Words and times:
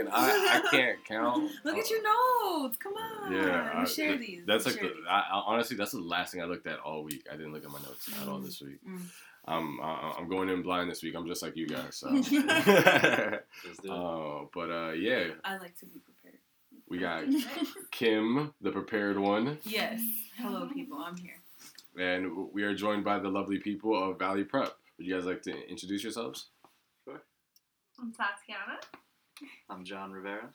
I'm 0.00 0.06
lacking. 0.06 0.12
I'm. 0.12 0.62
I, 0.62 0.62
I 0.64 0.70
can't 0.70 1.04
count. 1.04 1.50
Look 1.64 1.76
at 1.76 1.90
your 1.90 2.02
notes. 2.02 2.76
Come 2.78 2.94
on. 2.94 3.32
Yeah, 3.32 3.76
We 3.76 3.82
I- 3.82 3.84
share 3.84 4.08
th- 4.16 4.20
these. 4.20 4.42
That's 4.46 4.66
like 4.66 4.74
share 4.74 4.84
the, 4.88 4.94
these. 4.94 5.04
I, 5.08 5.18
I, 5.32 5.42
honestly, 5.46 5.76
that's 5.76 5.92
the 5.92 6.00
last 6.00 6.32
thing 6.32 6.40
I 6.42 6.44
looked 6.46 6.66
at 6.66 6.78
all 6.80 7.02
week. 7.04 7.26
I 7.32 7.36
didn't 7.36 7.52
look 7.52 7.64
at 7.64 7.70
my 7.70 7.80
notes 7.80 8.08
at 8.20 8.28
all 8.28 8.38
Mm. 8.40 8.44
this 8.44 8.60
week. 8.60 8.78
Mm. 8.88 9.00
I'm 9.46 9.80
I, 9.80 10.14
I'm 10.18 10.28
going 10.28 10.48
in 10.48 10.62
blind 10.62 10.88
this 10.90 11.02
week. 11.02 11.14
I'm 11.16 11.26
just 11.26 11.42
like 11.42 11.56
you 11.56 11.66
guys. 11.66 11.96
So. 11.96 12.08
Let's 12.12 12.28
do 12.30 12.44
it. 12.48 13.90
uh, 13.90 14.44
but 14.54 14.70
uh, 14.70 14.92
yeah, 14.92 15.24
I 15.44 15.56
like 15.58 15.76
to 15.80 15.86
be 15.86 15.98
prepared. 15.98 16.38
we 16.88 16.98
got 16.98 17.24
Kim, 17.90 18.54
the 18.60 18.70
prepared 18.70 19.18
one, 19.18 19.58
Yes. 19.64 20.00
Hello, 20.36 20.66
people. 20.72 20.98
I'm 20.98 21.16
here. 21.16 21.34
and 21.98 22.52
we 22.52 22.62
are 22.62 22.74
joined 22.74 23.04
by 23.04 23.18
the 23.18 23.28
lovely 23.28 23.58
people 23.58 24.10
of 24.10 24.18
Valley 24.18 24.44
Prep. 24.44 24.72
Would 24.98 25.06
you 25.06 25.14
guys 25.16 25.24
like 25.26 25.42
to 25.42 25.68
introduce 25.68 26.02
yourselves? 26.04 26.46
Sure. 27.04 27.20
I'm 28.00 28.12
Tatiana. 28.12 28.78
I'm 29.72 29.84
John 29.84 30.12
Rivera. 30.12 30.50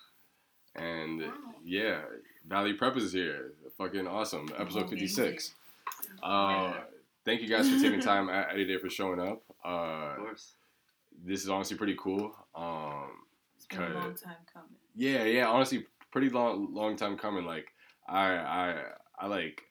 And 0.76 1.22
Wow. 1.22 1.34
yeah, 1.64 2.02
Valley 2.46 2.74
Prep 2.74 2.96
is 2.98 3.12
here. 3.12 3.54
Fucking 3.78 4.08
awesome. 4.08 4.48
Episode 4.58 4.82
whole 4.82 4.90
56. 4.90 5.56
Uh, 6.22 6.74
thank 7.26 7.42
you 7.42 7.48
guys 7.48 7.70
for 7.70 7.80
taking 7.82 8.00
time 8.00 8.30
out 8.30 8.52
of 8.52 8.58
your 8.58 8.68
day 8.68 8.78
for 8.78 8.90
showing 8.90 9.20
up. 9.20 9.42
Uh, 9.66 10.12
Of 10.12 10.18
course. 10.18 10.54
this 11.26 11.44
is 11.44 11.50
honestly 11.50 11.78
pretty 11.78 11.96
cool. 12.00 12.36
Um, 12.54 13.10
It's 13.56 13.66
been 13.66 13.82
a 13.82 13.90
long 13.94 14.14
time 14.16 14.36
coming. 14.54 14.70
yeah, 14.96 15.24
yeah, 15.24 15.48
honestly, 15.48 15.88
pretty 16.12 16.30
long, 16.30 16.74
long 16.74 16.96
time 16.96 17.18
coming. 17.18 17.46
Like, 17.46 17.68
I, 18.08 18.36
I, 18.36 18.84
I 19.20 19.26
like, 19.28 19.64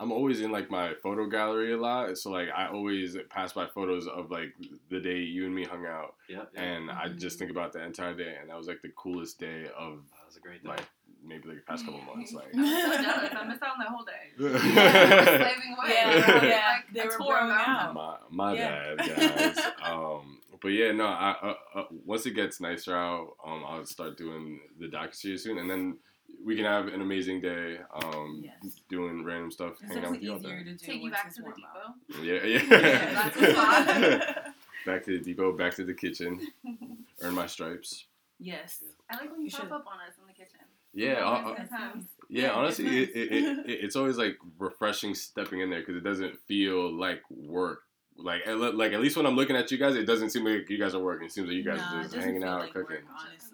I'm 0.00 0.10
always 0.12 0.40
in 0.40 0.50
like 0.50 0.70
my 0.70 0.94
photo 1.02 1.26
gallery 1.26 1.72
a 1.74 1.76
lot. 1.76 2.16
So 2.16 2.30
like, 2.30 2.48
I 2.56 2.68
always 2.68 3.16
pass 3.28 3.52
by 3.52 3.66
photos 3.66 4.06
of 4.08 4.30
like 4.30 4.54
the 4.88 4.98
day 4.98 5.18
you 5.18 5.44
and 5.44 5.54
me 5.54 5.64
hung 5.64 5.84
out, 5.86 6.14
Yep. 6.28 6.50
yep. 6.54 6.64
and 6.64 6.90
I 6.90 7.08
just 7.10 7.38
think 7.38 7.50
about 7.50 7.72
the 7.74 7.82
entire 7.84 8.14
day, 8.14 8.36
and 8.40 8.48
that 8.48 8.56
was 8.56 8.66
like 8.66 8.80
the 8.82 8.92
coolest 8.96 9.38
day 9.38 9.66
of 9.78 9.98
that 10.10 10.26
was 10.26 10.36
a 10.36 10.40
great 10.40 10.62
day. 10.64 10.70
like 10.70 10.86
maybe 11.22 11.48
like 11.48 11.58
the 11.58 11.62
past 11.64 11.84
couple 11.84 12.00
months. 12.00 12.32
Like, 12.32 12.46
I'm 12.56 12.64
so 12.64 13.02
jealous. 13.02 13.30
I 13.36 13.44
missed 13.46 13.62
out 13.62 13.72
on 13.72 13.78
that 13.78 13.88
whole 13.88 14.06
day. 14.06 14.32
my 14.38 15.24
Slaving 15.24 15.76
away. 15.78 15.90
Yeah, 15.92 16.44
yeah. 16.44 16.72
Like 16.76 16.94
They 16.94 17.02
were 17.04 17.10
tour 17.10 17.18
blowing 17.18 17.50
out. 17.50 17.94
my 18.32 18.54
Yeah. 18.54 18.94
bad, 18.96 19.54
guys. 19.54 19.58
um, 19.82 20.38
but 20.62 20.68
yeah, 20.68 20.92
no. 20.92 21.04
I 21.04 21.36
uh, 21.42 21.54
uh, 21.78 21.84
once 22.06 22.24
it 22.24 22.30
gets 22.30 22.58
nicer 22.60 22.96
out, 22.96 23.34
um, 23.46 23.62
I'll 23.66 23.84
start 23.84 24.16
doing 24.16 24.60
the 24.78 24.86
docu 24.88 25.14
series 25.14 25.42
soon, 25.44 25.58
and 25.58 25.68
then 25.70 25.98
we 26.44 26.56
can 26.56 26.64
have 26.64 26.88
an 26.88 27.00
amazing 27.00 27.40
day. 27.40 27.78
Um, 27.94 28.42
Yes. 28.44 28.80
doing 28.88 29.24
random 29.24 29.50
stuff, 29.50 29.72
It's 29.82 29.88
hanging 29.92 30.04
out 30.04 30.10
with 30.12 30.22
you 30.22 30.32
all 30.32 30.38
easier 30.38 30.58
day. 30.58 30.64
to 30.64 30.70
do. 30.72 30.86
Take 30.86 31.02
you 31.02 31.10
back 31.10 31.34
to 31.34 31.42
the 31.42 31.50
depot. 31.50 32.22
Yeah, 32.22 32.44
yeah. 32.44 32.62
Yeah, 32.70 33.30
that's 33.30 33.36
a 33.36 34.52
back 34.86 35.04
to 35.04 35.18
the 35.18 35.24
depot, 35.24 35.52
back 35.52 35.74
to 35.76 35.84
the 35.84 35.94
kitchen, 35.94 36.40
earn 37.22 37.34
my 37.34 37.46
stripes. 37.46 38.06
yes. 38.38 38.82
I 39.10 39.16
like 39.16 39.30
when 39.30 39.40
you, 39.40 39.46
You 39.46 39.50
pop 39.50 39.60
should. 39.62 39.72
up 39.72 39.84
on 39.86 40.00
us 40.08 40.14
in 40.20 40.26
the 40.26 40.32
kitchen. 40.32 40.60
Yeah, 40.92 41.24
uh, 41.24 41.50
uh, 41.50 41.54
yeah. 41.70 41.88
Yeah, 42.28 42.50
honestly, 42.52 43.02
it's 43.04 43.12
it, 43.14 43.32
it, 43.32 43.58
it, 43.66 43.84
it's 43.84 43.96
always 43.96 44.16
like 44.18 44.36
refreshing 44.58 45.14
stepping 45.14 45.60
in 45.60 45.70
there 45.70 45.80
because 45.80 45.96
it 45.96 46.02
doesn't 46.04 46.36
feel 46.46 46.92
like 46.92 47.22
work. 47.30 47.82
Like, 48.16 48.42
at 48.46 48.58
like 48.58 48.92
at 48.92 49.00
least 49.00 49.16
when 49.16 49.24
I'm 49.26 49.34
looking 49.36 49.56
at 49.56 49.70
you 49.70 49.78
guys, 49.78 49.94
it 49.96 50.04
doesn't 50.04 50.30
seem 50.30 50.44
like 50.44 50.68
you 50.68 50.78
guys 50.78 50.94
are 50.94 51.00
working. 51.02 51.26
It 51.26 51.32
seems 51.32 51.46
like 51.48 51.56
you 51.56 51.64
guys 51.64 51.78
Nah, 51.78 52.00
are 52.00 52.02
just 52.02 52.14
hanging 52.16 52.44
out, 52.44 52.60
like 52.60 52.72
cooking. 52.72 52.96
Work, 52.96 53.04
honestly, 53.18 53.49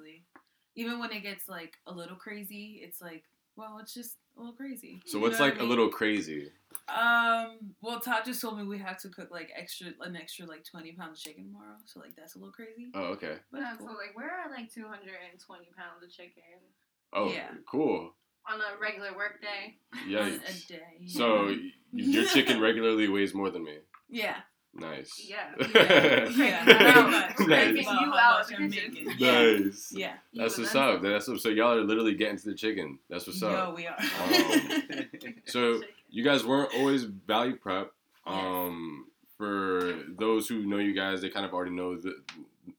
even 0.77 0.99
when 1.01 1.11
it 1.13 1.23
gets 1.23 1.49
like 1.49 1.75
a 1.87 1.93
little 1.93 2.17
crazy, 2.17 2.81
it's 2.85 3.01
like, 3.01 3.25
well, 3.57 3.79
it's 3.81 3.95
just 3.95 4.17
a 4.37 4.41
little 4.41 4.55
crazy. 4.55 5.01
So 5.07 5.17
You 5.19 5.23
what's 5.25 5.39
know 5.39 5.47
what 5.47 5.51
like 5.53 5.55
I 5.55 5.61
a 5.61 5.63
mean? 5.63 5.71
little 5.71 5.89
crazy? 5.89 6.53
Um. 6.89 7.75
Well, 7.81 8.01
Todd 8.01 8.25
just 8.25 8.41
told 8.41 8.59
me 8.59 8.65
we 8.65 8.79
have 8.79 9.01
to 9.01 9.09
cook 9.09 9.31
like 9.31 9.51
extra, 9.57 9.89
an 10.03 10.15
extra 10.15 10.47
like 10.47 10.65
twenty 10.65 10.93
pounds 10.93 11.19
of 11.19 11.25
chicken 11.25 11.45
tomorrow. 11.47 11.77
So 11.87 12.01
like 12.01 12.15
that's 12.17 12.35
a 12.37 12.39
little 12.39 12.53
crazy. 12.53 12.91
Oh, 12.95 13.05
okay. 13.15 13.37
But 13.51 13.61
Yeah, 13.63 13.73
it's 13.75 13.81
so 13.83 13.87
like 13.91 14.15
we're 14.17 14.25
at 14.29 14.51
like 14.51 14.73
220 14.73 15.65
pounds 15.77 16.03
of 16.05 16.11
chicken 16.11 16.43
Oh, 17.13 17.33
Yeah. 17.33 17.49
cool. 17.69 18.13
on 18.49 18.61
a 18.61 18.79
regular 18.81 19.15
work 19.17 19.41
day. 19.41 19.79
Yeah. 20.07 20.27
A 20.27 20.69
day. 20.69 21.07
So 21.07 21.55
your 21.93 22.25
chicken 22.27 22.61
regularly 22.69 23.09
weighs 23.09 23.35
more 23.35 23.51
than 23.51 23.65
me. 23.65 23.79
yeah. 24.09 24.37
Nice. 24.81 25.27
Yeah. 25.29 25.55
Yeah. 25.75 26.29
yeah. 26.31 27.33
Pretty 27.35 27.51
much. 27.51 27.77
Nice. 27.77 27.77
You 27.77 27.83
how 27.85 28.15
out 28.15 28.39
much 28.39 28.49
the 28.49 28.57
I'm 28.57 28.71
kitchen. 28.71 28.93
making. 29.05 29.15
Yeah. 29.19 29.43
Nice. 29.43 29.93
Yeah. 29.95 30.13
You 30.33 30.43
That's 30.43 30.59
what's 30.59 30.75
up. 30.75 31.03
That's 31.03 31.29
what, 31.29 31.41
so 31.41 31.49
y'all 31.49 31.73
are 31.79 31.83
literally 31.85 32.15
getting 32.15 32.37
to 32.39 32.45
the 32.51 32.55
chicken. 32.55 32.99
That's 33.09 33.27
what's 33.27 33.41
Yo, 33.41 33.49
up. 33.49 33.77
we 33.77 33.87
are. 33.87 33.97
Um, 33.99 35.35
So 35.47 35.81
you 36.11 36.25
guys 36.25 36.45
weren't 36.45 36.75
always 36.75 37.05
Valley 37.05 37.55
Prep. 37.55 37.91
Um, 38.27 39.07
for 39.39 40.01
those 40.19 40.49
who 40.49 40.67
know 40.67 40.79
you 40.79 40.95
guys, 40.95 41.21
they 41.21 41.29
kind 41.31 41.47
of 41.47 41.53
already 41.53 41.71
know 41.73 41.97
the 41.97 42.15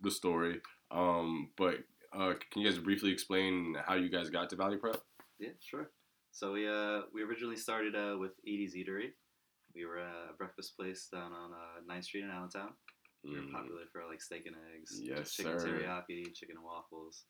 the 0.01 0.11
story. 0.11 0.59
Um, 0.91 1.49
but 1.57 1.79
uh, 2.13 2.33
can 2.51 2.61
you 2.61 2.69
guys 2.69 2.77
briefly 2.79 3.11
explain 3.11 3.75
how 3.85 3.95
you 3.95 4.09
guys 4.09 4.29
got 4.29 4.49
to 4.51 4.55
Valley 4.55 4.77
Prep? 4.77 5.01
yeah, 5.39 5.49
sure. 5.59 5.89
So 6.31 6.53
we 6.53 6.67
uh 6.67 7.01
we 7.13 7.23
originally 7.23 7.55
started 7.55 7.95
uh 7.95 8.17
with 8.17 8.31
Edie's 8.45 8.75
Eatery. 8.75 9.11
We 9.77 9.85
were 9.85 9.99
uh, 9.99 10.33
a 10.33 10.37
breakfast 10.37 10.75
place 10.75 11.07
down 11.11 11.31
on 11.31 11.51
uh, 11.53 11.93
9th 11.93 12.03
Street 12.05 12.23
in 12.23 12.31
Allentown. 12.31 12.69
We 13.23 13.29
were 13.35 13.43
Mm, 13.45 13.51
popular 13.53 13.81
for 13.91 14.01
like 14.09 14.21
steak 14.21 14.47
and 14.47 14.55
eggs, 14.75 14.99
Yes, 15.03 15.33
chicken 15.33 15.53
sir. 15.53 15.67
teriyaki, 15.67 16.33
chicken 16.33 16.55
and 16.57 16.65
waffles. 16.65 17.25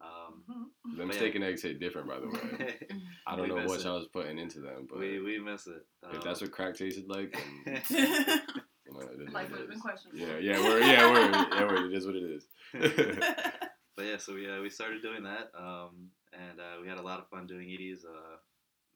Um, 0.00 0.44
Mhm. 0.48 0.96
Them 0.96 1.08
But 1.08 1.14
yeah. 1.14 1.20
steak 1.20 1.34
and 1.34 1.44
eggs 1.44 1.62
hit 1.62 1.78
different, 1.78 2.08
by 2.08 2.20
the 2.20 2.28
way. 2.28 2.78
I 3.26 3.36
don't 3.36 3.42
We 3.42 3.48
know 3.50 3.66
what 3.68 3.84
y'all 3.84 3.96
was 3.98 4.08
putting 4.08 4.38
into 4.38 4.60
them, 4.60 4.86
but 4.88 4.98
we 4.98 5.20
we 5.20 5.38
miss 5.38 5.66
it. 5.66 5.84
if 6.10 6.22
that's 6.22 6.40
Um, 6.40 6.46
what 6.48 6.52
crack 6.56 6.74
tasted 6.74 7.06
like, 7.08 7.32
then 7.66 7.82
you 7.90 8.92
know, 8.92 9.00
it 9.00 9.20
is 9.20 9.34
Life 9.34 9.50
what 9.50 9.50
would 9.50 9.60
have 9.60 9.68
been 9.68 9.80
questionable. 9.80 10.18
Yeah, 10.26 10.38
yeah, 10.38 10.58
we're 10.58 10.80
yeah, 10.80 11.10
we're 11.10 11.54
yeah, 11.54 11.66
we're, 11.68 11.86
it 11.86 11.94
is 11.94 12.06
what 12.06 12.16
it 12.16 12.22
is. 12.22 12.46
But 13.96 14.06
yeah, 14.06 14.16
so 14.16 14.34
we 14.34 14.48
uh, 14.50 14.60
we 14.62 14.70
started 14.70 15.02
doing 15.02 15.24
that, 15.24 15.50
um, 15.54 16.08
and 16.32 16.58
uh, 16.58 16.80
we 16.80 16.88
had 16.88 16.96
a 16.98 17.02
lot 17.02 17.18
of 17.18 17.28
fun 17.28 17.46
doing 17.46 17.68
Edie's. 17.70 18.04
Uh, 18.04 18.36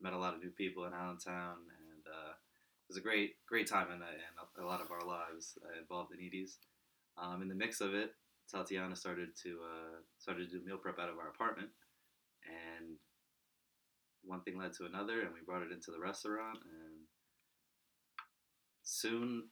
met 0.01 0.13
a 0.13 0.19
lot 0.19 0.35
of 0.35 0.41
new 0.43 0.51
people 0.51 0.85
in 0.87 0.93
Allentown, 0.93 1.57
and 1.79 2.03
uh, 2.09 2.33
it 2.33 2.44
was 2.95 3.01
a 3.01 3.03
great 3.03 3.35
great 3.49 3.67
time 3.67 3.89
in, 3.89 3.97
in 3.97 4.63
a, 4.63 4.65
a 4.65 4.67
lot 4.67 4.81
of 4.81 4.91
our 4.93 5.05
lives 5.05 5.59
uh, 5.65 5.81
involved 5.81 6.13
in 6.15 6.25
Edie's. 6.25 6.59
Um, 7.19 7.43
in 7.43 7.49
the 7.49 7.55
mix 7.55 7.81
of 7.81 7.95
it, 7.95 8.15
Tatiana 8.51 8.95
started 8.95 9.31
to 9.43 9.51
uh, 9.51 9.99
started 10.19 10.51
to 10.51 10.59
do 10.59 10.65
meal 10.65 10.79
prep 10.79 10.99
out 11.01 11.09
of 11.09 11.19
our 11.19 11.29
apartment, 11.29 11.71
and 12.47 12.97
one 14.23 14.43
thing 14.43 14.59
led 14.59 14.73
to 14.75 14.87
another, 14.87 15.23
and 15.23 15.35
we 15.35 15.41
brought 15.45 15.63
it 15.63 15.73
into 15.73 15.91
the 15.91 15.99
restaurant, 15.99 16.59
and 16.63 17.03
soon 18.85 19.49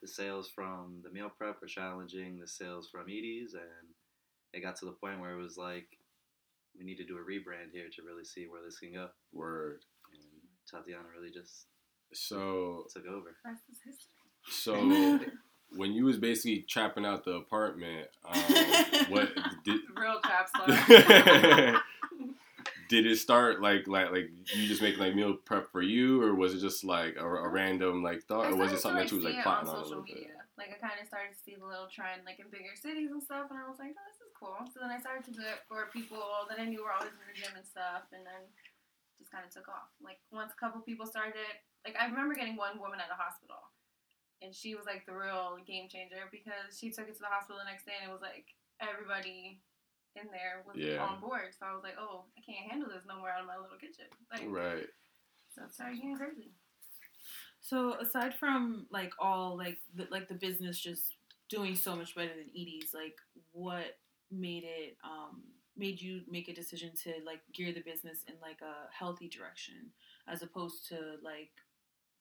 the 0.00 0.08
sales 0.08 0.48
from 0.54 1.02
the 1.04 1.10
meal 1.10 1.30
prep 1.36 1.60
were 1.60 1.66
challenging 1.66 2.38
the 2.38 2.48
sales 2.48 2.88
from 2.90 3.02
Edie's, 3.02 3.52
and 3.52 3.92
it 4.54 4.62
got 4.62 4.76
to 4.76 4.86
the 4.86 4.92
point 4.92 5.20
where 5.20 5.32
it 5.32 5.42
was 5.42 5.58
like 5.58 5.88
we 6.78 6.86
need 6.86 6.96
to 6.96 7.06
do 7.06 7.18
a 7.18 7.20
rebrand 7.20 7.72
here 7.72 7.88
to 7.94 8.02
really 8.02 8.24
see 8.24 8.46
where 8.46 8.62
this 8.64 8.78
can 8.78 8.94
go. 8.94 9.08
Word. 9.34 9.84
And 10.14 10.22
Tatiana 10.70 11.04
really 11.12 11.32
just 11.32 11.66
So 12.12 12.86
took 12.92 13.06
over. 13.06 13.36
Rest 13.44 13.62
is 13.70 13.78
history. 13.84 14.12
so 14.48 15.20
when 15.76 15.92
you 15.92 16.04
was 16.04 16.16
basically 16.16 16.64
trapping 16.68 17.04
out 17.04 17.24
the 17.24 17.32
apartment, 17.32 18.08
um, 18.24 18.40
what 19.08 19.30
did 19.64 19.80
Real 19.94 20.20
trap 20.24 20.48
star. 20.48 21.82
did 22.88 23.04
it 23.04 23.18
start 23.18 23.60
like 23.60 23.86
like 23.86 24.10
like 24.10 24.30
you 24.54 24.66
just 24.66 24.80
make 24.80 24.96
like 24.96 25.14
meal 25.14 25.34
prep 25.44 25.70
for 25.70 25.82
you, 25.82 26.22
or 26.22 26.34
was 26.34 26.54
it 26.54 26.60
just 26.60 26.84
like 26.84 27.16
a, 27.16 27.26
a 27.26 27.48
random 27.48 28.02
like 28.02 28.24
thought, 28.24 28.50
or 28.50 28.56
was 28.56 28.72
it 28.72 28.80
something 28.80 29.02
that 29.02 29.10
you 29.10 29.18
was 29.18 29.26
like 29.26 29.36
it 29.36 29.42
plotting 29.42 29.68
on 29.68 29.76
on 29.76 29.80
a 29.80 29.84
social 29.84 30.00
little 30.00 30.04
bit? 30.04 30.24
media. 30.24 30.40
Like 30.56 30.72
I 30.72 30.80
kind 30.80 30.98
of 31.00 31.06
started 31.06 31.36
to 31.36 31.40
see 31.44 31.54
the 31.54 31.66
little 31.66 31.86
trend 31.92 32.24
like 32.24 32.40
in 32.40 32.48
bigger 32.50 32.74
cities 32.74 33.12
and 33.12 33.22
stuff, 33.22 33.52
and 33.52 33.60
I 33.60 33.68
was 33.68 33.78
like, 33.78 33.92
oh, 33.92 34.06
this 34.08 34.24
is 34.24 34.32
cool. 34.32 34.56
So 34.72 34.80
then 34.80 34.90
I 34.90 34.98
started 34.98 35.22
to 35.28 35.32
do 35.36 35.44
it 35.44 35.62
for 35.68 35.92
people 35.92 36.24
that 36.48 36.58
I 36.58 36.64
knew 36.64 36.82
were 36.82 36.90
always 36.96 37.12
in 37.12 37.20
the 37.28 37.36
gym 37.36 37.52
and 37.54 37.66
stuff, 37.66 38.08
and 38.10 38.24
then 38.24 38.48
just 39.20 39.30
kind 39.30 39.44
of 39.44 39.52
took 39.52 39.68
off. 39.68 39.92
Like 40.00 40.18
once 40.32 40.56
a 40.56 40.58
couple 40.58 40.80
people 40.80 41.04
started, 41.04 41.60
like 41.84 41.96
I 41.98 42.06
remember 42.06 42.34
getting 42.34 42.56
one 42.56 42.78
woman 42.78 43.00
at 43.00 43.08
the 43.08 43.18
hospital, 43.18 43.60
and 44.42 44.54
she 44.54 44.74
was 44.74 44.86
like 44.86 45.06
the 45.06 45.14
real 45.14 45.58
game 45.66 45.88
changer 45.88 46.26
because 46.30 46.76
she 46.78 46.90
took 46.90 47.08
it 47.08 47.14
to 47.16 47.22
the 47.22 47.30
hospital 47.32 47.58
the 47.58 47.68
next 47.70 47.84
day, 47.86 47.96
and 48.00 48.10
it 48.10 48.12
was 48.12 48.22
like 48.22 48.46
everybody 48.80 49.60
in 50.16 50.26
there 50.30 50.62
was 50.66 50.76
Yeah. 50.76 51.04
on 51.04 51.20
board. 51.20 51.54
So 51.58 51.66
I 51.66 51.74
was 51.74 51.82
like, 51.82 51.96
oh, 51.98 52.24
I 52.36 52.40
can't 52.40 52.70
handle 52.70 52.88
this 52.88 53.04
no 53.06 53.18
more 53.18 53.30
out 53.30 53.42
of 53.42 53.46
my 53.46 53.56
little 53.56 53.78
kitchen. 53.78 54.06
Like, 54.32 54.46
Right. 54.48 54.88
So 55.54 55.62
it 55.64 55.72
started 55.72 55.96
getting 55.96 56.16
crazy. 56.16 56.50
So 57.60 57.94
aside 57.94 58.34
from 58.34 58.86
like 58.90 59.12
all 59.18 59.56
like 59.56 59.78
the, 59.94 60.06
like 60.10 60.28
the 60.28 60.34
business 60.34 60.78
just 60.78 61.16
doing 61.48 61.74
so 61.76 61.96
much 61.96 62.14
better 62.14 62.28
than 62.30 62.48
Edie's, 62.50 62.94
like 62.94 63.16
what 63.52 63.98
made 64.30 64.64
it 64.64 64.96
um 65.04 65.42
made 65.76 66.00
you 66.00 66.20
make 66.28 66.48
a 66.48 66.54
decision 66.54 66.90
to 67.02 67.14
like 67.24 67.40
gear 67.54 67.72
the 67.72 67.80
business 67.80 68.24
in 68.28 68.34
like 68.42 68.60
a 68.62 68.92
healthy 68.92 69.28
direction 69.28 69.90
as 70.26 70.42
opposed 70.42 70.86
to 70.88 70.96
like 71.22 71.50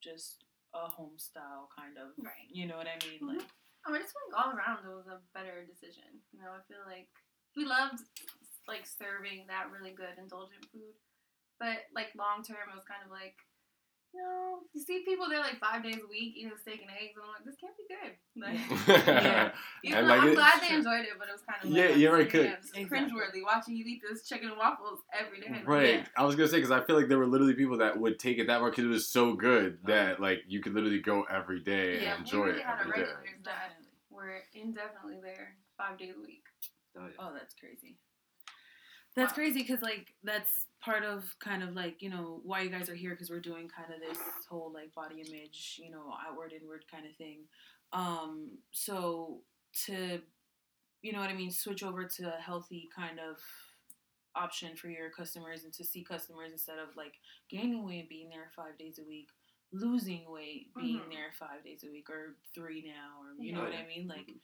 just 0.02 0.44
a 0.74 0.88
home 0.88 1.18
style 1.18 1.70
kind 1.76 1.98
of 1.98 2.12
Right. 2.18 2.48
you 2.50 2.66
know 2.68 2.78
what 2.78 2.88
I 2.88 2.98
mean 3.06 3.20
Mhm. 3.22 3.38
like 3.40 3.48
I 3.86 3.92
mean, 3.92 4.02
I 4.02 4.04
just 4.04 4.14
think 4.14 4.36
all 4.36 4.52
around 4.52 4.84
it 4.84 4.90
was 4.92 5.08
a 5.08 5.22
better 5.34 5.64
decision. 5.64 6.22
You 6.34 6.42
know, 6.42 6.52
I 6.52 6.60
feel 6.68 6.84
like 6.86 7.08
we 7.56 7.64
loved 7.64 8.04
like 8.68 8.86
serving 8.86 9.48
that 9.48 9.72
really 9.72 9.94
good 9.94 10.18
indulgent 10.20 10.66
food, 10.66 10.94
but 11.58 11.88
like 11.96 12.12
long 12.16 12.44
term, 12.44 12.68
it 12.68 12.76
was 12.76 12.84
kind 12.84 13.00
of 13.06 13.12
like 13.12 13.40
you 14.14 14.22
know, 14.22 14.60
you 14.74 14.82
see 14.82 15.04
people 15.06 15.28
there 15.30 15.40
like 15.40 15.60
five 15.60 15.84
days 15.84 15.98
a 16.04 16.08
week 16.10 16.34
eating 16.36 16.52
steak 16.62 16.82
and 16.82 16.90
eggs, 16.92 17.14
and 17.16 17.24
I'm 17.26 17.34
like, 17.34 17.46
this 17.46 17.56
can't 17.60 17.74
be 17.78 17.86
good. 17.88 18.14
Like, 18.38 19.08
Yeah. 19.08 19.52
even 19.84 20.08
like, 20.08 20.22
I'm 20.22 20.28
it- 20.30 20.36
glad 20.36 20.62
they 20.62 20.74
enjoyed 20.76 21.02
it, 21.06 21.18
but 21.18 21.28
it 21.28 21.32
was 21.34 21.42
kind 21.42 21.58
of 21.64 21.70
like, 21.70 21.78
Yeah, 21.78 21.90
I'm 21.94 22.00
yeah, 22.00 22.10
right, 22.10 22.20
like, 22.20 22.30
could- 22.30 22.44
"Damn, 22.46 22.62
this 22.62 22.72
Exactly. 22.76 22.88
cringeworthy 22.90 23.44
watching 23.44 23.76
you 23.76 23.86
eat 23.86 24.02
this 24.08 24.28
chicken 24.28 24.50
and 24.50 24.58
waffles 24.58 25.00
every 25.14 25.42
day. 25.42 25.62
Right. 25.66 25.94
Yeah. 26.02 26.06
I 26.18 26.24
was 26.24 26.36
gonna 26.36 26.48
say 26.48 26.58
because 26.58 26.72
I 26.72 26.82
feel 26.84 26.96
like 26.96 27.08
there 27.10 27.18
were 27.18 27.26
literally 27.28 27.54
people 27.56 27.78
that 27.80 27.98
would 28.00 28.20
take 28.20 28.38
it 28.40 28.48
that 28.48 28.60
far 28.60 28.70
because 28.70 28.86
it 28.86 28.90
was 28.90 29.08
so 29.08 29.34
good 29.34 29.80
that 29.86 30.20
like 30.20 30.44
you 30.48 30.62
could 30.62 30.74
literally 30.74 31.00
go 31.02 31.24
every 31.30 31.60
day 31.62 32.04
Yeah, 32.04 32.14
and 32.16 32.24
we 32.24 32.30
enjoy 32.30 32.46
really 32.46 32.60
it 32.60 32.66
had 32.66 32.78
a 32.78 32.82
every 32.82 32.92
day. 32.94 33.00
regular- 33.02 33.24
that. 33.44 33.44
Definitely. 33.44 33.84
We're 34.10 34.42
indefinitely 34.54 35.20
there 35.24 35.56
five 35.78 35.98
days 35.98 36.14
a 36.18 36.22
week. 36.22 36.44
Oh, 36.98 37.06
yeah. 37.06 37.12
Oh, 37.20 37.34
that's 37.34 37.54
crazy. 37.56 37.98
That's 39.18 39.34
crazy 39.34 39.62
because 39.64 39.82
like 39.82 40.14
that's 40.24 40.68
part 40.80 41.04
of 41.04 41.36
kind 41.44 41.64
of 41.64 41.76
like 41.76 42.02
you 42.04 42.10
know 42.10 42.40
why 42.44 42.62
you 42.62 42.70
guys 42.70 42.88
are 42.88 42.96
here 42.96 43.10
because 43.12 43.32
we're 43.32 43.40
doing 43.40 43.68
kind 43.68 43.92
of 43.92 44.00
this 44.00 44.20
whole 44.48 44.72
like 44.72 44.94
body 44.94 45.22
image 45.28 45.80
you 45.84 45.90
know 45.90 46.14
outward 46.26 46.54
inward 46.54 46.86
kind 46.90 47.06
of 47.06 47.16
thing. 47.16 47.40
Um, 47.94 48.52
so 48.72 49.42
to 49.86 50.22
you 51.02 51.12
know 51.14 51.20
what 51.20 51.32
I 51.32 51.34
mean 51.34 51.50
switch 51.52 51.82
over 51.84 52.06
to 52.06 52.24
a 52.38 52.40
healthy 52.40 52.88
kind 52.96 53.20
of 53.20 53.38
option 54.36 54.76
for 54.76 54.88
your 54.88 55.10
customers 55.10 55.64
and 55.64 55.74
to 55.74 55.84
see 55.84 56.04
customers 56.04 56.52
instead 56.52 56.78
of 56.78 56.96
like 56.96 57.16
gaining 57.50 57.84
weight 57.84 58.08
being 58.08 58.30
there 58.30 58.52
five 58.56 58.78
days 58.78 59.00
a 59.00 59.04
week 59.08 59.30
losing 59.74 60.30
weight 60.30 60.68
being 60.78 61.00
Mhm. 61.00 61.10
there 61.12 61.32
five 61.40 61.64
days 61.64 61.84
a 61.84 61.90
week 61.90 62.08
or 62.10 62.38
three 62.54 62.84
now 62.86 63.20
or 63.20 63.34
you 63.44 63.52
know 63.52 63.62
what 63.64 63.74
i 63.74 63.86
mean 63.88 64.08
like 64.08 64.28
Mhm. 64.28 64.40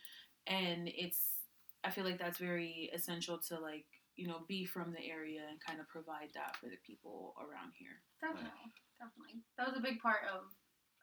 and 0.47 0.87
it's 0.89 1.45
i 1.83 1.91
feel 1.91 2.03
like 2.03 2.17
that's 2.17 2.39
very 2.39 2.89
essential 2.93 3.37
to 3.37 3.59
like 3.59 3.85
you 4.15 4.27
know 4.27 4.45
be 4.47 4.65
from 4.65 4.93
the 4.93 5.03
area 5.09 5.41
and 5.49 5.57
kind 5.59 5.79
of 5.79 5.87
provide 5.89 6.29
that 6.33 6.55
for 6.57 6.67
the 6.69 6.77
people 6.85 7.33
around 7.41 7.73
here 7.77 8.01
Definitely, 8.21 8.71
definitely. 9.01 9.35
That 9.59 9.67
was 9.67 9.75
a 9.75 9.83
big 9.83 9.99
part 9.99 10.23
of 10.31 10.47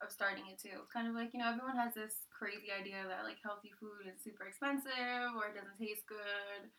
of 0.00 0.08
starting 0.08 0.48
it 0.48 0.56
too. 0.56 0.80
It's 0.80 0.88
kind 0.88 1.04
of 1.04 1.12
like 1.12 1.36
you 1.36 1.40
know 1.44 1.52
everyone 1.52 1.76
has 1.76 1.92
this 1.92 2.24
crazy 2.32 2.72
idea 2.72 3.04
that 3.04 3.28
like 3.28 3.36
healthy 3.44 3.68
food 3.76 4.08
is 4.08 4.24
super 4.24 4.48
expensive 4.48 5.36
or 5.36 5.52
it 5.52 5.56
doesn't 5.58 5.76
taste 5.76 6.08
good 6.08 6.72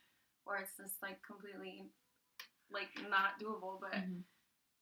or 0.50 0.58
it's 0.58 0.74
just 0.74 0.98
like 1.06 1.22
completely 1.22 1.86
like 2.74 2.90
not 3.06 3.38
doable. 3.38 3.78
But 3.78 3.94
Mhm. 4.02 4.24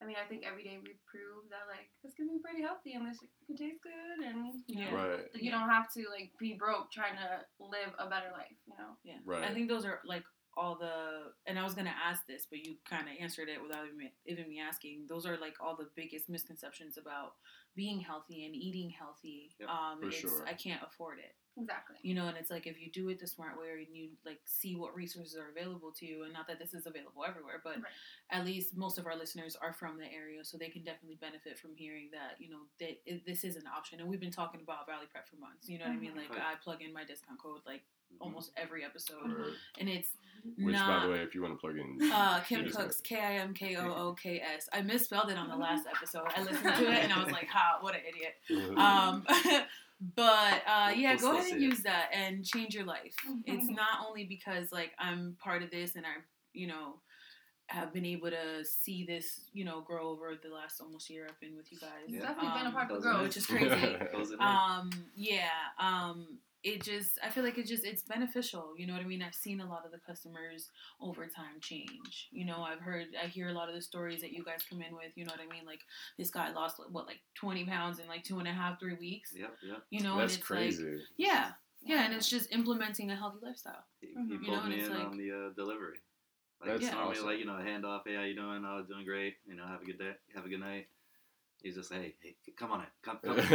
I 0.02 0.06
mean, 0.08 0.16
I 0.16 0.24
think 0.32 0.48
every 0.48 0.64
day 0.64 0.80
we 0.80 0.96
prove 1.04 1.52
that 1.52 1.68
like 1.68 1.92
this 2.08 2.16
can 2.16 2.32
be 2.32 2.40
pretty 2.40 2.64
healthy 2.64 2.94
and 2.96 3.04
this 3.04 3.20
can 3.20 3.58
taste 3.60 3.84
good 3.84 4.24
and 4.24 4.64
you 4.72 4.80
know 4.88 4.96
Right. 4.96 5.28
you 5.36 5.52
don't 5.52 5.68
have 5.68 5.92
to 6.00 6.08
like 6.08 6.32
be 6.40 6.56
broke 6.56 6.88
trying 6.96 7.18
to 7.20 7.44
live 7.60 7.92
a 8.00 8.08
better 8.08 8.32
life. 8.32 8.56
You 8.64 8.76
know. 8.80 8.96
yeah 9.04 9.20
Right. 9.28 9.44
i 9.44 9.54
think 9.54 9.68
those 9.68 9.84
are 9.84 10.00
like 10.08 10.24
all 10.60 10.76
the 10.76 10.96
and 11.48 11.58
i 11.58 11.64
was 11.64 11.74
gonna 11.74 11.96
ask 12.10 12.22
this 12.28 12.46
but 12.50 12.60
you 12.66 12.76
kind 12.94 13.08
of 13.08 13.14
answered 13.26 13.48
it 13.54 13.62
without 13.64 13.86
even, 13.88 14.10
even 14.26 14.50
me 14.50 14.60
asking 14.60 15.06
those 15.08 15.26
are 15.26 15.38
like 15.46 15.56
all 15.64 15.76
the 15.76 15.88
biggest 15.96 16.28
misconceptions 16.30 16.98
about 16.98 17.34
being 17.76 18.00
healthy 18.00 18.46
and 18.46 18.56
eating 18.56 18.90
healthy 18.90 19.52
Yep, 19.60 19.70
um 19.70 20.00
for 20.02 20.08
it's 20.08 20.18
sure. 20.20 20.46
i 20.48 20.54
can't 20.54 20.82
afford 20.86 21.20
it 21.20 21.36
Exactly. 21.62 21.98
you 22.04 22.14
know 22.16 22.28
and 22.28 22.38
it's 22.38 22.52
like 22.52 22.68
if 22.68 22.80
you 22.82 22.90
do 22.92 23.10
it 23.10 23.20
the 23.20 23.28
smart 23.28 23.60
way 23.60 23.84
and 23.86 23.94
you 23.96 24.10
like 24.26 24.40
see 24.46 24.76
what 24.76 24.96
resources 24.96 25.36
are 25.38 25.50
available 25.56 25.92
to 26.00 26.06
you 26.06 26.24
and 26.24 26.32
not 26.34 26.48
that 26.48 26.58
this 26.60 26.74
is 26.74 26.86
available 26.88 27.24
everywhere 27.28 27.60
but 27.64 27.76
Right. 27.78 27.98
at 28.32 28.46
least 28.46 28.78
most 28.78 28.98
of 29.00 29.06
our 29.08 29.16
listeners 29.18 29.58
are 29.62 29.74
from 29.74 29.98
the 29.98 30.10
area 30.22 30.44
so 30.46 30.58
they 30.58 30.70
can 30.70 30.84
definitely 30.84 31.18
benefit 31.20 31.58
from 31.60 31.72
hearing 31.76 32.10
that 32.14 32.36
you 32.40 32.50
know 32.50 32.64
that 32.80 32.94
it, 33.06 33.26
this 33.26 33.44
is 33.44 33.56
an 33.58 33.68
option 33.68 34.00
and 34.00 34.08
we've 34.10 34.20
been 34.28 34.32
talking 34.42 34.62
about 34.62 34.88
valley 34.88 35.08
prep 35.12 35.28
for 35.28 35.36
months 35.38 35.68
you 35.68 35.78
know 35.80 35.86
what 35.86 35.94
i 35.94 35.98
mean 35.98 36.16
like 36.16 36.30
Right. 36.30 36.46
i 36.52 36.56
plug 36.64 36.82
in 36.82 36.94
my 36.94 37.04
discount 37.06 37.40
code 37.42 37.62
like. 37.66 37.84
Almost 38.20 38.52
every 38.58 38.84
episode 38.84 39.24
Word. 39.28 39.54
and 39.80 39.88
it's 39.90 40.10
Which, 40.58 40.74
not 40.74 41.02
by 41.02 41.06
the 41.08 41.12
way, 41.12 41.20
if 41.20 41.34
you 41.36 41.42
want 41.42 41.54
to 41.54 41.60
plug 41.60 41.78
in, 41.78 42.12
uh, 42.12 42.40
Kim 42.42 42.70
Cooks. 42.70 43.02
K 43.02 43.18
I 43.20 43.34
M 43.36 43.54
K 43.54 43.76
O 43.78 43.94
O 43.94 44.14
K 44.14 44.42
S. 44.42 44.68
I 44.74 44.82
misspelled 44.82 45.30
it 45.32 45.38
on 45.38 45.48
the 45.50 45.56
last 45.56 45.86
episode. 45.88 46.28
I 46.36 46.42
listened 46.42 46.76
to 46.76 46.92
it 46.92 47.04
and 47.04 47.14
I 47.14 47.24
was 47.24 47.32
like, 47.32 47.48
"Ha, 47.50 47.78
what 47.82 47.96
an 47.96 48.02
idiot." 48.08 48.36
Um, 48.78 49.26
but 50.16 50.62
uh, 50.68 50.92
yeah, 50.96 51.18
We'll 51.20 51.32
go 51.34 51.38
ahead 51.40 51.52
and 51.54 51.62
it. 51.62 51.66
use 51.66 51.82
that 51.82 52.10
and 52.14 52.46
change 52.46 52.74
your 52.74 52.86
life. 52.86 53.14
It's 53.46 53.68
not 53.70 54.06
only 54.08 54.24
because 54.24 54.72
like 54.72 54.92
I'm 54.98 55.36
part 55.44 55.62
of 55.64 55.72
this 55.72 55.96
and 55.96 56.06
I, 56.06 56.22
you 56.54 56.68
know, 56.68 56.96
have 57.68 57.94
been 57.94 58.06
able 58.06 58.30
to 58.32 58.64
see 58.66 59.06
this, 59.06 59.42
you 59.54 59.64
know, 59.66 59.82
grow 59.82 60.08
over 60.10 60.34
the 60.42 60.50
last 60.54 60.80
almost 60.82 61.10
year 61.10 61.28
I've 61.30 61.40
been 61.42 61.56
with 61.58 61.72
you 61.72 61.80
guys. 61.80 61.92
It's 62.08 62.14
Yeah. 62.16 62.22
definitely 62.22 62.50
been 62.58 62.66
a 62.66 62.70
Um, 62.70 62.74
part 62.74 62.92
of 62.92 62.98
the 62.98 63.02
growth. 63.02 63.24
which 63.24 63.38
is 63.38 63.46
crazy. 63.46 63.98
Um, 64.40 64.90
yeah. 65.16 65.50
Um, 65.78 66.40
it 66.64 66.84
just 66.84 67.18
I 67.24 67.30
feel 67.30 67.44
like 67.44 67.58
it 67.58 67.66
just 67.68 67.86
it's 67.86 68.02
beneficial. 68.04 68.74
You 68.78 68.88
know 68.88 68.94
what 68.94 69.02
I 69.02 69.06
mean? 69.06 69.22
I've 69.22 69.34
seen 69.36 69.62
a 69.62 69.66
lot 69.70 69.86
of 69.86 69.92
the 69.92 70.00
customers 70.00 70.70
over 71.00 71.26
time 71.28 71.60
change. 71.62 72.28
You 72.32 72.46
know, 72.46 72.62
I've 72.62 72.80
heard 72.82 73.08
I 73.22 73.28
hear 73.28 73.48
a 73.50 73.54
lot 73.54 73.70
of 73.70 73.76
the 73.76 73.82
stories 73.82 74.22
that 74.22 74.32
you 74.32 74.44
guys 74.44 74.66
come 74.70 74.82
in 74.82 74.94
with. 74.94 75.12
You 75.16 75.26
know 75.26 75.32
what 75.32 75.42
I 75.42 75.48
mean? 75.54 75.66
Like 75.66 75.82
this 76.18 76.30
guy 76.32 76.52
lost 76.52 76.80
what 76.92 77.06
like 77.08 77.20
twenty 77.36 77.66
pounds 77.66 78.00
in 78.00 78.08
like 78.08 78.24
two 78.24 78.40
and 78.40 78.48
a 78.48 78.52
half 78.54 78.80
three 78.80 78.96
weeks. 79.00 79.32
Yep, 79.36 79.54
yep. 79.68 79.82
You 79.90 80.02
know, 80.04 80.18
That's 80.18 80.34
and 80.34 80.40
it's 80.40 80.48
crazy. 80.48 80.84
like 80.84 81.02
yeah, 81.18 81.52
yeah, 81.82 82.04
and 82.06 82.14
it's 82.14 82.30
just 82.30 82.52
implementing 82.54 83.10
a 83.12 83.16
healthy 83.16 83.38
lifestyle. 83.42 83.86
He, 84.02 84.08
he 84.08 84.14
You 84.34 84.40
pulled 84.40 84.48
know, 84.58 84.60
and 84.64 84.70
me 84.70 84.76
it's 84.80 84.90
in 84.90 84.96
like- 84.96 85.08
on 85.08 85.18
the 85.18 85.32
uh, 85.32 85.50
delivery. 85.56 86.00
Like 86.62 86.72
That's 86.72 86.84
it's 86.84 86.92
normally 86.94 87.16
awesome. 87.16 87.26
like 87.28 87.40
you 87.40 87.46
know 87.46 87.56
a 87.56 87.62
handoff. 87.62 88.02
Hey, 88.06 88.16
how 88.16 88.24
you 88.24 88.36
doing? 88.36 88.66
I 88.66 88.76
was 88.76 88.86
doing 88.88 89.06
great. 89.06 89.36
You 89.48 89.56
know, 89.56 89.66
have 89.66 89.82
a 89.82 89.86
good 89.86 89.98
day. 89.98 90.12
Have 90.36 90.46
a 90.46 90.50
good 90.50 90.60
night. 90.60 90.88
He's 91.62 91.76
just 91.76 91.92
hey, 91.92 92.16
hey, 92.22 92.36
come 92.58 92.72
on 92.72 92.82
in, 92.82 92.86
come, 93.02 93.20
come. 93.24 93.38
in. 93.40 93.46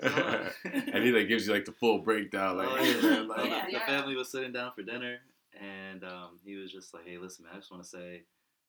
Yeah. 0.00 0.50
and 0.72 1.04
he 1.04 1.10
like 1.10 1.26
gives 1.28 1.46
you 1.46 1.52
like 1.52 1.64
the 1.64 1.72
full 1.72 1.98
breakdown, 1.98 2.56
like, 2.58 2.68
Oh, 2.70 2.76
yeah. 2.82 2.92
man, 3.02 3.02
No, 3.02 3.22
like, 3.34 3.42
the- 3.42 3.48
Yeah. 3.48 3.66
the, 3.66 3.72
Yeah. 3.72 3.86
family 3.86 4.14
was 4.16 4.30
sitting 4.30 4.52
down 4.52 4.72
for 4.72 4.82
dinner, 4.82 5.18
and 5.60 6.04
um, 6.04 6.38
he 6.44 6.54
was 6.56 6.70
just 6.70 6.94
like, 6.94 7.06
"Hey, 7.06 7.18
listen, 7.18 7.44
man, 7.44 7.54
I 7.54 7.58
just 7.58 7.70
want 7.72 7.82
to 7.82 7.88
say 7.88 8.22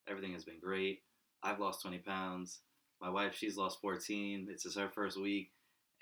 everything 0.08 0.34
has 0.34 0.44
been 0.44 0.60
great. 0.60 1.04
I've 1.44 1.60
lost 1.60 1.82
20 1.84 2.00
pounds. 2.00 2.60
My 3.02 3.10
wife, 3.10 3.36
she's 3.36 3.56
lost 3.58 3.82
14. 3.82 4.46
This 4.48 4.66
is 4.66 4.76
her 4.76 4.90
first 4.90 5.20
week, 5.20 5.52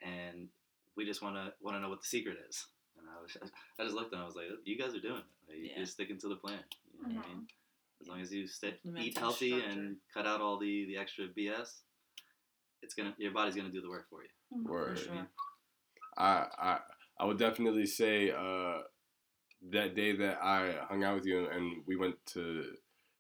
and 0.02 0.48
we 0.96 1.06
just 1.06 1.22
want 1.22 1.36
to 1.36 1.54
want 1.62 1.76
to 1.78 1.82
know 1.82 1.90
what 1.90 2.02
the 2.02 2.08
secret 2.08 2.38
is." 2.50 2.66
And 2.98 3.08
I 3.10 3.22
was, 3.22 3.38
I 3.80 3.84
just 3.84 3.96
looked 3.96 4.14
at 4.14 4.18
him. 4.18 4.24
I 4.24 4.26
was 4.26 4.36
like, 4.36 4.46
"You 4.64 4.78
guys 4.78 4.96
are 4.96 5.00
doing 5.02 5.18
it. 5.18 5.50
Like, 5.50 5.58
Yeah. 5.62 5.78
You're 5.78 5.86
sticking 5.86 6.18
to 6.20 6.30
the 6.30 6.36
plan. 6.38 6.60
You 7.08 7.14
know 7.14 7.20
what 7.20 7.26
I 7.26 7.30
mean? 7.30 7.48
As 8.02 8.08
long 8.08 8.22
as 8.22 8.34
you 8.34 8.48
stay, 8.48 8.76
eat 8.98 9.18
healthy 9.18 9.50
structure. 9.52 9.70
and 9.70 9.98
cut 10.14 10.26
out 10.26 10.40
all 10.40 10.58
the 10.58 10.86
the 10.86 10.96
extra 10.98 11.26
BS, 11.28 11.82
it's 12.82 12.94
gonna 12.94 13.14
your 13.18 13.32
body's 13.32 13.56
gonna 13.56 13.70
do 13.70 13.82
the 13.82 13.90
work 13.90 14.08
for 14.10 14.24
you." 14.24 14.30
Mhm. 14.54 14.68
For 14.68 14.96
sure. 14.96 15.28
I 16.18 16.48
I 16.58 16.80
I 17.20 17.26
would 17.26 17.38
definitely 17.38 17.86
say 17.86 18.32
uh, 18.32 18.80
that 19.72 19.96
day 19.96 20.16
that 20.16 20.42
I 20.42 20.74
hung 20.88 21.04
out 21.04 21.16
with 21.16 21.26
you 21.26 21.48
and 21.50 21.84
we 21.86 21.96
went 21.96 22.16
to 22.28 22.76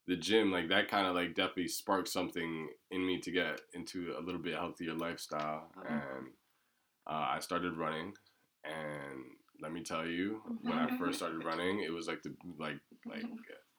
the 0.08 0.16
gym, 0.16 0.52
like 0.52 0.70
that 0.70 0.88
kind 0.88 1.06
of 1.08 1.14
like 1.16 1.36
definitely 1.36 1.68
sparked 1.68 2.08
something 2.08 2.70
in 2.92 3.06
me 3.06 3.20
to 3.20 3.32
get 3.32 3.62
into 3.74 4.16
a 4.18 4.22
little 4.22 4.42
bit 4.42 4.56
healthier 4.56 4.94
lifestyle, 4.94 5.72
Uh-huh. 5.78 5.94
and 5.94 6.28
uh, 7.08 7.28
I 7.36 7.40
started 7.40 7.78
running. 7.78 8.14
And 8.64 9.20
let 9.62 9.72
me 9.72 9.84
tell 9.84 10.06
you, 10.06 10.42
when 10.62 10.78
I 10.80 10.98
first 10.98 11.20
started 11.20 11.44
running, 11.46 11.82
it 11.82 11.92
was 11.92 12.08
like 12.08 12.22
the 12.24 12.36
like 12.58 12.80
like 13.06 13.24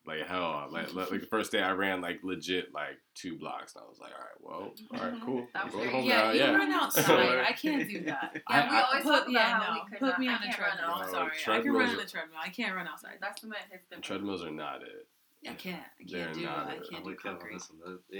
like 0.06 0.26
hell. 0.26 0.66
Like, 0.70 0.92
like 0.94 1.10
like 1.10 1.20
the 1.20 1.26
first 1.26 1.52
day 1.52 1.62
I 1.62 1.72
ran 1.72 2.00
like 2.00 2.20
legit 2.22 2.72
like 2.74 2.98
two 3.14 3.36
blocks, 3.38 3.74
and 3.74 3.84
I 3.84 3.88
was 3.88 3.98
like, 4.00 4.12
all 4.12 4.18
right, 4.18 4.40
well, 4.40 4.72
all 4.98 5.06
right, 5.06 5.14
mm-hmm. 5.14 5.24
cool. 5.26 5.46
That 5.52 5.60
I'm 5.60 5.66
was 5.66 5.74
going 5.74 5.88
great. 5.90 5.94
home 5.94 6.04
Yeah, 6.08 6.16
now. 6.22 6.30
you 6.32 6.40
Yeah, 6.40 6.54
run 6.56 6.72
outside. 6.80 7.38
I 7.40 7.52
can't 7.52 7.88
do 7.88 8.04
that. 8.04 8.32
Yeah, 8.34 8.40
I- 8.48 8.70
we 8.70 8.76
I- 8.76 8.80
always 8.82 9.02
Put, 9.02 9.10
talk 9.12 9.22
about 9.22 9.32
yeah, 9.32 9.60
how 9.60 9.74
we 9.74 9.80
could 9.90 9.98
Put 9.98 10.08
not, 10.08 10.18
me 10.20 10.28
on 10.28 10.42
a 10.42 10.52
treadmill. 10.52 10.90
I'm 10.94 11.10
sorry. 11.10 11.32
I 11.46 11.60
can 11.60 11.72
run 11.72 11.90
on 11.90 11.96
the 11.96 12.04
treadmill. 12.06 12.38
I 12.42 12.48
can't 12.48 12.74
run 12.74 12.86
outside. 12.88 13.18
That's 13.20 13.40
the 13.42 13.48
myth. 13.48 13.58
It's 13.72 13.84
different. 13.84 14.04
treadmills 14.04 14.42
are 14.44 14.50
not 14.50 14.82
it. 14.82 15.06
I 15.48 15.54
can't. 15.54 15.80
I 15.80 16.04
They're 16.06 16.24
can't 16.26 16.34
do. 16.36 16.44
not 16.44 16.66
I 16.66 16.74
can't 16.74 16.86
I'm 16.96 17.02
do 17.02 17.10
with 17.10 17.22
Kevin. 17.22 17.38
concrete. 17.38 17.54
Listen, 17.54 17.76
the, 17.84 17.98
the, 18.10 18.18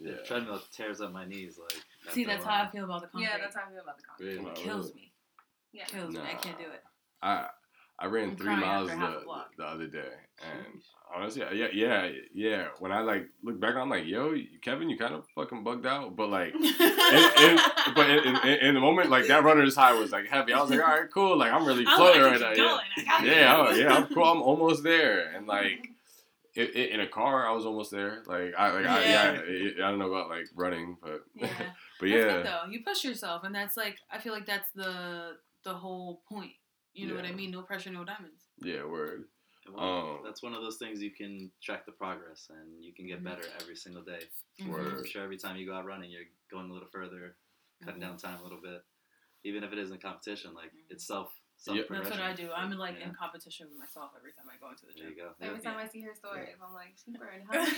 Yeah. 0.00 0.12
the 0.18 0.22
treadmill 0.24 0.62
tears 0.76 1.00
up 1.00 1.12
my 1.12 1.24
knees. 1.26 1.58
Like 1.60 2.12
See, 2.14 2.24
that's 2.24 2.44
how. 2.44 2.62
I 2.64 2.70
feel 2.70 2.84
about 2.84 3.00
the 3.02 3.08
concrete. 3.08 3.28
Yeah, 3.30 3.38
that's 3.40 3.56
how 3.56 3.62
I 3.66 3.70
feel 3.72 3.82
about 3.82 3.96
the 3.98 4.02
concrete. 4.04 4.36
Really? 4.36 4.50
It 4.50 4.54
kills 4.56 4.94
me. 4.94 5.12
Yeah. 5.72 5.84
Kills 5.86 6.14
me. 6.14 6.20
I 6.20 6.34
can't 6.34 6.58
do 6.58 6.64
it. 6.64 6.82
I 7.22 7.46
I 8.00 8.06
ran 8.06 8.30
I'm 8.30 8.36
three 8.36 8.56
miles 8.56 8.90
after 8.90 9.00
half 9.00 9.14
a 9.16 9.20
the, 9.20 9.44
the 9.58 9.64
other 9.64 9.86
day, 9.86 10.08
and 10.42 10.80
honestly, 11.14 11.42
yeah, 11.52 11.68
yeah, 11.72 12.10
yeah. 12.32 12.68
When 12.78 12.92
I 12.92 13.00
like 13.00 13.28
look 13.42 13.60
back, 13.60 13.74
I'm 13.76 13.90
like, 13.90 14.06
yo, 14.06 14.34
Kevin, 14.62 14.88
you 14.88 14.96
kind 14.96 15.14
of 15.14 15.26
fucking 15.34 15.62
bugged 15.62 15.84
out, 15.84 16.16
but 16.16 16.30
like, 16.30 16.54
in, 16.54 16.62
in, 16.62 17.58
but 17.94 18.08
in, 18.08 18.36
in, 18.36 18.58
in 18.68 18.74
the 18.74 18.80
moment, 18.80 19.10
like 19.10 19.26
that 19.26 19.44
runner's 19.44 19.76
high 19.76 19.92
was 19.92 20.12
like 20.12 20.28
heavy. 20.28 20.52
I 20.54 20.60
was 20.62 20.70
like, 20.70 20.80
all 20.80 20.86
right, 20.86 21.10
cool, 21.12 21.36
like 21.36 21.52
I'm 21.52 21.66
really 21.66 21.84
floating 21.96 22.22
right 22.22 22.40
now. 22.40 22.54
going. 22.54 22.86
Yeah, 22.96 23.22
yeah, 23.24 23.56
oh, 23.68 23.70
yeah, 23.74 23.94
I'm 23.94 24.06
cool. 24.14 24.24
I'm 24.24 24.42
almost 24.50 24.82
there, 24.82 25.30
and 25.36 25.46
like. 25.46 25.86
i 26.56 26.62
i 26.62 26.62
in 26.62 27.00
a 27.00 27.06
car, 27.06 27.46
I 27.46 27.52
was 27.52 27.64
almost 27.64 27.90
there. 27.92 28.22
Like 28.26 28.54
I, 28.58 28.72
like 28.72 28.86
I, 28.86 29.04
Yeah. 29.04 29.32
yeah, 29.32 29.82
I, 29.84 29.86
I 29.86 29.90
don't 29.90 29.98
know 30.00 30.12
about 30.12 30.28
like 30.30 30.46
running, 30.56 30.96
but 31.00 31.22
Yeah. 31.36 31.48
but 32.00 32.08
yeah, 32.08 32.16
good 32.16 32.46
though. 32.46 32.62
You 32.68 32.82
push 32.82 33.04
yourself, 33.04 33.44
and 33.44 33.54
that's 33.54 33.76
like 33.76 33.98
I 34.10 34.18
feel 34.18 34.32
like 34.32 34.46
that's 34.46 34.68
the 34.74 35.36
the 35.64 35.74
whole 35.74 36.22
point. 36.28 36.52
You 36.92 37.06
know 37.08 37.14
what 37.14 37.24
I 37.24 37.32
mean? 37.32 37.50
No 37.50 37.62
pressure, 37.62 37.90
no 37.90 38.04
diamonds. 38.04 38.44
yeah, 38.62 38.84
word. 38.84 39.24
Well, 39.70 40.16
Um, 40.18 40.24
that's 40.24 40.42
one 40.42 40.54
of 40.54 40.62
those 40.62 40.78
things 40.78 41.02
you 41.02 41.12
can 41.12 41.50
track 41.62 41.86
the 41.86 41.92
progress 41.92 42.48
and 42.50 42.82
you 42.82 42.92
can 42.92 43.06
get 43.06 43.20
Mhm. 43.20 43.24
better 43.24 43.44
every 43.60 43.76
single 43.76 44.02
day. 44.02 44.28
Mhm. 44.58 44.68
Word. 44.68 44.98
I'm 44.98 45.04
sure 45.04 45.22
every 45.22 45.36
time 45.38 45.56
you 45.56 45.66
go 45.66 45.74
out 45.74 45.84
running, 45.84 46.10
you're 46.10 46.24
going 46.50 46.68
a 46.70 46.72
little 46.72 46.88
further, 46.88 47.36
cutting 47.80 48.00
Mhm. 48.00 48.06
down 48.06 48.16
time 48.16 48.40
a 48.40 48.42
little 48.42 48.60
bit. 48.60 48.84
Even 49.44 49.62
if 49.64 49.72
it 49.72 49.78
isn't 49.78 50.02
competition, 50.02 50.52
like 50.54 50.72
Mhm. 50.72 50.84
it's 50.90 51.06
self 51.06 51.39
self 51.60 51.76
Yeah. 51.76 51.84
That's 51.90 52.08
what 52.10 52.20
I 52.20 52.32
do. 52.32 52.48
I'm 52.56 52.72
like 52.72 52.96
Yeah. 52.98 53.08
in 53.08 53.14
competition 53.14 53.68
with 53.68 53.78
myself 53.78 54.12
every 54.16 54.32
time 54.32 54.48
I 54.48 54.56
go 54.56 54.70
into 54.72 54.86
the 54.86 54.92
There 54.96 55.08
you 55.10 55.14
gym. 55.14 55.24
go. 55.28 55.44
Every 55.44 55.60
Yeah. 55.60 55.70
time 55.70 55.76
I 55.76 55.86
see 55.86 56.00
her 56.00 56.14
stories, 56.14 56.56
I'm 56.56 56.72
like, 56.72 56.96
she 56.96 57.12
burned 57.12 57.44
how 57.44 57.60
many? 57.60 57.76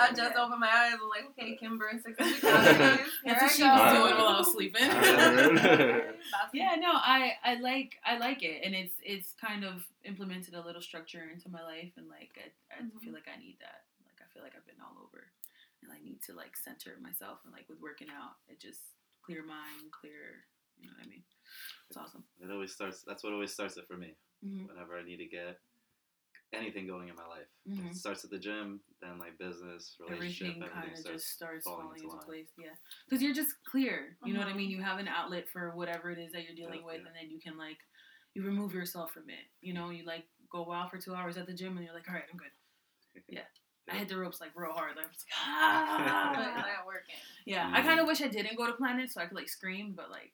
I 0.00 0.12
just 0.16 0.34
open 0.36 0.58
my 0.58 0.72
eyes. 0.72 0.96
I'm 0.96 1.08
like, 1.12 1.26
okay, 1.36 1.56
Kim 1.56 1.76
burned 1.76 2.00
600 2.02 2.16
calories. 2.40 3.12
That's 3.24 3.42
what 3.42 3.50
I 3.52 3.54
she 3.54 3.62
go. 3.62 3.68
was 3.68 3.92
doing 3.92 4.14
while 4.16 4.28
I 4.32 4.38
was 4.38 4.52
sleeping. 4.52 4.88
Alright. 4.88 5.60
About 5.60 6.48
to- 6.52 6.56
yeah, 6.56 6.74
no, 6.80 6.92
I 6.92 7.36
I 7.44 7.54
like 7.60 8.00
I 8.04 8.16
like 8.16 8.42
it, 8.42 8.64
and 8.64 8.74
it's 8.74 8.96
it's 9.04 9.34
kind 9.40 9.64
of 9.64 9.84
implemented 10.04 10.54
a 10.54 10.62
little 10.64 10.80
structure 10.82 11.28
into 11.32 11.48
my 11.50 11.62
life, 11.62 11.92
and 11.96 12.08
like 12.08 12.32
I, 12.40 12.48
I 12.72 12.82
Mhm. 12.82 12.96
feel 13.00 13.12
like 13.12 13.28
I 13.28 13.36
need 13.38 13.58
that. 13.60 13.84
Like 14.08 14.18
I 14.24 14.26
feel 14.32 14.42
like 14.42 14.54
I've 14.56 14.66
been 14.66 14.80
all 14.80 14.96
over, 15.04 15.28
and 15.82 15.92
I 15.92 15.98
need 16.02 16.22
to 16.26 16.32
like 16.32 16.56
center 16.56 16.96
myself, 17.00 17.40
and 17.44 17.52
like 17.52 17.68
with 17.68 17.80
working 17.80 18.08
out, 18.08 18.36
it 18.48 18.58
just 18.60 18.80
clear 19.20 19.42
mind, 19.44 19.92
clear. 19.92 20.44
You 20.82 20.88
know 20.90 20.94
what 20.98 21.06
I 21.06 21.08
mean? 21.08 21.22
It's 21.88 21.96
awesome. 21.96 22.24
It 22.42 22.50
always 22.50 22.72
starts. 22.72 23.02
That's 23.06 23.22
what 23.22 23.32
always 23.32 23.52
starts 23.52 23.76
it 23.76 23.86
for 23.86 23.96
me. 23.96 24.16
Mm-hmm. 24.44 24.66
Whenever 24.66 24.98
I 24.98 25.04
need 25.04 25.18
to 25.18 25.26
get 25.26 25.58
anything 26.52 26.86
going 26.86 27.08
in 27.08 27.14
my 27.16 27.26
life, 27.26 27.46
Mhm. 27.68 27.90
it 27.90 27.94
starts 27.96 28.24
at 28.24 28.30
the 28.30 28.38
gym, 28.38 28.82
then 29.00 29.18
like 29.18 29.38
business, 29.38 29.96
relationship, 30.00 30.48
Everything 30.48 30.60
kind 30.60 30.72
everything 30.84 30.92
of 30.92 30.98
starts. 30.98 31.22
just 31.24 31.34
starts 31.34 31.64
falling 31.64 31.82
falling, 31.86 31.94
into 32.02 32.04
into 32.04 32.16
line. 32.16 32.26
place. 32.26 32.48
Yeah, 32.58 32.74
because 33.08 33.22
you're 33.22 33.32
just 33.34 33.62
clear. 33.64 34.18
You 34.24 34.34
know 34.34 34.40
what 34.40 34.48
I 34.48 34.52
Mhm. 34.52 34.56
mean? 34.56 34.70
You 34.70 34.82
have 34.82 34.98
an 34.98 35.08
outlet 35.08 35.48
for 35.48 35.70
whatever 35.76 36.10
it 36.10 36.18
is 36.18 36.32
that 36.32 36.44
you're 36.44 36.54
dealing 36.56 36.80
Yeah, 36.80 36.86
with, 36.86 37.00
yeah. 37.00 37.06
and 37.06 37.16
then 37.16 37.30
you 37.30 37.40
can 37.40 37.56
like 37.56 37.78
you 38.34 38.42
remove 38.42 38.74
yourself 38.74 39.12
from 39.12 39.28
it. 39.30 39.46
You 39.60 39.72
know, 39.74 39.90
you 39.90 40.04
like 40.04 40.26
go 40.50 40.72
out 40.72 40.90
for 40.90 40.98
two 40.98 41.14
hours 41.14 41.36
at 41.36 41.46
the 41.46 41.54
gym, 41.54 41.76
and 41.76 41.84
you're 41.86 41.94
like, 41.94 42.08
all 42.08 42.14
right, 42.14 42.28
I'm 42.30 42.36
good. 42.38 42.52
Yeah. 43.28 43.46
I 43.88 43.98
hit 43.98 44.08
the 44.08 44.16
ropes 44.16 44.40
like 44.40 44.52
real 44.54 44.72
hard. 44.72 44.96
Like, 44.96 45.06
I 45.06 45.08
was 45.08 45.24
like, 45.24 45.30
But 45.30 46.54
ah. 46.64 46.74
not 46.76 46.86
working. 46.86 47.16
yeah, 47.46 47.68
I 47.72 47.80
Mhm. 47.80 47.84
kind 47.84 48.00
of 48.00 48.06
wish 48.06 48.22
I 48.22 48.28
didn't 48.28 48.56
go 48.56 48.66
to 48.66 48.72
Planet 48.74 49.10
so 49.10 49.20
I 49.20 49.26
could 49.26 49.36
like 49.36 49.48
scream, 49.48 49.92
but 49.94 50.10
like, 50.10 50.32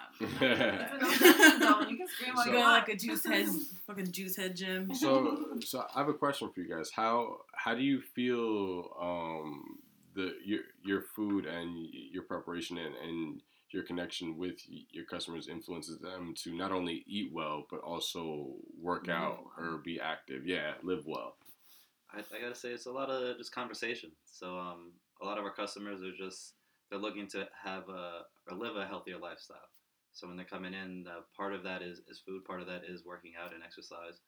um, 0.00 0.28
It's 0.28 0.40
a 0.40 1.58
no 1.58 1.58
judgment 1.58 1.62
zone. 1.62 1.88
You 1.90 1.96
can 1.96 2.08
scream 2.08 2.36
all 2.36 2.44
So- 2.44 2.50
you 2.50 2.56
want. 2.58 2.88
like 2.88 2.88
a 2.88 2.96
juice 2.96 3.24
head, 3.24 3.48
fucking 3.86 4.12
juice 4.12 4.36
head 4.36 4.56
gym. 4.56 4.94
so 4.94 5.46
so 5.60 5.84
I 5.94 5.98
have 6.00 6.08
a 6.08 6.14
question 6.14 6.50
for 6.54 6.60
you 6.60 6.68
guys. 6.74 6.90
How 6.90 7.38
how 7.54 7.74
do 7.74 7.82
you 7.82 8.00
feel 8.00 8.90
um 9.00 9.78
the 10.14 10.34
your 10.44 10.60
your 10.84 11.02
food 11.02 11.46
and 11.46 11.86
your 11.92 12.24
preparation 12.24 12.78
and, 12.78 12.94
and 12.96 13.42
your 13.72 13.84
connection 13.84 14.36
with 14.36 14.56
your 14.90 15.04
customers 15.04 15.46
influences 15.46 15.98
them 16.00 16.34
to 16.42 16.52
not 16.56 16.72
only 16.72 17.04
eat 17.06 17.30
well 17.32 17.64
but 17.70 17.78
also 17.80 18.54
work 18.80 19.06
Live 19.06 19.16
out 19.16 19.38
or 19.56 19.78
be 19.84 20.00
active. 20.00 20.44
Yeah, 20.46 20.72
live 20.82 21.04
well. 21.06 21.36
I, 22.12 22.18
I 22.36 22.40
gotta 22.42 22.56
say 22.56 22.70
it's 22.70 22.86
a 22.86 22.90
lot 22.92 23.08
of 23.10 23.38
just 23.38 23.54
conversation. 23.54 24.10
So 24.24 24.58
um, 24.58 24.90
a 25.22 25.24
lot 25.24 25.38
of 25.38 25.44
our 25.44 25.52
customers 25.54 26.02
are 26.02 26.10
just 26.16 26.54
they're 26.90 26.98
looking 26.98 27.28
to 27.28 27.46
have 27.62 27.88
a 27.88 28.22
or 28.50 28.56
live 28.56 28.74
a 28.74 28.84
healthier 28.86 29.18
lifestyle. 29.18 29.68
So 30.12 30.26
when 30.26 30.36
they're 30.36 30.44
coming 30.46 30.74
in, 30.74 31.06
uh, 31.08 31.20
part 31.36 31.54
of 31.54 31.62
that 31.64 31.82
is, 31.82 32.00
is 32.08 32.20
food, 32.26 32.44
part 32.44 32.60
of 32.60 32.66
that 32.66 32.82
is 32.88 33.04
working 33.04 33.32
out 33.40 33.54
and 33.54 33.62
exercise. 33.62 34.20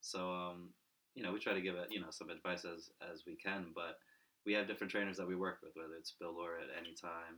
So 0.00 0.30
um, 0.32 0.70
you 1.14 1.22
know 1.22 1.32
we 1.32 1.40
try 1.40 1.54
to 1.54 1.60
give 1.60 1.74
it 1.74 1.88
you 1.90 2.00
know 2.00 2.10
some 2.10 2.30
advice 2.30 2.64
as 2.64 2.90
as 3.02 3.24
we 3.26 3.36
can, 3.36 3.72
but 3.74 3.98
we 4.46 4.52
have 4.54 4.66
different 4.66 4.90
trainers 4.90 5.16
that 5.18 5.28
we 5.28 5.36
work 5.36 5.58
with, 5.62 5.72
whether 5.74 5.94
it's 5.98 6.14
Bill 6.20 6.36
or 6.40 6.58
at 6.58 6.70
any 6.78 6.94
time. 6.94 7.36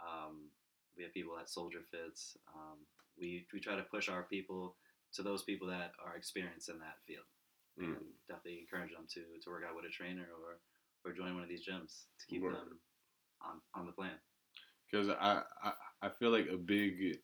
Um, 0.00 0.48
we 0.96 1.02
have 1.04 1.12
people 1.12 1.38
at 1.38 1.48
Soldier 1.50 1.80
Fits. 1.90 2.36
Um, 2.54 2.78
we 3.18 3.46
we 3.52 3.60
try 3.60 3.76
to 3.76 3.82
push 3.82 4.08
our 4.08 4.24
people 4.24 4.76
to 5.14 5.22
those 5.22 5.42
people 5.42 5.68
that 5.68 5.92
are 6.04 6.16
experienced 6.16 6.68
in 6.68 6.78
that 6.78 6.98
field 7.06 7.24
Mm. 7.78 7.96
and 7.96 8.04
definitely 8.28 8.58
encourage 8.60 8.90
them 8.92 9.06
to, 9.14 9.20
to 9.42 9.48
work 9.48 9.62
out 9.66 9.76
with 9.76 9.84
a 9.86 9.88
trainer 9.94 10.26
or, 10.42 10.58
or 11.08 11.14
join 11.14 11.34
one 11.34 11.44
of 11.44 11.48
these 11.48 11.64
gyms 11.64 12.02
to 12.18 12.26
keep 12.28 12.42
Word. 12.42 12.54
them 12.56 12.80
on, 13.40 13.60
on 13.80 13.86
the 13.86 13.92
plan. 13.92 14.18
because 14.90 15.08
I, 15.08 15.42
I 15.62 15.72
I 16.02 16.08
feel 16.18 16.30
like 16.30 16.48
a 16.52 16.56
big 16.58 17.18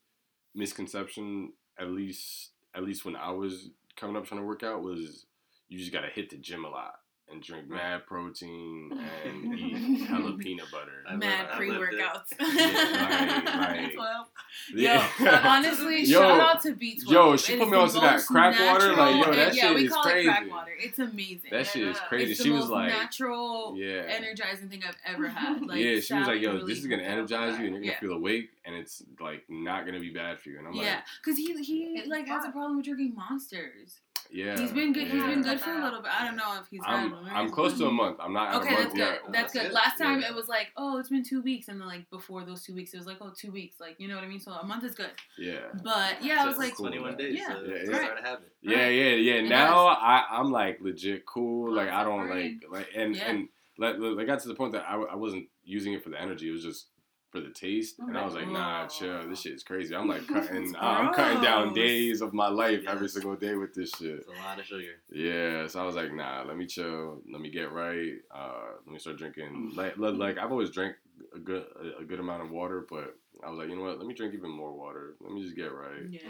misconception, 0.57 1.53
at 1.79 1.89
least 1.91 2.51
at 2.75 2.85
least 2.85 3.05
when 3.05 3.17
I 3.17 3.31
was 3.31 3.71
coming 3.97 4.17
up 4.17 4.27
trying 4.27 4.41
to 4.41 4.47
work 4.47 4.63
out, 4.63 4.83
was 4.83 5.27
you 5.69 5.79
just 5.79 5.93
gotta 5.93 6.09
hit 6.09 6.31
the 6.31 6.37
gym 6.37 6.65
a 6.65 6.69
lot 6.69 6.95
and 7.31 7.43
drink 7.43 7.69
mad 7.69 8.07
protein 8.07 8.99
and 9.25 9.55
eat 9.59 10.07
hella 10.07 10.33
peanut 10.39 10.71
butter. 10.71 11.03
I 11.09 11.17
Mad 11.17 11.47
lived- 11.47 11.53
pre 11.57 11.71
workouts. 11.71 12.33
Yeah, 12.39 13.43
like- 13.45 13.55
like- 13.85 13.95
Twelve. 13.95 14.27
Yo, 14.73 15.05
honestly, 15.45 16.05
Yo, 16.05 16.21
shout 16.21 16.41
out 16.41 16.63
to 16.63 16.73
B12. 16.73 17.11
yo, 17.11 17.37
she 17.37 17.53
It 17.55 17.59
put 17.59 17.67
me 17.69 17.73
the 17.77 17.83
onto 17.83 18.01
that 18.01 18.13
most 18.15 18.27
crack 18.27 18.59
water, 18.59 18.95
like, 18.97 19.27
yo, 19.27 19.33
that 19.33 19.55
yeah, 19.55 19.63
shit 19.69 19.75
we 19.75 19.85
is 19.87 19.93
call 19.93 20.07
it 20.07 20.25
crack 20.25 20.39
crazy. 20.39 20.51
water. 20.51 20.71
It's 20.79 20.99
amazing. 20.99 21.51
that 21.51 21.67
shit 21.67 21.87
is 21.89 21.99
crazy. 22.09 22.33
It's 22.33 22.43
she 22.43 22.51
was 22.51 22.69
like, 22.69 22.89
natural, 22.89 23.75
yeah. 23.77 24.05
energizing 24.09 24.69
thing 24.69 24.83
I've 24.87 24.97
ever 25.05 25.29
had. 25.29 25.63
Like, 25.67 25.79
yeah, 25.79 26.01
she 26.01 26.15
was 26.15 26.27
like, 26.27 26.41
"Yo, 26.41 26.55
really 26.55 26.67
this 26.73 26.79
is 26.79 26.87
gonna 26.87 27.03
hooked 27.05 27.31
it 27.31 27.35
up 27.35 27.41
with 27.43 27.51
energize 27.53 27.59
you, 27.61 27.65
and 27.67 27.75
you're 27.75 27.83
gonna 27.83 27.93
yeah. 27.93 28.01
feel 28.01 28.13
awake, 28.13 28.51
and 28.65 28.75
it's 28.75 29.03
like 29.21 29.45
not 29.49 29.85
gonna 29.87 30.01
be 30.01 30.11
bad 30.11 30.39
for 30.41 30.49
you." 30.51 30.59
And 30.59 30.69
I'm 30.69 30.75
like, 30.75 30.87
yeah, 30.87 31.01
because 31.23 31.37
he 31.37 31.53
he 31.63 32.05
like 32.09 32.27
has 32.29 32.45
a 32.45 32.51
problem 32.51 32.77
with 32.77 32.87
drinking 32.87 33.15
monsters. 33.15 34.01
Like, 34.37 34.47
"Yeah." 34.47 34.59
he's 34.61 34.73
been 34.73 34.93
good. 34.93 35.09
He's 35.09 35.23
been 35.23 35.43
good 35.43 35.61
for 35.61 35.71
a 35.71 35.83
little 35.83 36.03
bit. 36.03 36.11
I 36.13 36.27
don't 36.27 36.37
know 36.37 36.59
if 36.61 36.67
he's. 36.71 36.81
I'm 36.85 37.11
had 37.25 37.37
I'm 37.37 37.51
close 37.51 37.77
to 37.79 37.87
a 37.87 37.91
month. 37.93 38.19
I'm 38.21 38.33
not 38.33 38.63
Okay, 38.63 38.75
a 38.75 38.79
that's 38.79 38.91
good. 38.93 38.99
yet. 38.99 39.21
That's 39.25 39.33
That's 39.33 39.53
good. 39.53 39.63
good. 39.65 39.73
Last 39.73 39.99
time 39.99 40.21
Yeah. 40.21 40.29
it 40.29 40.35
was 40.35 40.49
like, 40.49 40.69
oh, 40.77 40.99
it's 40.99 41.09
been 41.09 41.25
two 41.25 41.43
weeks, 41.43 41.69
and 41.69 41.81
then 41.81 41.89
like 41.89 42.09
before 42.11 42.45
those 42.45 42.63
two 42.63 42.75
weeks, 42.75 42.93
it 42.95 42.99
was 42.99 43.07
like, 43.07 43.19
oh, 43.21 43.33
two 43.37 43.51
weeks. 43.53 43.77
Like 43.81 43.97
you 43.99 44.09
know 44.09 44.15
what 44.15 44.25
I 44.25 44.29
mean? 44.29 44.41
So 44.41 44.53
a 44.53 44.65
month 44.67 44.85
is 44.85 44.95
good. 44.95 45.11
Yeah. 45.39 45.59
But 45.83 46.23
yeah, 46.23 46.43
I 46.43 46.47
was 46.47 46.59
like, 46.59 46.75
cool. 46.75 46.87
21 46.87 47.17
days. 47.17 47.39
Yeah. 47.39 47.49
so 47.49 47.63
Yeah, 47.63 47.75
it's 47.75 47.91
yeah. 47.91 47.97
start 47.99 48.19
a 48.19 48.23
habit. 48.23 48.53
Yeah, 48.63 48.89
yeah, 48.89 49.15
yeah. 49.15 49.35
It 49.35 49.49
now 49.49 49.87
I 49.87 50.25
I'm 50.31 50.51
like 50.53 50.79
legit 50.81 51.25
cool. 51.27 51.73
Like 51.75 51.89
I 51.91 52.05
don't 52.05 52.29
like 52.29 52.63
like 52.71 52.89
and 52.95 53.15
Yeah. 53.17 53.31
and 53.31 53.49
like 53.79 53.97
like, 53.99 54.19
I 54.19 54.25
got 54.25 54.41
to 54.41 54.49
the 54.49 54.55
point 54.55 54.73
that 54.73 54.85
I, 54.89 54.97
I 54.97 55.15
wasn't 55.17 55.47
using 55.65 55.93
it 55.93 56.03
for 56.03 56.11
the 56.11 56.21
energy. 56.21 56.49
It 56.49 56.53
was 56.53 56.63
just 56.63 56.87
for 57.31 57.41
the 57.41 57.51
taste, 57.51 57.99
and 57.99 58.17
I 58.17 58.25
was 58.25 58.35
like, 58.35 58.49
nah, 58.49 58.85
Oh. 58.85 58.89
chill. 58.89 59.29
This 59.29 59.41
shit 59.41 59.53
is 59.55 59.63
crazy. 59.63 59.95
I'm 59.95 60.09
like 60.09 60.27
cutting. 60.29 60.75
I'm 60.79 61.13
cutting 61.13 61.43
down 61.43 61.73
days 61.75 62.21
of 62.21 62.33
my 62.33 62.49
life 62.49 62.85
every 62.89 63.09
single 63.09 63.35
day 63.37 63.55
with 63.57 63.75
this 63.75 63.91
shit. 63.91 64.21
It's 64.21 64.29
a 64.29 64.43
lot 64.47 64.59
of 64.59 64.65
sugar. 64.65 65.01
Yeah, 65.11 65.67
so 65.67 65.81
I 65.81 65.85
was 65.87 65.97
like, 65.97 66.13
nah, 66.13 66.45
let 66.47 66.57
me 66.57 66.67
chill, 66.67 67.21
let 67.31 67.41
me 67.41 67.51
get 67.51 67.73
right, 67.73 68.15
uh, 68.35 68.61
let 68.87 68.93
me 68.93 68.99
start 68.99 69.19
drinking. 69.19 69.73
Like, 69.75 69.99
like, 69.99 70.15
like 70.15 70.39
I've 70.39 70.53
always 70.53 70.71
drank 70.71 70.95
a 71.35 71.39
good, 71.39 71.65
a, 71.99 72.03
a 72.03 72.05
good 72.05 72.21
amount 72.21 72.43
of 72.43 72.51
water, 72.51 72.87
but 72.89 73.17
I 73.45 73.51
was 73.51 73.59
like, 73.59 73.69
you 73.69 73.77
know 73.77 73.83
what? 73.83 73.99
Let 73.99 74.07
me 74.07 74.15
drink 74.15 74.35
even 74.35 74.51
more 74.51 74.73
water. 74.73 75.17
Let 75.21 75.33
me 75.33 75.43
just 75.43 75.57
get 75.57 75.73
right. 75.73 76.09
yeah, 76.09 76.21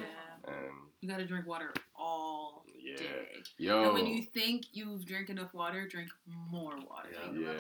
And 0.47 0.73
you 1.01 1.09
gotta 1.09 1.25
drink 1.27 1.47
water 1.47 1.73
all 1.95 2.65
yeah, 2.79 2.97
day. 2.97 3.27
yo, 3.59 3.85
And 3.85 3.95
when 3.95 4.07
you 4.07 4.23
think 4.23 4.65
you've 4.73 5.05
drank 5.05 5.31
enough 5.31 5.55
water, 5.55 5.87
drink 5.87 6.11
more 6.51 6.75
water. 6.89 7.11
Yeah. 7.35 7.53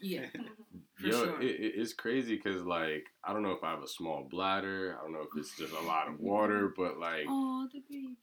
Yeah. 0.00 0.20
Yeah, 0.22 0.26
for 0.96 1.06
yo, 1.06 1.24
sure. 1.24 1.42
it, 1.42 1.60
it, 1.60 1.72
it's 1.76 1.92
crazy 1.92 2.36
because 2.36 2.62
like 2.62 3.06
I 3.22 3.32
don't 3.32 3.42
know 3.42 3.52
if 3.52 3.62
I 3.62 3.70
have 3.70 3.82
a 3.82 3.88
small 3.88 4.26
bladder. 4.30 4.96
I 4.98 5.02
don't 5.02 5.12
know 5.12 5.22
if 5.22 5.28
it's 5.36 5.56
just 5.56 5.72
a 5.72 5.80
lot 5.80 6.08
of 6.08 6.20
water, 6.20 6.68
mm-hmm. 6.68 6.82
but 6.82 6.98
like, 6.98 7.26
oh, 7.28 7.68
the 7.72 7.82
baby. 7.88 8.16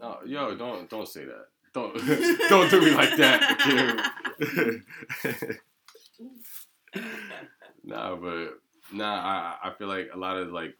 oh, 0.00 0.18
yo, 0.24 0.56
don't 0.56 0.88
don't 0.88 1.08
say 1.08 1.24
that. 1.24 1.46
Don't 1.74 1.94
don't 2.48 2.70
do 2.70 2.80
me 2.80 2.90
like 2.92 3.16
that, 3.16 3.58
Kim. 4.54 4.84
nah, 7.84 8.16
but 8.16 8.60
nah, 8.92 9.56
I 9.62 9.68
I 9.68 9.72
feel 9.74 9.88
like 9.88 10.10
a 10.12 10.18
lot 10.18 10.36
of 10.36 10.48
like 10.52 10.76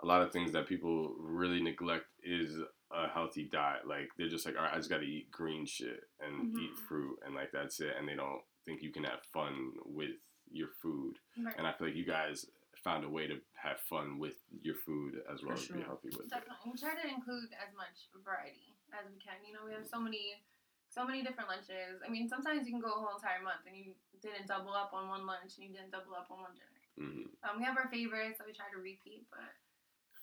a 0.00 0.06
lot 0.06 0.22
of 0.22 0.32
things 0.32 0.52
that 0.52 0.66
people 0.66 1.14
really 1.18 1.62
neglect 1.62 2.06
is 2.22 2.58
a 2.92 3.08
healthy 3.08 3.48
diet. 3.50 3.86
Like 3.86 4.08
they're 4.16 4.28
just 4.28 4.46
like, 4.46 4.56
all 4.56 4.62
right, 4.62 4.74
I 4.74 4.76
just 4.76 4.90
got 4.90 4.98
to 5.00 5.06
eat 5.06 5.30
green 5.30 5.66
shit 5.66 6.04
and 6.20 6.56
eat 6.58 6.72
Mhm. 6.72 6.86
fruit 6.88 7.18
and 7.24 7.34
like 7.34 7.50
that's 7.52 7.80
it, 7.80 7.94
and 7.98 8.08
they 8.08 8.14
don't 8.14 8.42
think 8.64 8.82
you 8.82 8.92
can 8.92 9.04
have 9.04 9.22
fun 9.32 9.72
with 9.84 10.16
your 10.50 10.68
food. 10.82 11.18
Right. 11.38 11.54
And 11.56 11.66
I 11.66 11.72
feel 11.72 11.88
like 11.88 11.96
you 11.96 12.04
guys 12.04 12.46
found 12.84 13.04
a 13.04 13.08
way 13.08 13.26
to 13.26 13.40
have 13.54 13.80
fun 13.80 14.18
with 14.18 14.36
your 14.62 14.76
food 14.76 15.22
as 15.32 15.42
well 15.42 15.56
For 15.56 15.62
as 15.62 15.68
be 15.68 15.82
healthy 15.82 16.10
with 16.14 16.26
it. 16.26 16.30
Definitely. 16.30 16.70
We 16.70 16.78
try 16.78 16.94
to 16.94 17.08
include 17.08 17.50
as 17.58 17.74
much 17.74 18.06
variety 18.22 18.76
as 18.92 19.10
we 19.10 19.18
can. 19.18 19.42
You 19.44 19.54
know, 19.54 19.64
we 19.66 19.72
have 19.72 19.86
so 19.86 19.98
many 19.98 20.42
so 20.88 21.04
many 21.04 21.22
different 21.22 21.50
lunches. 21.50 22.00
I 22.06 22.08
mean, 22.08 22.28
sometimes 22.28 22.64
you 22.64 22.72
can 22.72 22.80
go 22.80 22.94
a 22.94 23.00
whole 23.02 23.16
entire 23.16 23.42
month 23.42 23.66
and 23.66 23.76
you 23.76 23.92
didn't 24.22 24.46
double 24.46 24.72
up 24.72 24.94
on 24.94 25.08
one 25.08 25.26
lunch 25.26 25.58
and 25.58 25.66
you 25.66 25.72
didn't 25.74 25.90
double 25.90 26.14
up 26.14 26.30
on 26.30 26.40
one 26.40 26.54
dinner. 26.54 26.75
Hmm 26.98 27.28
Um, 27.44 27.58
we 27.58 27.64
have 27.64 27.76
our 27.76 27.88
favorites 27.90 28.38
that 28.38 28.46
we 28.46 28.52
try 28.52 28.66
to 28.72 28.80
repeat, 28.80 29.26
but 29.30 29.40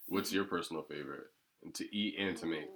What's 0.08 0.34
your 0.34 0.44
personal 0.46 0.84
favorite 0.84 1.32
to 1.76 1.96
eat 1.96 2.20
and 2.20 2.36
to 2.38 2.46
make? 2.46 2.68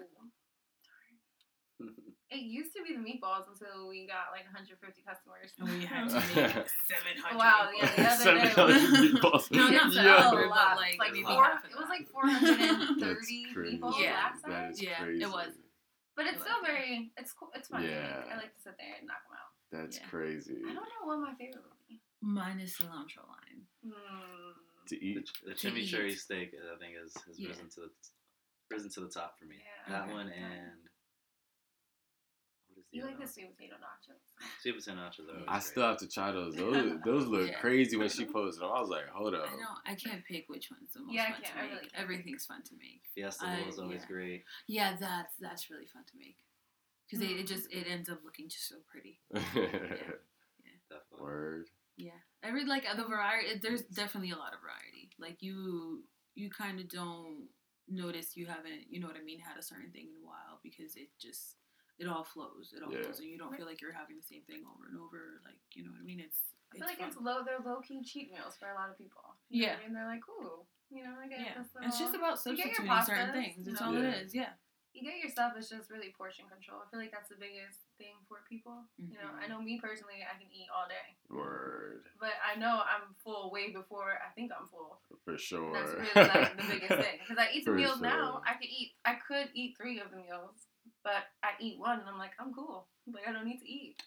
It 2.30 2.44
used 2.44 2.76
to 2.76 2.84
be 2.84 2.92
the 2.92 3.00
meatballs 3.00 3.48
until 3.48 3.88
we 3.88 4.08
got 4.08 4.36
like 4.36 4.44
150 4.52 4.76
customers. 5.04 5.56
And 5.60 5.68
we 5.72 5.86
had 5.88 6.08
to 6.12 6.16
make 6.28 6.52
seven 6.92 7.16
hundred. 7.20 7.40
Wow, 7.40 7.70
yeah, 7.72 7.88
the 7.88 8.04
other 8.04 8.40
day 8.44 8.52
700 8.52 8.76
meatballs. 9.16 9.48
No, 9.52 9.70
not 9.72 9.94
Yo. 9.96 10.04
a 10.04 10.52
lot. 10.52 10.76
like, 10.76 11.00
like 11.00 11.16
four, 11.24 11.48
it 11.72 11.76
was 11.80 11.88
like 11.88 12.08
430 12.12 13.00
That's 13.00 13.28
crazy. 13.56 13.78
meatballs 13.80 13.96
Yeah, 14.00 14.12
last 14.12 14.44
That 14.44 14.52
time. 14.52 14.72
is 14.72 14.82
Yeah, 14.82 15.08
it 15.08 15.32
was. 15.32 15.54
But 16.16 16.26
it's 16.28 16.42
still 16.42 16.60
very, 16.66 17.12
it's 17.16 17.32
cool. 17.32 17.50
It's 17.56 17.70
fun. 17.70 17.84
Yeah. 17.84 18.28
I 18.28 18.36
like 18.36 18.52
to 18.56 18.62
sit 18.62 18.76
there 18.76 18.98
and 19.00 19.08
knock 19.08 19.24
them 19.24 19.38
out. 19.40 19.52
That's 19.72 19.98
Yeah. 20.00 20.08
crazy. 20.10 20.68
I 20.68 20.74
don't 20.74 20.84
know 20.84 21.04
what 21.08 21.20
my 21.20 21.32
favorite 21.40 21.64
would 21.64 21.80
be. 21.88 22.02
Mine 22.20 22.60
is 22.60 22.76
cilantro 22.76 23.24
lime. 23.30 23.47
Hmm. 23.86 23.92
To 24.88 24.96
eat. 25.06 25.30
the 25.46 25.54
To 25.54 25.68
chimichurri 25.72 26.12
eat. 26.12 26.20
steak, 26.20 26.54
I 26.54 26.78
think, 26.80 26.96
is 27.04 27.14
has 27.26 27.40
Yeah. 27.40 27.50
risen 27.50 27.70
to 27.70 27.82
the 27.82 27.92
risen 28.72 28.90
to 28.92 29.00
the 29.02 29.10
top 29.10 29.38
for 29.40 29.46
me. 29.46 29.58
Yeah. 29.58 29.92
That 29.94 30.04
Okay. 30.06 30.14
one 30.14 30.30
and 30.30 30.90
what 32.68 32.78
is 32.80 32.86
You 32.92 33.04
like 33.06 33.20
know, 33.20 33.26
the 33.26 33.32
sweet 33.32 33.56
potato 33.56 33.76
nachos? 33.76 34.22
sweet 34.62 34.76
potato 34.76 34.98
nachos 34.98 35.28
are 35.28 35.32
always 35.34 35.46
I 35.48 35.52
great. 35.54 35.64
still 35.64 35.84
have 35.88 35.98
to 35.98 36.08
try 36.08 36.32
those. 36.32 36.56
Those 36.56 37.00
those 37.06 37.28
look 37.28 37.50
Yeah. 37.50 37.60
crazy 37.60 37.98
when 37.98 38.10
she 38.10 38.26
posted 38.26 38.62
them. 38.64 38.72
I 38.72 38.80
was 38.80 38.90
like, 38.90 39.08
hold 39.08 39.34
up. 39.36 39.50
I 39.52 39.56
know 39.58 39.76
I 39.86 39.96
can't 39.96 40.24
pick 40.26 40.48
which 40.48 40.70
one's 40.72 40.94
the 40.94 41.02
most 41.02 41.14
Yeah, 41.14 41.24
I 41.24 41.32
fun 41.34 41.42
can't- 41.42 41.46
to 41.54 41.60
I 41.60 41.62
make. 41.64 41.72
really 41.72 41.90
can't. 41.90 42.04
Everything's 42.04 42.46
fun 42.46 42.64
to 42.64 42.76
make. 42.76 43.02
Fiesta 43.14 43.46
I- 43.46 43.60
bowl 43.60 43.70
is 43.70 43.80
always 43.80 44.02
yeah. 44.02 44.08
great. 44.08 44.46
Yeah, 44.68 44.96
that's 44.98 45.36
that's 45.38 45.70
really 45.70 45.88
fun 45.88 46.04
to 46.06 46.18
make 46.18 46.38
because 47.06 47.22
it, 47.22 47.30
Mm. 47.36 47.40
it 47.42 47.48
just 47.48 47.72
it 47.74 47.88
ends 47.88 48.10
up 48.10 48.24
looking 48.24 48.48
just 48.50 48.68
so 48.68 48.76
pretty. 48.90 49.20
Definitely. 50.90 51.20
Word. 51.20 51.70
Yeah, 51.98 52.12
every 52.48 52.66
like 52.66 52.86
the 52.96 53.04
variety. 53.04 53.60
There's 53.62 53.84
definitely 53.84 54.32
a 54.32 54.38
lot 54.38 54.54
of 54.54 54.60
variety. 54.62 55.10
Like 55.20 55.42
you, 55.42 56.04
you 56.36 56.50
kind 56.50 56.80
of 56.80 56.88
don't 56.90 57.48
notice 57.88 58.36
you 58.36 58.46
haven't, 58.46 58.88
you 58.90 59.00
know 59.00 59.08
what 59.08 59.16
I 59.18 59.24
mean, 59.24 59.40
had 59.40 59.58
a 59.58 59.64
certain 59.64 59.92
thing 59.92 60.08
in 60.10 60.16
a 60.22 60.26
while 60.26 60.60
because 60.64 60.96
it 60.96 61.10
just 61.20 61.56
it 62.00 62.08
all 62.08 62.24
flows. 62.24 62.74
It 62.78 62.84
all 62.84 62.94
Yeah. 62.94 63.02
flows, 63.04 63.20
and 63.20 63.28
you 63.30 63.38
don't 63.40 63.56
feel 63.58 63.66
like 63.66 63.82
you're 63.82 63.92
having 63.92 64.18
the 64.18 64.24
same 64.28 64.44
thing 64.44 64.62
over 64.70 64.86
and 64.90 65.00
over. 65.02 65.42
Like 65.44 65.58
you 65.74 65.84
know 65.84 65.92
what 65.92 66.00
I 66.02 66.06
mean? 66.06 66.20
It's 66.20 66.54
I 66.74 66.78
feel 66.78 66.86
like 66.88 67.00
fun. 67.00 67.08
it's 67.08 67.18
low. 67.18 67.42
They're 67.44 67.60
low 67.66 67.82
key 67.82 68.04
cheat 68.04 68.30
meals 68.32 68.54
for 68.60 68.70
a 68.70 68.76
lot 68.76 68.90
of 68.92 68.98
people. 68.98 69.24
You 69.50 69.62
know 69.62 69.68
Yeah. 69.68 69.74
what 69.74 69.82
I 69.82 69.86
mean, 69.88 69.94
they're 69.96 70.06
like, 70.14 70.26
ooh, 70.30 70.62
you 70.92 71.04
know, 71.04 71.16
I 71.18 71.28
get 71.28 71.40
yeah. 71.42 71.58
this 71.58 71.68
It's 71.82 71.98
just 72.00 72.14
about 72.14 72.38
you 72.46 72.56
get 72.56 72.76
substituting 72.76 73.02
certain 73.06 73.32
things. 73.34 73.66
you 73.66 73.72
It's 73.72 73.82
know. 73.82 73.88
all 73.88 73.94
Yeah. 73.98 74.10
it 74.14 74.24
is. 74.26 74.36
Yeah. 74.36 74.54
You 74.98 75.06
get 75.06 75.22
yourself. 75.22 75.54
It's 75.56 75.70
just 75.70 75.90
really 75.94 76.10
portion 76.18 76.46
control. 76.50 76.82
I 76.82 76.90
feel 76.90 77.00
like 77.00 77.14
that's 77.14 77.30
the 77.30 77.38
biggest 77.38 77.86
thing 78.02 78.18
for 78.28 78.42
people. 78.50 78.84
You 78.98 79.22
know. 79.22 79.30
I 79.38 79.46
know 79.48 79.62
me 79.62 79.78
personally, 79.78 80.26
I 80.26 80.34
can 80.42 80.50
eat 80.50 80.68
all 80.74 80.90
day, 80.90 81.14
Word. 81.30 82.10
but 82.20 82.34
I 82.42 82.58
know 82.58 82.82
I'm 82.82 83.14
full 83.24 83.52
way 83.54 83.70
before 83.72 84.18
I 84.18 84.34
think 84.34 84.52
I'm 84.52 84.68
full. 84.68 85.00
For 85.24 85.38
sure. 85.38 85.72
That's 85.74 85.94
really 85.94 86.28
like 86.28 86.58
the 86.58 86.64
biggest 86.74 86.98
thing 86.98 87.18
because 87.22 87.38
I 87.38 87.54
eat 87.54 87.66
the 87.66 87.72
For 87.72 87.78
meals 87.78 88.02
now. 88.02 88.42
I 88.46 88.54
could 88.58 88.70
eat. 88.70 88.98
I 89.06 89.16
could 89.22 89.50
eat 89.54 89.78
three 89.78 90.00
of 90.02 90.10
the 90.10 90.18
meals, 90.18 90.66
but 91.04 91.30
I 91.46 91.54
eat 91.62 91.78
one 91.80 92.00
and 92.02 92.10
I'm 92.10 92.18
like, 92.18 92.34
I'm 92.40 92.54
cool. 92.54 92.88
Like 93.06 93.28
I 93.28 93.32
don't 93.32 93.46
need 93.46 93.60
to 93.62 93.70
eat 93.70 94.02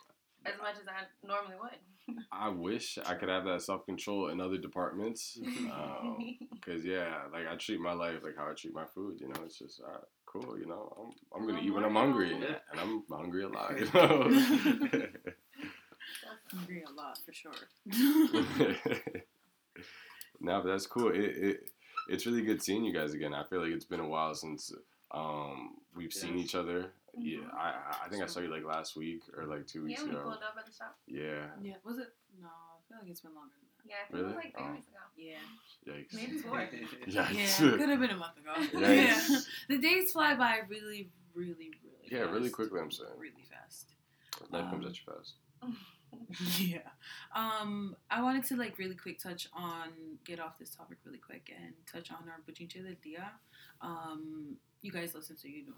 as 0.47 0.55
much 0.61 0.75
as 0.81 0.89
I 0.89 1.07
normally 1.27 1.57
would. 1.61 1.79
I 2.33 2.49
wish 2.49 2.99
I 3.05 3.15
could 3.15 3.29
have 3.29 3.45
that 3.45 3.63
self 3.63 3.85
control 3.87 4.29
in 4.29 4.41
other 4.41 4.59
departments. 4.59 5.39
Um, 5.71 6.19
Cause 6.65 6.85
yeah, 6.85 7.23
like 7.33 7.47
I 7.47 7.57
treat 7.57 7.81
my 7.81 7.93
life 7.93 8.17
like 8.23 8.37
how 8.37 8.51
I 8.51 8.55
treat 8.55 8.75
my 8.75 8.85
food. 8.95 9.21
You 9.21 9.29
know, 9.29 9.41
it's 9.45 9.59
just 9.59 9.81
right, 9.81 10.01
cool. 10.33 10.59
You 10.59 10.67
know, 10.67 10.83
I'm 11.01 11.11
I'm 11.35 11.47
gonna 11.49 11.61
eat 11.63 11.71
when 11.75 11.85
I'm 11.85 11.95
hungry, 11.97 12.31
Yeah. 12.31 12.57
and 12.71 12.81
I'm 12.81 13.03
hungry 13.11 13.43
a 13.45 13.49
lot. 13.59 13.79
You 13.79 13.87
know. 13.95 15.09
Hungry 16.53 16.83
a 16.83 16.91
lot 17.01 17.17
for 17.25 17.33
sure. 17.33 17.53
no, 20.41 20.61
but 20.63 20.69
that's 20.69 20.87
cool. 20.87 21.11
It, 21.11 21.21
it 21.21 21.71
it's 22.09 22.27
really 22.27 22.43
good 22.43 22.61
seeing 22.63 22.85
you 22.85 22.93
guys 22.93 23.15
again. 23.15 23.35
I 23.35 23.45
feel 23.45 23.61
like 23.63 23.71
it's 23.73 23.85
been 23.85 24.01
a 24.01 24.09
while 24.09 24.35
since 24.35 24.73
um 25.13 25.75
we've 25.95 26.13
seen 26.13 26.37
each 26.39 26.55
other. 26.57 26.93
Yeah, 27.17 27.39
Mhm. 27.39 27.55
I 27.55 27.69
I- 27.71 27.99
I 28.07 28.09
think 28.09 28.23
I 28.23 28.27
saw 28.27 28.41
you 28.41 28.49
like 28.51 28.65
last 28.65 28.97
week 28.97 29.23
or 29.37 29.45
like 29.47 29.67
two 29.67 29.81
yeah, 29.81 29.85
weeks 29.87 30.03
when 30.03 30.11
you 30.13 30.19
ago. 30.19 30.25
pulled 30.31 30.43
up 30.43 30.57
at 30.59 30.67
the 30.67 30.73
shop. 30.73 30.99
Yeah, 31.07 31.47
yeah. 31.63 31.75
Was 31.85 31.99
it? 31.99 32.09
No, 32.41 32.49
I 32.49 32.79
feel 32.89 32.99
like 33.01 33.11
it's 33.11 33.21
been 33.21 33.35
longer 33.35 33.55
than 33.55 33.67
that. 33.67 33.70
Yeah, 33.87 33.95
I 34.09 34.13
think 34.13 34.23
it 34.23 34.27
was 34.27 34.35
like 34.37 34.55
three 34.57 34.65
Oh. 34.69 34.73
weeks 34.73 34.89
ago. 34.89 34.97
Yeah. 35.17 35.93
yikes. 35.95 36.15
Maybe 36.15 36.39
four. 36.39 36.57
Yikes. 37.09 37.61
Yeah, 37.61 37.71
could 37.77 37.89
have 37.89 38.01
been 38.01 38.11
a 38.11 38.17
month 38.17 38.37
ago. 38.39 38.55
Yeah. 38.81 39.21
The 39.69 39.79
days 39.79 40.13
fly 40.13 40.35
by 40.35 40.61
really, 40.69 41.11
really, 41.35 41.71
really 41.83 42.09
Yeah, 42.11 42.21
really 42.31 42.51
quickly, 42.51 42.81
I'm 42.81 42.91
saying. 42.91 43.11
Really 43.19 43.45
fast. 43.51 43.95
Life 44.51 44.71
comes 44.71 44.85
Um, 44.87 44.91
at 44.91 44.97
you 44.99 45.05
fast. 45.07 45.35
yeah. 46.61 46.79
Um, 47.35 47.97
I 48.11 48.23
wanted 48.23 48.45
to 48.47 48.57
like 48.57 48.79
really 48.79 48.95
quick 48.95 49.19
touch 49.19 49.49
on 49.53 49.89
get 50.25 50.41
off 50.41 50.59
this 50.59 50.75
topic 50.75 50.99
really 51.05 51.19
quick 51.19 51.53
and 51.55 51.75
touch 51.91 52.11
on 52.11 52.29
our 52.29 52.41
Bochinche 52.49 52.83
del 52.83 52.95
Dia. 53.03 53.31
Um, 53.81 54.57
you 54.83 54.91
guys 54.93 55.15
listen, 55.15 55.37
so 55.37 55.49
you 55.49 55.67
know 55.67 55.73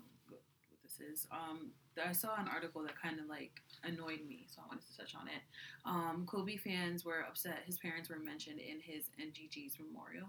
what, 0.98 1.04
what 1.04 1.10
this 1.10 1.20
is. 1.20 1.26
Um, 1.30 1.70
I 2.08 2.12
saw 2.12 2.36
an 2.40 2.48
article 2.48 2.82
that 2.82 3.00
kind 3.00 3.20
of 3.20 3.26
like 3.26 3.52
annoyed 3.84 4.20
me, 4.28 4.46
so 4.48 4.62
I 4.64 4.68
wanted 4.68 4.86
to 4.90 4.96
touch 4.96 5.14
on 5.14 5.28
it. 5.28 5.42
Um, 5.84 6.26
Kobe 6.30 6.56
fans 6.56 7.04
were 7.04 7.24
upset 7.28 7.62
his 7.66 7.78
parents 7.78 8.08
were 8.08 8.18
mentioned 8.18 8.58
in 8.60 8.80
his 8.80 9.04
and 9.20 9.32
Gigi's 9.32 9.76
memorial. 9.78 10.28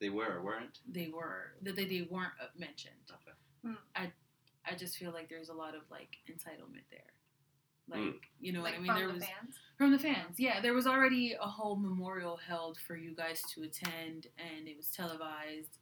They 0.00 0.08
were, 0.10 0.40
weren't? 0.42 0.78
They 0.90 1.10
were 1.14 1.52
that 1.62 1.76
they, 1.76 1.84
they 1.84 2.08
weren't 2.10 2.32
uh, 2.40 2.46
mentioned. 2.58 2.94
Okay. 3.10 3.76
I 3.94 4.10
I 4.68 4.74
just 4.74 4.96
feel 4.96 5.12
like 5.12 5.28
there's 5.28 5.48
a 5.48 5.54
lot 5.54 5.74
of 5.74 5.82
like 5.90 6.16
entitlement 6.30 6.84
there. 6.90 7.00
Like, 7.88 8.00
Mm. 8.00 8.14
you 8.40 8.52
know 8.52 8.62
like 8.62 8.74
what 8.74 8.78
I 8.78 8.82
mean? 8.82 8.86
from 8.92 8.96
there 8.98 9.08
the 9.08 9.14
was 9.14 9.24
fans. 9.24 9.54
from 9.76 9.90
the 9.92 9.98
fans. 9.98 10.38
Yeah, 10.38 10.60
there 10.60 10.72
was 10.72 10.86
already 10.86 11.34
a 11.40 11.46
whole 11.46 11.76
memorial 11.76 12.36
held 12.48 12.78
for 12.78 12.96
you 12.96 13.14
guys 13.14 13.42
to 13.54 13.62
attend 13.64 14.28
and 14.38 14.66
it 14.68 14.76
was 14.76 14.86
televised. 14.90 15.78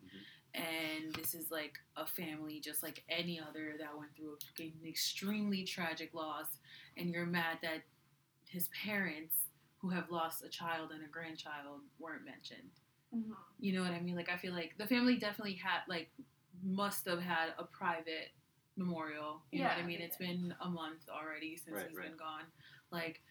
And 0.55 1.15
this 1.15 1.35
is 1.35 1.51
like 1.51 1.79
a 1.97 2.07
family 2.07 2.61
just 2.61 2.83
like 2.83 3.05
any 3.09 3.41
other 3.41 3.75
that 3.79 3.97
went 3.97 4.15
through 4.17 4.37
an 4.59 4.73
extremely 4.87 5.65
tragic 5.65 6.13
loss 6.15 6.47
and 6.97 7.11
you're 7.11 7.27
mad 7.27 7.59
that 7.63 7.83
his 8.49 8.69
parents 8.85 9.37
who 9.79 9.91
have 9.91 10.11
lost 10.11 10.43
a 10.45 10.49
child 10.49 10.91
and 10.93 11.03
a 11.05 11.09
grandchild 11.09 11.81
weren't 11.99 12.25
mentioned. 12.25 12.71
Mhm. 13.15 13.35
You 13.61 13.73
know 13.75 13.83
what 13.83 13.93
I 13.93 14.01
mean? 14.01 14.17
Like 14.17 14.29
I 14.29 14.37
feel 14.37 14.53
like 14.53 14.75
the 14.77 14.87
family 14.87 15.17
definitely 15.17 15.55
had 15.55 15.81
like 15.89 16.11
must 16.63 17.07
have 17.07 17.21
had 17.21 17.55
a 17.59 17.65
private 17.65 18.31
memorial. 18.77 19.43
You 19.53 19.61
know 19.61 19.69
what 19.69 19.79
I 19.79 19.83
mean? 19.87 20.01
it's 20.01 20.17
been 20.17 20.55
a 20.61 20.69
month 20.69 21.09
already 21.09 21.57
since 21.57 21.77
Right, 21.77 21.89
he's 21.89 21.97
right. 21.97 22.09
been 22.09 22.17
gone. 22.19 22.45
Like, 22.91 23.23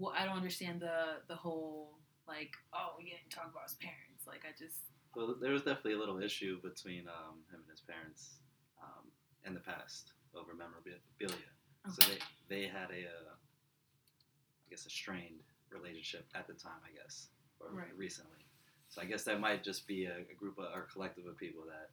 wh- 0.00 0.14
I 0.14 0.24
don't 0.24 0.36
understand 0.36 0.80
the 0.80 1.20
the 1.28 1.36
whole 1.36 1.98
like, 2.26 2.52
oh, 2.74 2.94
we 2.98 3.04
didn't 3.04 3.30
talk 3.30 3.50
about 3.50 3.64
his 3.64 3.76
parents. 3.76 4.26
Like, 4.26 4.44
I 4.44 4.52
just 4.58 4.80
Well, 5.18 5.34
there 5.40 5.50
was 5.50 5.62
definitely 5.62 5.94
a 5.94 5.98
little 5.98 6.22
issue 6.22 6.62
between 6.62 7.10
um, 7.10 7.42
him 7.50 7.58
and 7.66 7.68
his 7.68 7.80
parents 7.80 8.38
um, 8.78 9.10
in 9.44 9.52
the 9.52 9.58
past 9.58 10.12
over 10.30 10.54
memorabilia. 10.54 11.50
So 11.90 12.06
they, 12.06 12.18
they 12.46 12.68
had 12.68 12.94
a, 12.94 13.02
uh, 13.02 13.34
I 13.34 14.66
guess, 14.70 14.86
a 14.86 14.90
strained 14.90 15.42
relationship 15.74 16.26
at 16.36 16.46
the 16.46 16.54
time, 16.54 16.78
I 16.86 16.94
guess, 16.94 17.34
or 17.58 17.74
Right. 17.74 17.90
recently. 17.96 18.46
So 18.90 19.02
I 19.02 19.06
guess 19.06 19.24
that 19.24 19.40
might 19.40 19.64
just 19.64 19.88
be 19.88 20.04
a, 20.04 20.22
a 20.30 20.36
group 20.38 20.56
of, 20.56 20.66
or 20.72 20.86
collective 20.86 21.26
of 21.26 21.36
people 21.36 21.64
that, 21.66 21.88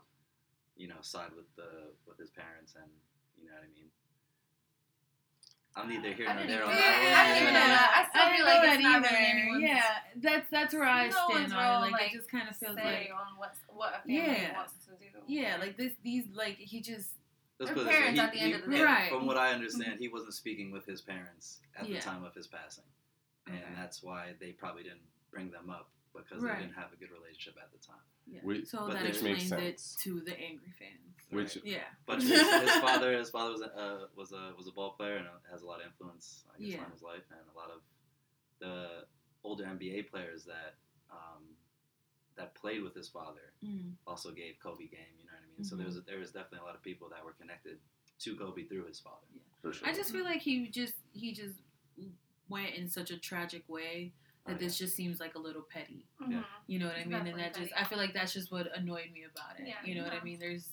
you 0.77 0.87
know, 0.87 1.01
side 1.01 1.31
with 1.35 1.49
the 1.55 1.97
with 2.05 2.19
his 2.19 2.29
parents, 2.29 2.75
and 2.75 2.91
you 3.41 3.49
know 3.49 3.55
what 3.55 3.63
I 3.63 3.73
mean. 3.73 3.89
I'm 5.77 5.89
neither 5.89 6.13
here 6.13 6.27
I 6.29 6.33
nor 6.33 6.43
didn't 6.43 6.57
there 6.57 6.65
on 6.65 6.71
that. 6.71 6.79
I 6.79 7.33
didn't 7.33 7.35
one, 7.35 7.35
even 7.35 7.47
you 7.47 7.53
know 7.53 7.59
know? 7.59 7.75
that. 7.75 7.91
I 7.95 8.01
still 8.07 8.25
didn't 8.25 8.37
feel 8.37 8.45
know 8.45 8.51
like 8.53 8.61
that 8.63 8.75
it's 8.75 8.83
not 8.83 9.01
really 9.03 9.15
either. 9.15 9.35
anyone's- 9.35 9.63
Yeah, 9.63 9.97
that's 10.17 10.49
that's 10.49 10.73
where 10.73 10.83
I 10.87 11.05
no 11.07 11.11
stand 11.11 11.29
one's 11.29 11.53
on 11.53 11.59
it. 11.59 11.81
Like, 11.81 11.91
like, 11.91 12.13
it 12.13 12.17
just 12.17 12.31
kind 12.31 12.47
of 12.49 12.55
feels 12.55 12.75
say 12.75 12.83
like 12.85 13.11
on 13.11 13.27
what's 13.37 13.59
what 13.67 13.89
a 13.91 13.99
family 14.07 14.15
Yeah. 14.15 14.55
wants 14.55 14.73
to 14.85 14.91
do. 14.95 15.19
yeah, 15.27 15.57
like 15.59 15.75
this 15.77 15.93
these 16.03 16.25
like 16.33 16.55
he 16.57 16.79
just 16.81 17.11
Let's 17.59 17.71
Their 17.71 17.75
put 17.75 17.81
it 17.81 17.85
this 17.85 17.93
way, 17.93 17.99
parents 17.99 18.19
he- 18.19 18.25
at 18.25 18.31
the 18.31 18.37
he- 18.39 18.43
end 18.45 18.53
of 18.55 18.69
the 18.69 18.75
day. 18.75 18.83
Right. 18.83 19.09
From 19.11 19.25
what 19.25 19.37
I 19.37 19.53
understand, 19.53 19.99
he 19.99 20.07
wasn't 20.09 20.33
speaking 20.33 20.71
with 20.71 20.85
his 20.85 21.01
parents 21.01 21.59
at 21.77 21.87
Yeah. 21.87 21.99
the 21.99 22.01
time 22.03 22.23
of 22.23 22.33
his 22.35 22.47
passing, 22.47 22.83
and 23.47 23.55
Okay. 23.55 23.65
that's 23.77 24.03
why 24.03 24.33
they 24.39 24.51
probably 24.51 24.83
didn't 24.83 25.07
bring 25.31 25.51
them 25.51 25.69
up 25.69 25.87
because 26.13 26.41
Right. 26.43 26.55
they 26.57 26.63
didn't 26.63 26.75
have 26.75 26.91
a 26.91 26.95
good 26.97 27.11
relationship 27.11 27.55
at 27.61 27.71
the 27.71 27.77
time. 27.79 28.03
Yeah. 28.27 28.39
Which- 28.43 28.65
so 28.67 28.87
that 28.87 28.93
there- 28.93 29.03
Which 29.03 29.09
explains 29.43 29.51
it 29.51 29.81
to 30.03 30.21
the 30.21 30.37
angry 30.39 30.71
fans. 30.79 30.99
Which 31.31 31.57
Yeah, 31.65 31.83
But 32.05 32.21
his, 32.21 32.29
his 32.31 32.39
father, 32.85 33.17
his 33.17 33.29
father 33.31 33.51
was 33.51 33.61
a, 33.61 33.75
uh, 33.75 34.07
was 34.15 34.31
a 34.31 34.53
was 34.57 34.67
a 34.67 34.71
ball 34.71 34.91
player 34.91 35.15
and 35.17 35.27
has 35.51 35.63
a 35.63 35.65
lot 35.65 35.79
of 35.81 35.87
influence, 35.87 36.45
I 36.55 36.59
guess, 36.61 36.73
Yeah. 36.73 36.83
on 36.85 36.91
his 36.91 37.01
life, 37.01 37.23
and 37.31 37.39
a 37.53 37.57
lot 37.57 37.71
of 37.71 37.81
the 38.59 39.05
older 39.43 39.65
NBA 39.65 40.09
players 40.09 40.45
that 40.45 40.75
um, 41.11 41.43
that 42.37 42.53
played 42.55 42.83
with 42.83 42.93
his 42.93 43.07
father 43.09 43.53
Mm. 43.63 43.93
also 44.05 44.31
gave 44.31 44.59
Kobe 44.59 44.85
game. 44.87 44.99
You 45.19 45.25
know 45.25 45.31
what 45.33 45.43
I 45.43 45.57
mean? 45.57 45.63
So 45.63 45.75
Mhm. 45.75 45.77
there 45.79 45.87
was 45.87 46.03
there 46.03 46.19
was 46.19 46.31
definitely 46.31 46.59
a 46.59 46.63
lot 46.63 46.75
of 46.75 46.83
people 46.83 47.09
that 47.09 47.23
were 47.25 47.33
connected 47.33 47.79
to 48.19 48.35
Kobe 48.35 48.63
through 48.65 48.85
his 48.85 48.99
father. 48.99 49.25
for 49.61 49.73
sure. 49.73 49.87
I 49.87 49.93
just 49.93 50.11
feel 50.11 50.23
like 50.23 50.41
he 50.41 50.67
just 50.67 50.93
he 51.13 51.33
just 51.33 51.55
went 52.49 52.75
in 52.75 52.87
such 52.87 53.09
a 53.09 53.17
tragic 53.17 53.67
way 53.67 54.13
that 54.45 54.55
Oh, 54.55 54.57
this 54.57 54.77
just 54.77 54.95
seems 54.95 55.19
like 55.19 55.35
a 55.35 55.39
little 55.39 55.63
petty. 55.63 56.05
Yeah. 56.21 56.37
Mhm. 56.37 56.45
You 56.67 56.79
know 56.79 56.85
what 56.87 56.95
I 56.95 57.03
mean? 57.05 57.13
And 57.13 57.25
definitely 57.25 57.41
that 57.43 57.53
just 57.55 57.73
I 57.75 57.83
feel 57.83 57.97
like 57.97 58.13
that's 58.13 58.33
just 58.33 58.51
what 58.51 58.67
annoyed 58.77 59.11
me 59.11 59.23
about 59.23 59.59
it. 59.59 59.67
Yeah, 59.67 59.75
you 59.83 59.95
know 59.95 60.03
what 60.03 60.13
I 60.13 60.23
mean? 60.23 60.39
There's 60.39 60.69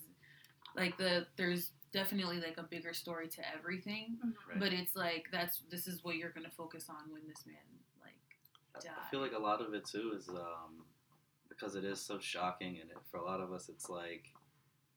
like 0.77 0.97
the 0.99 1.27
there's 1.37 1.73
definitely 1.93 2.41
like 2.41 2.57
a 2.59 2.63
bigger 2.63 2.95
story 2.95 3.29
to 3.29 3.43
everything, 3.55 4.19
Mhm. 4.25 4.35
Right. 4.49 4.59
but 4.61 4.73
it's 4.73 4.95
like 4.97 5.27
that's 5.31 5.61
this 5.71 5.87
is 5.87 6.03
what 6.05 6.17
you're 6.17 6.31
gonna 6.31 6.51
focus 6.51 6.89
on 6.89 7.11
when 7.11 7.27
this 7.27 7.45
man 7.47 7.57
like 8.03 8.19
I- 8.75 9.01
I 9.07 9.11
feel 9.11 9.21
like 9.21 9.33
a 9.33 9.39
lot 9.39 9.61
of 9.61 9.75
it 9.75 9.85
too 9.85 10.13
is 10.17 10.29
um, 10.29 10.85
because 11.49 11.75
it 11.75 11.85
is 11.85 12.01
so 12.01 12.19
shocking, 12.19 12.79
and 12.81 12.91
it, 12.91 12.97
for 13.11 13.19
a 13.19 13.25
lot 13.25 13.41
of 13.41 13.53
us, 13.53 13.69
it's 13.69 13.89
like 13.89 14.33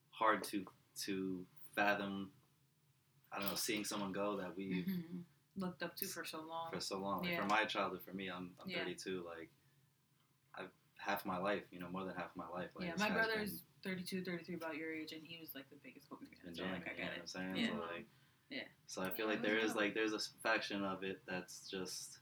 hard 0.09 0.43
to 0.45 0.65
to 1.03 1.45
fathom. 1.75 2.31
I 3.31 3.39
don't 3.39 3.49
know, 3.49 3.55
seeing 3.55 3.83
someone 3.83 4.13
go 4.13 4.38
that 4.38 4.55
we 4.55 4.85
Mhm. 4.85 5.23
Looked 5.55 5.83
up 5.83 5.95
to 5.97 6.05
for 6.07 6.25
so 6.25 6.41
long. 6.47 6.71
for 6.71 6.79
so 6.79 6.97
long. 6.99 7.21
Like 7.21 7.31
Yeah. 7.31 7.41
for 7.41 7.47
my 7.47 7.65
childhood, 7.65 8.01
for 8.03 8.13
me, 8.13 8.29
I'm, 8.29 8.51
I'm 8.61 8.69
Yeah. 8.69 8.79
32. 8.83 9.23
Like 9.25 9.49
I've 10.57 10.71
half 10.97 11.25
my 11.25 11.37
life, 11.37 11.63
you 11.71 11.79
know, 11.79 11.89
more 11.89 12.03
than 12.05 12.15
half 12.15 12.35
my 12.35 12.47
life. 12.47 12.69
Like, 12.75 12.87
yeah, 12.87 12.93
my 12.97 13.09
brother's 13.09 13.63
32, 13.83 14.23
33, 14.23 14.55
about 14.55 14.75
your 14.75 14.91
age, 14.93 15.11
and 15.11 15.21
he 15.23 15.39
was 15.39 15.53
like 15.55 15.69
the 15.69 15.75
biggest 15.83 16.09
Kobe 16.09 16.25
fan. 16.25 16.35
been, 16.45 16.55
So 16.55 16.63
been 16.63 16.71
like. 16.73 16.87
I 16.87 16.91
you 16.91 16.97
know 16.97 17.03
get 17.03 17.11
what 17.13 17.21
I'm 17.21 17.27
saying? 17.27 17.55
Yeah. 17.57 17.67
So 17.67 17.73
like, 17.93 18.05
Yeah. 18.49 18.59
So 18.87 19.01
I 19.01 19.09
feel 19.09 19.25
Yeah, 19.27 19.31
like 19.33 19.41
there 19.41 19.51
is 19.51 19.55
there 19.55 19.55
was 19.55 19.63
is 19.65 19.73
dope. 19.73 19.81
like 19.81 19.93
there's 19.93 20.13
a 20.13 20.19
faction 20.43 20.83
of 20.83 21.03
it 21.03 21.21
that's 21.27 21.69
just 21.69 22.19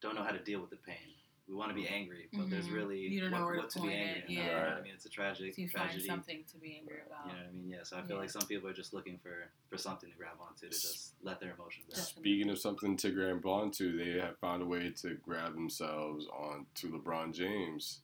don't 0.00 0.14
know 0.14 0.24
how 0.24 0.32
to 0.32 0.42
deal 0.42 0.60
with 0.60 0.70
the 0.70 0.76
pain. 0.76 1.14
We 1.52 1.58
want 1.58 1.68
to 1.70 1.74
be 1.74 1.86
angry, 1.86 2.28
but 2.32 2.48
there's 2.48 2.66
Mhm. 2.66 2.72
really 2.74 3.00
You 3.00 3.20
don't 3.20 3.30
know 3.30 3.40
what, 3.40 3.46
where 3.46 3.54
to 3.56 3.60
what 3.60 3.70
to 3.70 3.80
be 3.82 3.88
point 3.88 4.00
it, 4.00 4.24
angry. 4.30 4.36
about, 4.36 4.46
yeah. 4.46 4.68
You 4.70 4.74
I 4.76 4.80
mean, 4.80 4.94
it's 4.94 5.04
a 5.04 5.10
tragic 5.10 5.54
So 5.54 5.60
you 5.60 5.68
find 5.68 5.84
tragedy. 5.90 6.06
something 6.06 6.44
to 6.44 6.56
be 6.56 6.76
angry 6.78 7.00
about. 7.06 7.26
You 7.26 7.32
know 7.32 7.38
what 7.38 7.48
I 7.48 7.52
mean? 7.52 7.68
Yeah. 7.68 7.82
So 7.82 7.98
I 7.98 8.02
feel 8.02 8.16
Yeah. 8.16 8.20
like 8.22 8.30
some 8.30 8.46
people 8.46 8.68
are 8.70 8.72
just 8.72 8.94
looking 8.94 9.18
for 9.18 9.50
for 9.68 9.76
something 9.76 10.10
to 10.10 10.16
grab 10.16 10.40
onto 10.40 10.66
to 10.68 10.70
just 10.70 11.14
let 11.22 11.40
their 11.40 11.52
emotions 11.52 11.92
out. 11.92 12.04
Speaking 12.06 12.48
of 12.48 12.58
something 12.58 12.96
to 12.96 13.10
grab 13.10 13.44
onto, 13.44 13.96
they 13.98 14.18
have 14.18 14.38
found 14.38 14.62
a 14.62 14.66
way 14.66 14.90
to 14.90 15.14
grab 15.16 15.52
themselves 15.52 16.26
onto 16.28 16.90
LeBron 16.90 17.34
James. 17.34 18.00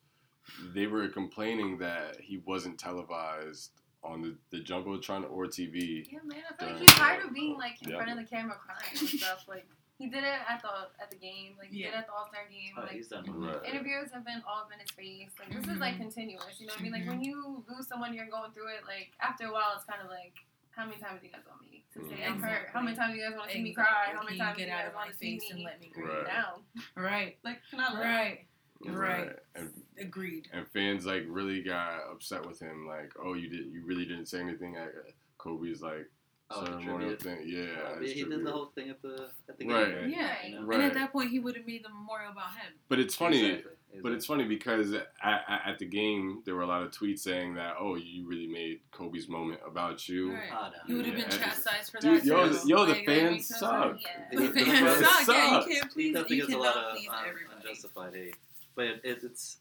They 0.75 0.87
were 0.87 1.09
complaining 1.09 1.79
that 1.79 2.21
he 2.21 2.37
wasn't 2.39 2.79
televised 2.79 3.73
on 4.03 4.21
the, 4.23 4.37
the 4.51 4.61
Jumbotron 4.63 5.29
or 5.31 5.47
TV. 5.47 6.07
Yeah, 6.11 6.19
man. 6.25 6.43
I 6.51 6.55
feel 6.55 6.69
like 6.73 6.81
he's 6.81 6.91
tired 6.91 7.25
of 7.25 7.33
being 7.35 7.57
like 7.57 7.81
in 7.83 7.91
yeah. 7.91 7.97
front 7.97 8.11
of 8.13 8.17
the 8.19 8.25
camera 8.25 8.57
crying 8.59 8.97
and 8.99 9.09
stuff. 9.09 9.47
Like 9.49 9.67
he 9.99 10.07
did 10.09 10.23
it 10.25 10.41
at 10.49 10.63
the 10.63 10.89
at 11.03 11.11
the 11.11 11.17
game. 11.19 11.57
Like 11.59 11.71
he 11.71 11.83
did 11.83 11.93
it 11.93 11.97
at 12.03 12.07
the 12.07 12.13
All 12.15 12.27
Star 12.31 12.47
game. 12.49 12.73
Oh, 12.79 12.83
like 12.83 12.93
he's 12.93 13.09
done. 13.09 13.27
Right. 13.29 13.59
interviews 13.67 14.11
have 14.15 14.25
been 14.25 14.41
all 14.47 14.63
up 14.63 14.71
in 14.73 14.79
his 14.79 14.91
face. 14.91 15.31
Like 15.39 15.51
this 15.53 15.67
is 15.69 15.79
like 15.81 15.95
Mhm. 15.97 16.09
continuous. 16.09 16.59
You 16.61 16.67
know 16.69 16.73
what 16.75 16.81
I 16.81 16.83
mean? 16.83 16.93
Like 16.93 17.07
when 17.07 17.23
you 17.23 17.65
lose 17.69 17.87
someone, 17.89 18.15
you're 18.15 18.31
going 18.31 18.53
through 18.53 18.69
it. 18.79 18.87
Like 18.87 19.13
after 19.21 19.47
a 19.47 19.53
while, 19.53 19.75
it's 19.75 19.85
kind 19.85 20.01
of 20.03 20.09
like. 20.09 20.35
How 20.77 20.85
many 20.87 21.01
times 21.01 21.21
do 21.21 21.27
you 21.27 21.33
guys 21.33 21.43
want 21.45 21.61
me 21.63 21.83
to 21.93 22.09
say 22.09 22.25
I'm 22.25 22.41
hurt? 22.41 22.69
How 22.73 22.81
many 22.81 22.95
times 22.97 23.13
do 23.13 23.19
you 23.19 23.27
guys 23.29 23.37
want 23.37 23.51
to 23.51 23.57
see 23.57 23.63
me 23.65 23.75
cry? 23.75 24.13
How 24.15 24.23
many 24.23 24.27
Can 24.27 24.35
you 24.37 24.43
times 24.45 24.57
do 24.59 24.63
you 24.63 24.69
guys 24.69 24.93
want 24.95 25.11
to 25.11 25.17
see 25.19 25.39
face 25.41 25.51
and 25.51 25.59
me 25.59 25.65
let 25.67 25.81
me 25.81 25.93
Right. 25.97 26.25
down? 26.25 26.63
Right. 26.95 27.39
Like, 27.43 27.59
can 27.69 27.81
I 27.81 27.91
live? 27.91 27.99
Right. 27.99 28.47
Right. 28.87 29.37
And, 29.57 29.73
Agreed. 29.99 30.47
and 30.53 30.69
fans 30.69 31.05
like 31.05 31.25
really 31.27 31.65
got 31.65 32.03
upset 32.13 32.47
with 32.47 32.61
him. 32.61 32.87
Like, 32.87 33.13
oh, 33.21 33.35
you 33.35 33.49
did, 33.49 33.67
you 33.73 33.85
really 33.85 34.05
didn't 34.05 34.27
say 34.27 34.39
anything 34.39 34.77
at 34.77 34.93
Kobe's 35.37 35.83
like 35.83 36.09
Oh, 36.51 36.61
the 36.63 36.67
ceremonial 36.67 37.15
tribute. 37.17 37.23
thing. 37.23 37.39
Yeah, 37.47 38.01
his 38.01 38.13
he 38.13 38.25
did 38.25 38.45
the 38.45 38.51
whole 38.51 38.67
thing 38.75 38.89
at 38.89 39.03
the 39.03 39.29
at 39.49 39.59
the 39.59 39.67
Right. 39.67 40.01
game. 40.01 40.11
Yeah. 40.11 40.47
You 40.47 40.55
know? 40.55 40.63
Right. 40.65 40.77
And 40.81 40.85
at 40.85 40.95
that 40.95 41.13
point, 41.13 41.31
he 41.31 41.39
would 41.39 41.57
have 41.57 41.67
made 41.67 41.85
the 41.85 41.91
memorial 41.91 42.33
about 42.33 42.53
him. 42.57 42.73
But 42.89 42.99
it's 43.01 43.15
funny. 43.15 43.45
Exactly. 43.45 43.73
But 44.03 44.13
it's 44.13 44.27
funny 44.27 44.45
because 44.45 44.93
at, 44.93 45.09
at, 45.23 45.63
at 45.67 45.79
the 45.79 45.85
game 45.87 46.43
there 46.45 46.55
were 46.55 46.61
a 46.63 46.67
lot 46.67 46.83
of 46.83 46.91
tweets 46.91 47.21
saying 47.21 47.55
that 47.55 47.75
oh 47.81 47.97
you 47.97 48.27
really 48.27 48.47
made 48.47 48.81
Kobe's 48.93 49.29
moment 49.29 49.61
about 49.67 50.09
you. 50.09 50.33
Right. 50.35 50.49
Ah, 50.53 50.71
no. 50.71 50.79
You 50.89 50.97
would 50.99 51.07
have 51.07 51.19
Yeah. 51.19 51.29
been 51.29 51.39
chastised 51.39 51.91
for 51.93 51.99
Dude, 52.01 52.21
that. 52.21 52.25
yo, 52.25 52.49
too. 52.51 52.59
yo, 52.67 52.85
the 52.87 52.93
Like, 52.93 53.07
that 53.07 53.15
fans 53.15 53.31
makes 53.33 53.49
suck. 53.49 54.01
sense. 54.01 54.03
Yeah. 54.03 54.25
The 54.41 54.47
The 54.49 54.65
fans 54.65 54.69
fans 55.07 55.27
suck. 55.27 55.29
Yeah, 55.37 55.59
you 55.61 55.65
can't 55.65 55.85
he 55.85 55.89
please. 55.89 56.13
definitely 56.15 56.37
You 56.37 56.43
gets 56.43 56.55
a 56.55 56.59
lot 56.59 56.77
of 56.77 56.97
please 56.97 57.09
everybody. 57.27 57.57
unjustified 57.69 58.15
hate. 58.15 58.37
But 58.75 58.85
it, 58.87 59.01
it, 59.05 59.19
it's 59.25 59.59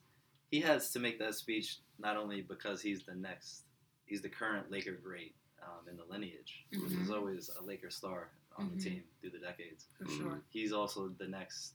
he 0.52 0.60
has 0.62 0.92
to 0.92 1.00
make 1.00 1.20
that 1.20 1.34
speech 1.36 1.80
not 2.00 2.16
only 2.18 2.42
because 2.42 2.82
he's 2.82 3.04
the 3.04 3.16
next, 3.16 3.64
he's 4.06 4.22
the 4.22 4.30
current 4.30 4.70
Laker 4.72 4.94
great 5.04 5.36
um, 5.68 5.88
in 5.90 5.98
the 5.98 6.06
lineage. 6.06 6.66
Mhm. 6.72 6.90
There's 6.90 7.10
always 7.12 7.50
a 7.50 7.62
Laker 7.64 7.90
star 7.90 8.30
on 8.58 8.70
Mhm. 8.70 8.76
the 8.76 8.90
team 8.90 9.04
through 9.20 9.32
the 9.32 9.40
decades. 9.40 9.86
For 9.98 10.08
sure. 10.10 10.42
He's 10.50 10.72
also 10.72 11.10
the 11.10 11.28
next 11.28 11.74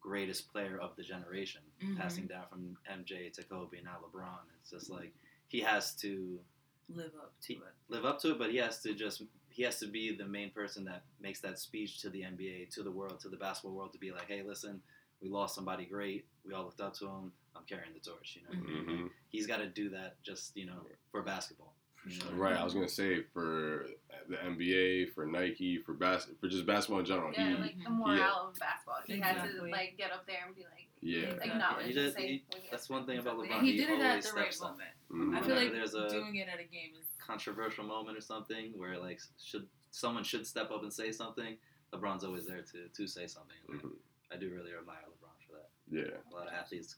greatest 0.00 0.50
player 0.52 0.78
of 0.78 0.94
the 0.96 1.02
generation, 1.02 1.62
Mhm. 1.80 1.96
passing 1.96 2.26
down 2.26 2.46
from 2.48 2.76
MJ 2.86 3.30
to 3.30 3.42
Kobe 3.44 3.78
and 3.78 3.86
now 3.86 3.98
LeBron. 4.00 4.40
It's 4.60 4.70
just 4.70 4.90
like 4.90 5.14
he 5.48 5.60
has 5.60 5.94
to 5.96 6.42
Live 6.90 7.14
up 7.14 7.32
to 7.40 7.54
He- 7.54 7.58
it. 7.60 7.74
live 7.88 8.04
up 8.04 8.20
to 8.20 8.32
it, 8.32 8.38
but 8.38 8.50
he 8.50 8.58
has 8.58 8.82
to 8.82 8.94
just 8.94 9.22
he 9.48 9.62
has 9.62 9.78
to 9.78 9.86
be 9.86 10.14
the 10.14 10.26
main 10.26 10.50
person 10.50 10.84
that 10.84 11.04
makes 11.20 11.40
that 11.40 11.58
speech 11.60 12.00
to 12.00 12.10
the 12.10 12.22
NBA, 12.24 12.66
to 12.66 12.82
the 12.82 12.90
world, 12.90 13.20
to 13.20 13.28
the 13.30 13.36
basketball 13.38 13.74
world, 13.76 13.92
to 13.92 13.98
be 14.00 14.10
like, 14.12 14.26
hey, 14.26 14.42
listen, 14.42 14.82
we 15.20 15.28
lost 15.28 15.54
somebody 15.54 15.86
great. 15.86 16.26
We 16.44 16.52
all 16.52 16.64
looked 16.64 16.80
up 16.80 16.92
to 16.94 17.06
him. 17.08 17.32
I'm 17.54 17.64
carrying 17.64 17.94
the 17.94 18.00
torch. 18.00 18.36
You 18.36 18.42
know, 18.42 18.50
Mhm. 18.50 18.84
Mhm. 18.84 19.10
he's 19.28 19.46
got 19.46 19.58
to 19.58 19.68
do 19.68 19.88
that 19.90 20.20
just 20.22 20.54
you 20.56 20.66
know 20.66 20.84
for 21.10 21.22
basketball. 21.22 21.73
For 22.04 22.10
you 22.10 22.20
sure. 22.20 22.30
Right, 22.34 22.54
I 22.56 22.62
was 22.64 22.74
gonna 22.74 22.88
say 22.88 23.22
for 23.32 23.86
the 24.28 24.36
NBA, 24.36 25.12
for 25.14 25.24
Nike, 25.26 25.78
for 25.78 25.94
bas- 25.94 26.28
for 26.40 26.48
just 26.48 26.66
basketball 26.66 27.00
in 27.00 27.06
general. 27.06 27.32
Yeah, 27.32 27.48
he, 27.56 27.62
like 27.62 27.82
the 27.82 27.90
morale 27.90 28.48
of 28.52 28.58
basketball. 28.58 28.96
He 29.06 29.18
had 29.18 29.42
to 29.42 29.62
like 29.70 29.96
get 29.96 30.12
up 30.12 30.26
there 30.26 30.44
and 30.46 30.54
be 30.54 30.62
like 30.64 30.88
yeah, 31.00 31.18
Exactly. 31.36 31.50
acknowledge 31.50 31.86
He 31.86 31.98
and 32.00 32.14
did- 32.16 32.28
he- 32.28 32.44
that's 32.70 32.88
one 32.90 33.06
thing 33.06 33.18
about. 33.18 33.36
LeBron. 33.38 33.60
He 33.62 33.72
He 33.72 33.76
did 33.78 33.90
it 33.90 34.00
at 34.00 34.08
always 34.10 34.30
the 34.30 34.36
right 34.36 34.52
steps 34.52 34.62
up. 34.62 34.70
moment. 34.72 34.90
Mhm. 35.10 35.36
I 35.38 35.42
feel 35.46 35.56
like 35.56 35.72
there's 35.72 35.94
a- 35.94 36.08
doing 36.08 36.36
it 36.36 36.48
at 36.48 36.60
a 36.60 36.64
game 36.64 36.92
is 37.00 37.06
Controversial 37.18 37.84
moment 37.84 38.18
or 38.18 38.20
something 38.20 38.76
where 38.78 38.98
like 38.98 39.18
should 39.42 39.66
someone 39.90 40.24
should 40.24 40.46
step 40.46 40.70
up 40.70 40.82
and 40.82 40.92
say 40.92 41.10
something. 41.10 41.56
LeBron's 41.92 42.22
always 42.24 42.44
there 42.46 42.60
to 42.62 42.88
to 42.88 43.06
say 43.06 43.26
something. 43.26 43.56
Mhm. 43.68 43.96
I 44.30 44.36
do 44.36 44.50
really 44.50 44.72
admire 44.74 45.04
LeBron 45.08 45.46
for 45.46 45.52
that. 45.56 45.70
yeah. 45.90 46.18
A 46.30 46.34
lot 46.34 46.48
of 46.48 46.52
athletes, 46.52 46.96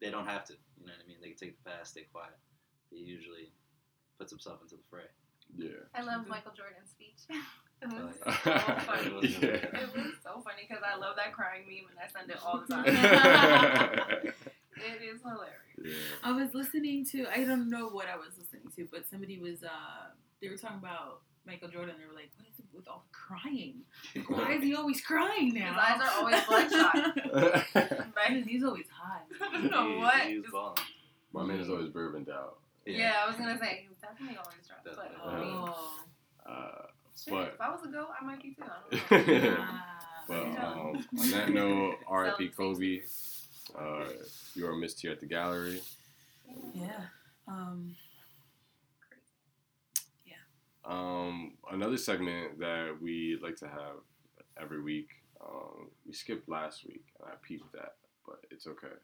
they 0.00 0.10
don't 0.10 0.26
have 0.26 0.44
to. 0.46 0.52
You 0.78 0.86
know 0.86 0.92
what 0.92 1.04
I 1.04 1.08
mean? 1.08 1.18
They 1.20 1.28
can 1.30 1.36
take 1.38 1.62
the 1.64 1.70
pass, 1.70 1.90
stay 1.90 2.04
quiet. 2.12 2.34
They 2.90 2.98
usually 2.98 3.52
puts 4.22 4.30
himself 4.30 4.62
into 4.62 4.76
the 4.76 4.82
fray. 4.88 5.02
Yeah. 5.56 5.82
I 5.94 6.02
love 6.02 6.28
Michael 6.28 6.52
Jordan's 6.56 6.90
speech. 6.90 7.18
It 7.82 7.88
was 7.88 8.14
Oh, 8.24 8.30
so 8.30 8.50
funny. 8.86 9.06
It 9.06 9.12
was 9.12 9.22
really 9.42 9.48
Yeah. 9.48 9.80
It 9.82 9.96
was 9.96 10.14
so 10.22 10.40
funny 10.46 10.62
because 10.68 10.84
I 10.86 10.96
love 10.96 11.16
that 11.16 11.32
crying 11.32 11.64
meme 11.66 11.90
and 11.90 11.98
I 11.98 12.06
send 12.16 12.30
it 12.30 12.38
all 12.46 12.60
the 12.60 12.66
time. 12.72 12.86
it 14.76 15.02
is 15.02 15.20
hilarious. 15.20 15.82
yeah. 15.82 15.94
I 16.22 16.30
was 16.30 16.54
listening 16.54 17.04
to 17.06 17.26
I 17.36 17.42
don't 17.42 17.68
know 17.68 17.88
what 17.88 18.06
I 18.06 18.14
was 18.16 18.38
listening 18.38 18.70
to, 18.76 18.86
but 18.92 19.04
somebody 19.10 19.38
was 19.38 19.64
uh 19.64 20.14
they 20.40 20.48
were 20.48 20.56
talking 20.56 20.78
about 20.78 21.22
Michael 21.44 21.66
Jordan. 21.70 21.96
They 21.98 22.06
were 22.06 22.14
like, 22.14 22.30
"What 22.36 22.46
is 22.52 22.58
it 22.60 22.66
with 22.72 22.86
all 22.86 23.02
the 23.10 23.16
crying? 23.18 23.82
Like, 24.14 24.30
Why 24.30 24.52
is 24.54 24.62
he 24.62 24.76
always 24.76 25.00
crying 25.00 25.52
now? 25.52 25.72
His 25.74 25.82
eyes 25.82 26.00
are 26.00 26.18
always 26.20 26.40
bloodshot. 26.46 26.94
Why 27.34 28.12
Right? 28.16 28.36
is 28.36 28.46
he's 28.46 28.62
always 28.62 28.86
high? 28.94 29.22
I 29.40 29.52
don't 29.54 29.70
know 29.72 29.88
He- 29.90 29.96
what. 29.98 30.20
He 30.22 30.34
was 30.36 30.42
Just- 30.44 30.52
balling. 30.52 30.78
My 31.32 31.42
man 31.44 31.58
is 31.58 31.68
always 31.68 31.88
bourboned 31.88 32.28
out. 32.30 32.58
Yeah. 32.86 33.14
I 33.24 33.28
was 33.28 33.36
gonna 33.36 33.58
say 33.58 33.86
he's 33.88 33.98
definitely 33.98 34.36
always 34.36 34.58
drunk. 34.66 34.82
But 34.84 34.96
Definitely. 34.96 35.32
I 35.32 35.40
mean, 35.40 35.68
Oh, 35.68 36.04
Uh, 36.46 36.86
shit, 37.16 37.32
but 37.34 37.48
if 37.54 37.60
I 37.60 37.70
was 37.70 37.84
a 37.84 37.88
goat, 37.88 38.08
I 38.20 38.24
might 38.24 38.42
be 38.42 38.54
too. 38.54 38.64
I 38.64 39.16
don't 39.16 39.28
know. 39.42 39.66
but 40.28 40.42
um, 40.42 41.06
on 41.18 41.30
that 41.30 41.50
note, 41.50 41.96
R.I.P. 42.06 42.48
Kobe. 42.48 43.00
Uh, 43.78 44.04
you 44.54 44.66
are 44.66 44.76
missed 44.76 45.00
here 45.00 45.12
at 45.12 45.20
the 45.20 45.26
gallery. 45.26 45.80
yeah. 46.74 47.06
Um, 47.48 47.94
Um, 50.84 51.52
another 51.70 51.96
segment 51.96 52.58
that 52.58 52.96
we 53.00 53.38
like 53.40 53.54
to 53.58 53.68
have 53.68 54.02
every 54.60 54.82
week. 54.82 55.08
Um, 55.40 55.90
we 56.04 56.12
skipped 56.12 56.48
last 56.48 56.84
week, 56.84 57.04
and 57.20 57.28
I 57.30 57.34
peeped 57.40 57.70
that, 57.72 57.94
but 58.26 58.40
it's 58.50 58.66
okay. 58.66 58.94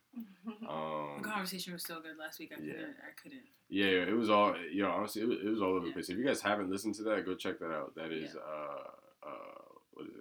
the 0.60 0.68
Um, 0.68 1.20
conversation 1.22 1.72
was 1.72 1.82
so 1.84 2.00
good 2.00 2.16
last 2.18 2.38
week. 2.38 2.52
I 2.56 2.60
Yeah. 2.62 2.72
couldn't. 2.74 2.96
I 3.08 3.10
couldn't. 3.22 3.42
yeah, 3.68 3.86
it 3.86 4.16
was 4.16 4.30
all. 4.30 4.56
You 4.56 4.82
know, 4.82 4.90
honestly, 4.90 5.22
it 5.22 5.28
was, 5.28 5.38
it 5.40 5.48
was 5.48 5.60
all 5.62 5.74
over 5.76 5.86
the 5.86 5.92
place. 5.92 6.08
If 6.08 6.18
you 6.18 6.24
guys 6.24 6.40
haven't 6.40 6.70
listened 6.70 6.94
to 6.96 7.02
that, 7.04 7.24
go 7.26 7.34
check 7.34 7.58
that 7.60 7.70
out. 7.72 7.94
That 7.94 8.12
is, 8.12 8.34
Yeah. 8.34 8.40
uh, 8.40 8.90
uh, 9.28 9.62
what 9.92 10.06
is 10.06 10.14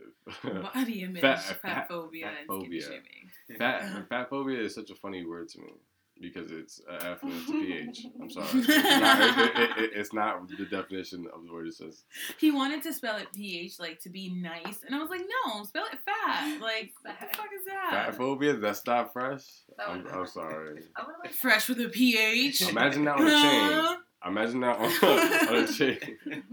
it? 0.43 0.63
Body 0.73 1.03
image, 1.03 1.21
Fat- 1.21 1.39
fat, 1.41 1.61
fat- 1.61 1.87
phobia, 1.87 2.25
fat 2.31 2.47
phobia. 2.47 2.81
shaming. 2.81 3.31
Fat 3.57 4.07
fat 4.09 4.29
phobia 4.29 4.59
is 4.61 4.73
such 4.75 4.89
a 4.89 4.95
funny 4.95 5.25
word 5.25 5.47
to 5.49 5.59
me 5.61 5.73
because 6.21 6.51
it's 6.51 6.81
a 6.89 6.95
F 7.11 7.23
and 7.23 7.33
it's 7.33 7.49
a 7.49 7.51
PH. 7.51 8.05
I'm 8.21 8.29
sorry, 8.29 8.47
it's 8.53 8.67
not, 8.67 9.21
it, 9.21 9.59
it, 9.59 9.83
it, 9.83 9.91
it's 9.95 10.13
not 10.13 10.47
the 10.49 10.65
definition 10.65 11.27
of 11.33 11.43
the 11.45 11.51
word. 11.53 11.67
It 11.67 11.75
says 11.75 12.03
He 12.39 12.51
wanted 12.51 12.83
to 12.83 12.93
spell 12.93 13.17
it 13.17 13.27
ph, 13.33 13.79
like 13.79 13.99
to 14.01 14.09
be 14.09 14.29
nice, 14.29 14.83
and 14.85 14.95
I 14.95 14.99
was 14.99 15.09
like, 15.09 15.21
no, 15.45 15.63
spell 15.63 15.85
it 15.91 15.99
fat. 16.05 16.59
Like, 16.61 16.93
what 17.01 17.15
the 17.19 17.37
fuck 17.37 17.47
is 17.57 17.65
that? 17.65 17.89
fat 17.91 18.15
phobia. 18.15 18.53
That's 18.57 18.85
not 18.85 19.13
fresh. 19.13 19.43
That 19.77 19.89
I'm, 19.89 20.03
would- 20.03 20.11
I'm 20.11 20.27
sorry. 20.27 20.81
I 20.95 21.03
like 21.23 21.33
Fresh 21.33 21.69
with 21.69 21.79
a 21.81 21.89
ph. 21.89 22.69
Imagine 22.69 23.05
that 23.05 23.17
on 23.17 23.27
a 23.27 23.29
chain. 23.29 23.97
Imagine 24.25 24.59
that 24.61 24.77
on, 24.79 25.55
on 25.55 25.63
a 25.63 25.67
chain. 25.67 26.43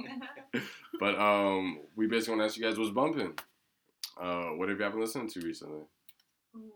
But 1.01 1.19
um, 1.19 1.81
we 1.97 2.07
basically 2.07 2.37
want 2.39 2.43
to 2.43 2.45
ask 2.47 2.57
you 2.57 2.63
guys 2.65 2.79
what's 2.79 2.91
bumping. 2.91 3.37
Uh, 4.21 4.51
what 4.57 4.69
have 4.69 4.79
you 4.79 4.89
been 4.91 5.01
listening 5.01 5.29
to 5.31 5.41
recently? 5.41 5.83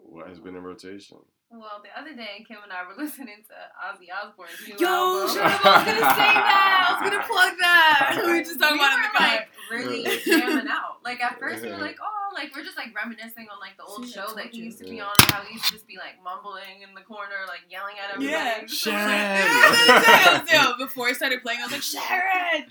What 0.02 0.26
has 0.28 0.40
been 0.40 0.56
in 0.56 0.62
rotation? 0.62 1.18
Well, 1.50 1.80
the 1.82 1.88
other 1.98 2.14
day, 2.14 2.44
Kim 2.46 2.58
and 2.62 2.70
I 2.72 2.84
were 2.86 2.94
listening 3.02 3.40
to 3.48 3.54
Ozzy 3.80 4.12
Osbourne's 4.12 4.52
new 4.68 4.76
Yo, 4.78 4.86
album. 4.86 5.34
shut 5.34 5.44
up! 5.46 5.64
I 5.64 5.80
was 5.80 5.86
gonna 5.88 6.04
say 6.12 6.32
that. 6.36 6.84
I 6.84 6.92
was 6.92 7.10
gonna 7.10 7.24
plug 7.24 7.52
that. 7.58 8.20
We 8.28 8.32
were 8.32 8.44
just 8.44 8.60
talking 8.60 8.76
we 8.76 8.84
about 8.84 8.92
it 8.92 9.08
in 9.08 9.08
the 9.08 9.16
were, 9.16 9.24
like 9.24 9.48
really 9.72 10.20
jamming 10.24 10.68
out. 10.68 11.00
Like 11.04 11.22
at 11.22 11.38
first 11.38 11.62
we 11.64 11.70
were 11.70 11.78
like, 11.78 11.96
oh, 12.02 12.34
like 12.34 12.54
we're 12.54 12.64
just 12.64 12.76
like 12.76 12.94
reminiscing 12.94 13.48
on 13.48 13.58
like 13.60 13.76
the 13.78 13.84
old 13.84 14.04
See, 14.04 14.12
show 14.12 14.28
that 14.36 14.52
he 14.52 14.60
used 14.60 14.78
to 14.78 14.84
be 14.84 14.96
Yeah. 14.96 15.04
on, 15.08 15.14
how 15.32 15.40
he 15.42 15.54
used 15.54 15.64
to 15.66 15.72
just 15.72 15.86
be 15.86 15.96
like 15.96 16.20
mumbling 16.22 16.84
in 16.86 16.92
the 16.94 17.00
corner, 17.00 17.48
like 17.48 17.60
yelling 17.70 17.96
at 17.96 18.12
everybody. 18.12 18.30
Yeah. 18.30 18.60
Just 18.68 18.82
so 18.82 18.90
Sharon. 18.90 19.08
like- 19.08 20.48
Yeah, 20.52 20.68
yeah, 20.68 20.72
Before 20.78 21.06
I 21.08 21.12
started 21.14 21.40
playing, 21.42 21.60
I 21.60 21.64
was 21.64 21.72
like, 21.72 21.82
Sharon. 21.82 22.68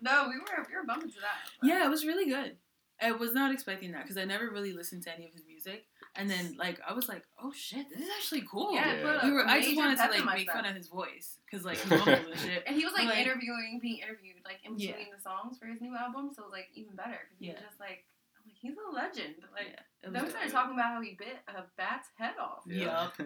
no, 0.00 0.28
we 0.32 0.38
were 0.40 0.64
we 0.68 0.74
were 0.76 0.86
bumping 0.86 1.10
to 1.10 1.20
that. 1.20 1.36
but- 1.60 1.68
yeah, 1.68 1.84
it 1.84 1.90
was 1.90 2.04
really 2.06 2.30
good. 2.30 2.56
I 3.02 3.12
was 3.12 3.32
not 3.32 3.52
expecting 3.52 3.92
that 3.92 4.02
because 4.02 4.16
I 4.18 4.24
never 4.24 4.50
really 4.50 4.72
listened 4.74 5.02
to 5.04 5.14
any 5.14 5.24
of 5.26 5.32
his 5.32 5.42
music, 5.46 5.84
and 6.16 6.28
then 6.28 6.56
like 6.58 6.80
I 6.86 6.92
was 6.92 7.08
like, 7.08 7.22
oh 7.42 7.52
shit, 7.52 7.88
this 7.90 8.00
is 8.00 8.08
actually 8.16 8.42
cool. 8.50 8.74
Yeah, 8.74 8.86
Yeah. 8.94 9.16
it 9.18 9.24
We 9.24 9.32
were. 9.32 9.46
I 9.46 9.60
just 9.60 9.76
wanted 9.76 9.96
to 9.98 10.08
like 10.10 10.24
make 10.24 10.50
step. 10.50 10.54
fun 10.56 10.66
of 10.66 10.74
his 10.76 10.88
voice 10.88 11.38
because 11.46 11.64
like 11.64 11.78
he 11.82 11.94
and 11.94 12.38
shit. 12.38 12.64
And 12.66 12.76
he 12.76 12.84
was 12.84 12.94
like, 12.94 13.06
Like- 13.06 13.18
interviewing, 13.18 13.78
being 13.80 13.98
interviewed, 13.98 14.36
like 14.44 14.58
in 14.64 14.78
Yeah. 14.78 14.92
between 14.92 15.08
the 15.16 15.22
songs 15.22 15.58
for 15.58 15.66
his 15.66 15.80
new 15.80 15.94
album, 15.96 16.30
so 16.34 16.42
it 16.42 16.46
was 16.46 16.52
like 16.52 16.68
even 16.74 16.94
better 16.96 17.18
because 17.28 17.38
he 17.38 17.48
was 17.48 17.56
Yeah. 17.60 17.66
just 17.68 17.80
like, 17.80 18.04
I'm 18.36 18.44
like, 18.46 18.56
he's 18.60 18.74
a 18.76 18.94
legend. 18.94 19.34
Like 19.54 19.68
Yeah, 20.02 20.10
then 20.10 20.24
we 20.24 20.30
started 20.30 20.50
talking 20.52 20.74
about 20.74 20.94
how 20.94 21.00
he 21.00 21.14
bit 21.18 21.38
a 21.48 21.64
bat's 21.76 22.08
head 22.18 22.34
off. 22.40 22.62
Yeah. 22.66 23.08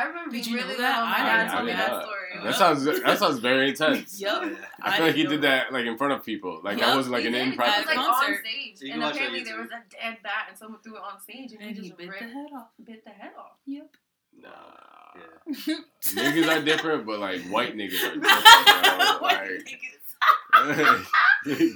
Yup. 0.00 0.06
I 0.06 0.08
I 0.08 0.08
remember 0.08 0.30
Did 0.36 0.44
being 0.44 0.56
you 0.56 0.60
know 0.60 0.66
really 0.68 0.78
that? 0.80 1.00
little. 1.00 1.06
My 1.06 1.16
I 1.16 1.22
dad 1.44 1.50
told 1.52 1.64
me 1.66 1.72
know 1.72 1.78
that 1.78 1.90
that. 1.90 2.02
story. 2.02 2.16
That 2.44 2.54
sounds 2.54 2.84
that 3.02 3.18
sounds 3.18 3.38
very 3.38 3.68
intense. 3.70 4.20
Yep. 4.20 4.42
I 4.82 4.96
feel 4.96 5.06
like 5.06 5.14
he 5.14 5.22
didn't 5.24 5.40
that 5.42 5.72
like 5.72 5.86
in 5.86 5.96
front 5.98 6.12
of 6.14 6.24
people. 6.24 6.60
Like 6.64 6.78
that 6.78 6.86
Yup, 6.88 6.96
wasn't 6.96 7.12
like 7.14 7.24
an 7.24 7.32
did. 7.32 7.42
in 7.48 7.52
It 7.52 7.56
private. 7.56 7.86
like 7.86 7.96
At 7.98 8.06
on 8.06 8.14
concert. 8.14 8.40
stage, 8.40 8.76
You 8.80 8.92
can 8.92 8.92
and 8.92 9.02
watch 9.02 9.16
it 9.16 9.20
on 9.20 9.26
apparently 9.26 9.44
there 9.50 9.60
was 9.60 9.70
a 9.70 9.82
dead 9.90 10.16
bat, 10.22 10.46
and 10.48 10.58
someone 10.58 10.80
threw 10.82 10.96
it 10.96 11.02
on 11.02 11.20
stage, 11.20 11.52
and, 11.52 11.60
And 11.62 11.76
he 11.76 11.82
he 11.82 11.88
just 11.88 11.98
bit 11.98 12.08
ripped, 12.08 12.22
the 12.22 12.28
head 12.28 12.46
off. 12.56 12.68
bit 12.84 13.04
the 13.04 13.10
head 13.10 13.32
off. 13.38 13.58
Yep. 13.66 13.96
Nah. 14.42 14.48
Yeah. 15.16 15.74
niggas 16.14 16.48
are 16.48 16.62
different, 16.64 17.04
but 17.06 17.18
like 17.18 17.42
white 17.42 17.76
niggas 17.76 18.02
are 18.04 18.16
different. 18.16 18.22
Bro. 18.22 19.18
White 19.20 19.50
Like, 19.50 19.66
niggas. 19.66 19.96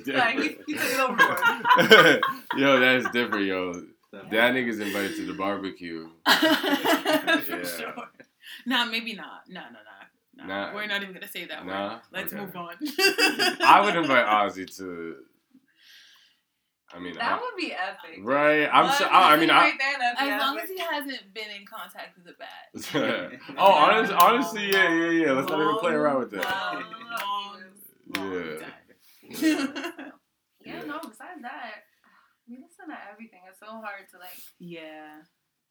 Like, 0.07 0.39
he, 0.39 0.49
he 0.67 0.75
took 0.75 0.85
it 0.85 1.01
overboard. 1.01 2.23
yo, 2.57 2.79
that's 2.81 3.11
different, 3.13 3.47
yo. 3.47 3.73
That- 4.15 4.31
That 4.31 4.55
nigga's 4.55 4.81
invited 4.81 5.17
to 5.17 5.27
the 5.27 5.35
barbecue. 5.35 6.09
For 6.27 7.65
sure. 7.65 7.95
Nah, 8.67 8.85
maybe 8.87 9.15
not. 9.15 9.43
No, 9.49 9.61
no, 9.63 9.67
no. 9.71 10.45
no. 10.45 10.47
Nah. 10.47 10.75
We're 10.75 10.87
not 10.87 11.03
even 11.03 11.15
gonna 11.15 11.29
say 11.29 11.47
that 11.47 11.65
Nah? 11.67 11.95
word. 11.95 12.01
Let's 12.13 12.33
Okay. 12.33 12.43
move 12.45 12.57
on. 12.57 12.75
I 13.65 13.81
would 13.85 13.97
invite 13.97 14.27
Ozzy 14.27 14.77
to. 14.79 15.17
I 16.93 16.99
mean, 17.01 17.15
That 17.15 17.33
I, 17.33 17.41
would 17.41 17.57
be 17.57 17.73
epic. 17.73 18.21
right? 18.23 18.69
I'm 18.73 18.85
What? 18.87 18.95
so. 18.99 19.07
I, 19.07 19.33
I 19.33 19.37
mean, 19.37 19.51
I. 19.51 19.61
Right 19.63 19.75
there, 19.79 19.99
that'd 19.99 20.33
As 20.33 20.41
long 20.41 20.59
as 20.61 20.69
he 20.69 20.79
hasn't 20.79 21.35
been 21.35 21.51
in 21.59 21.67
contact 21.67 22.17
with 22.17 22.27
the 22.27 22.35
bat. 22.39 23.41
oh, 23.59 23.73
honest, 23.73 24.13
honestly, 24.13 24.71
yeah, 24.71 24.93
yeah, 24.95 25.11
yeah. 25.11 25.33
Let's 25.33 25.49
not 25.49 25.61
even 25.61 25.79
play 25.79 25.93
around 25.93 26.21
with 26.21 26.31
that. 26.33 26.45
Long, 26.45 26.85
long, 27.11 27.63
long 28.17 28.33
Yeah. 28.33 28.59
time. 28.61 30.13
Yeah, 30.61 30.77
Yeah. 30.77 30.85
no, 30.85 30.99
besides 31.01 31.43
that, 31.43 31.84
we 32.49 32.57
listen 32.57 32.89
to 32.89 32.99
everything. 33.11 33.41
It's 33.49 33.61
so 33.61 33.67
hard 33.67 34.09
to 34.13 34.19
like 34.19 34.37
yeah. 34.59 35.23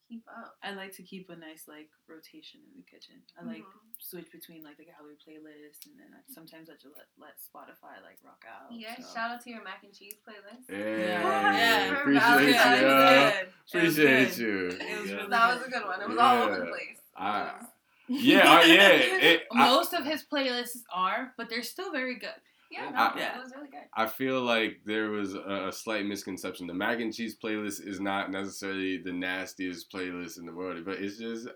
keep 0.09 0.23
up. 0.27 0.55
I 0.63 0.71
like 0.73 0.91
to 0.97 1.03
keep 1.03 1.29
a 1.29 1.35
nice 1.35 1.63
like 1.67 1.89
rotation 2.09 2.59
in 2.69 2.75
the 2.77 2.83
kitchen. 2.83 3.21
I 3.39 3.43
like 3.45 3.63
Mhm. 3.63 3.93
switch 3.99 4.29
between 4.31 4.63
like 4.63 4.77
the 4.77 4.85
gallery 4.85 5.15
playlist 5.15 5.85
and 5.85 5.95
then 5.97 6.11
I, 6.13 6.19
sometimes 6.33 6.69
I 6.69 6.73
just 6.73 6.95
let, 6.97 7.07
let 7.17 7.35
Spotify 7.39 8.01
like 8.03 8.19
rock 8.23 8.43
out. 8.49 8.71
Yeah, 8.71 8.95
so. 8.99 9.13
shout 9.13 9.31
out 9.31 9.41
to 9.43 9.49
your 9.49 9.63
mac 9.63 9.83
and 9.83 9.93
cheese 9.93 10.15
playlist. 10.27 10.67
Yeah, 10.69 11.55
Yeah. 11.57 11.99
appreciate 12.01 12.19
That 12.53 12.81
you. 12.81 12.87
yeah. 12.87 13.29
It 13.29 13.47
was 13.83 13.97
Appreciate 13.97 14.37
you. 14.37 14.65
Was 14.67 15.11
really 15.11 15.29
That 15.29 15.55
was 15.57 15.67
a 15.67 15.69
good 15.69 15.85
one. 15.85 16.01
It 16.01 16.09
was 16.09 16.17
all 16.17 16.43
over 16.43 16.55
the 16.59 16.65
place. 16.65 16.99
I- 17.15 17.65
Yeah, 18.07 18.59
uh, 18.59 18.63
yeah. 18.65 18.89
It, 18.89 19.43
I, 19.53 19.69
Most 19.69 19.93
of 19.93 20.03
his 20.03 20.23
playlists 20.25 20.83
are, 20.93 21.33
but 21.37 21.49
they're 21.49 21.63
still 21.63 21.91
very 21.91 22.15
good. 22.19 22.35
Yeah, 22.73 22.89
no, 22.89 22.97
I- 22.97 23.13
Yeah. 23.17 23.37
it 23.39 23.43
was 23.43 23.53
really 23.55 23.69
good. 23.69 23.81
I 23.93 24.05
feel 24.07 24.41
like 24.41 24.81
there 24.85 25.09
was 25.11 25.33
a, 25.35 25.67
a 25.67 25.71
slight 25.71 26.05
misconception. 26.05 26.67
The 26.67 26.73
mac 26.73 26.99
and 26.99 27.13
cheese 27.13 27.35
playlist 27.41 27.85
is 27.87 27.99
not 27.99 28.31
necessarily 28.31 28.97
the 28.97 29.13
nastiest 29.13 29.91
playlist 29.91 30.37
in 30.39 30.45
the 30.45 30.53
world, 30.53 30.83
but 30.85 30.99
it's 30.99 31.17
just, 31.17 31.47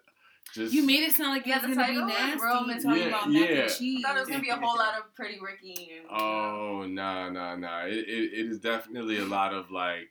just 0.54 0.74
You 0.74 0.86
made 0.86 1.02
it 1.04 1.14
sound 1.14 1.32
like 1.32 1.46
Yeah, 1.46 1.58
it 1.58 1.62
the 1.64 1.68
was 1.70 1.78
gonna 1.78 1.88
be 1.90 1.94
title 1.96 2.06
was 2.08 2.14
nasty. 2.20 2.42
real 2.46 2.54
talking 2.54 2.76
material. 2.76 3.08
about 3.08 3.32
Yeah, 3.32 3.40
mac 3.42 3.50
yeah. 3.50 3.56
and 3.64 3.72
cheese. 3.72 4.04
I 4.06 4.08
thought 4.08 4.18
it 4.18 4.20
was 4.22 4.30
gonna 4.30 4.42
be 4.42 4.50
a 4.50 4.56
whole 4.58 4.78
lot 4.78 4.94
of 4.98 5.16
Pretty 5.16 5.40
Ricky 5.42 5.92
and. 5.98 6.08
Oh 6.10 6.86
no 6.88 7.30
no 7.30 7.56
no! 7.56 7.80
It, 7.88 7.98
it, 8.08 8.34
it 8.40 8.46
is 8.48 8.60
definitely 8.60 9.18
a 9.18 9.26
lot 9.26 9.54
of 9.54 9.72
like 9.72 10.10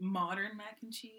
modern 0.00 0.56
mac 0.56 0.78
and 0.82 0.92
cheese. 0.92 1.12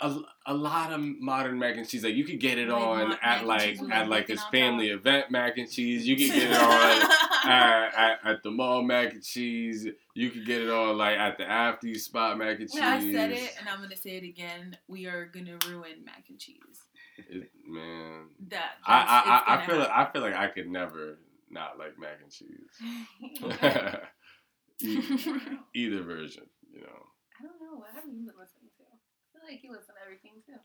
A, 0.00 0.18
a 0.46 0.54
lot 0.54 0.92
of 0.92 1.00
modern 1.00 1.58
mac 1.58 1.76
and 1.76 1.88
cheese. 1.88 2.04
Like 2.04 2.14
you 2.14 2.24
could 2.24 2.40
get 2.40 2.58
it 2.58 2.68
Like 2.68 2.82
on 2.82 3.16
at 3.22 3.46
like 3.46 3.78
at 3.90 4.08
like 4.08 4.26
this 4.26 4.42
family 4.44 4.90
event 4.90 5.30
mac 5.30 5.56
and 5.58 5.70
cheese. 5.70 6.06
You 6.06 6.16
could 6.16 6.34
get 6.34 6.50
it 6.50 6.56
on 6.56 7.10
at, 7.50 7.94
at, 7.94 8.18
at 8.24 8.42
the 8.42 8.50
mall 8.50 8.82
mac 8.82 9.12
and 9.14 9.22
cheese. 9.22 9.86
You 10.14 10.30
could 10.30 10.44
get 10.46 10.62
it 10.62 10.70
on 10.70 10.96
like 10.98 11.16
at 11.18 11.38
the 11.38 11.44
after 11.44 11.86
you 11.86 11.98
spot 11.98 12.36
mac 12.38 12.60
and 12.60 12.68
cheese. 12.70 12.80
Yeah, 12.80 12.88
I 12.90 13.12
said 13.12 13.30
it, 13.32 13.54
and 13.58 13.68
I'm 13.68 13.80
gonna 13.80 13.96
say 13.96 14.16
it 14.16 14.24
again. 14.24 14.76
We 14.88 15.06
are 15.06 15.26
gonna 15.26 15.58
ruin 15.68 16.04
mac 16.04 16.24
and 16.28 16.38
cheese. 16.38 16.58
It- 17.18 17.50
man, 17.66 18.26
That 18.48 18.72
I 18.86 19.42
I, 19.46 19.54
I, 19.56 19.66
feel 19.66 19.78
like. 19.78 19.88
I 19.90 20.12
feel 20.12 20.22
like 20.22 20.34
I 20.34 20.48
could 20.48 20.68
never 20.68 21.18
not 21.50 21.78
like 21.78 21.98
mac 21.98 22.18
and 22.22 22.30
cheese. 22.30 22.70
E- 24.82 25.00
Either 25.74 26.02
version, 26.02 26.44
you 26.72 26.80
know. 26.82 27.06
I 27.38 27.42
don't 27.44 27.60
know. 27.60 27.78
What 27.78 27.88
have 27.94 28.04
you 28.04 28.12
been 28.12 28.26
listening? 28.26 28.36
I 28.38 28.44
feel 28.46 28.55
like 29.48 29.62
you 29.62 29.70
listen 29.72 29.94
to 29.94 30.02
everything 30.04 30.42
too. 30.44 30.58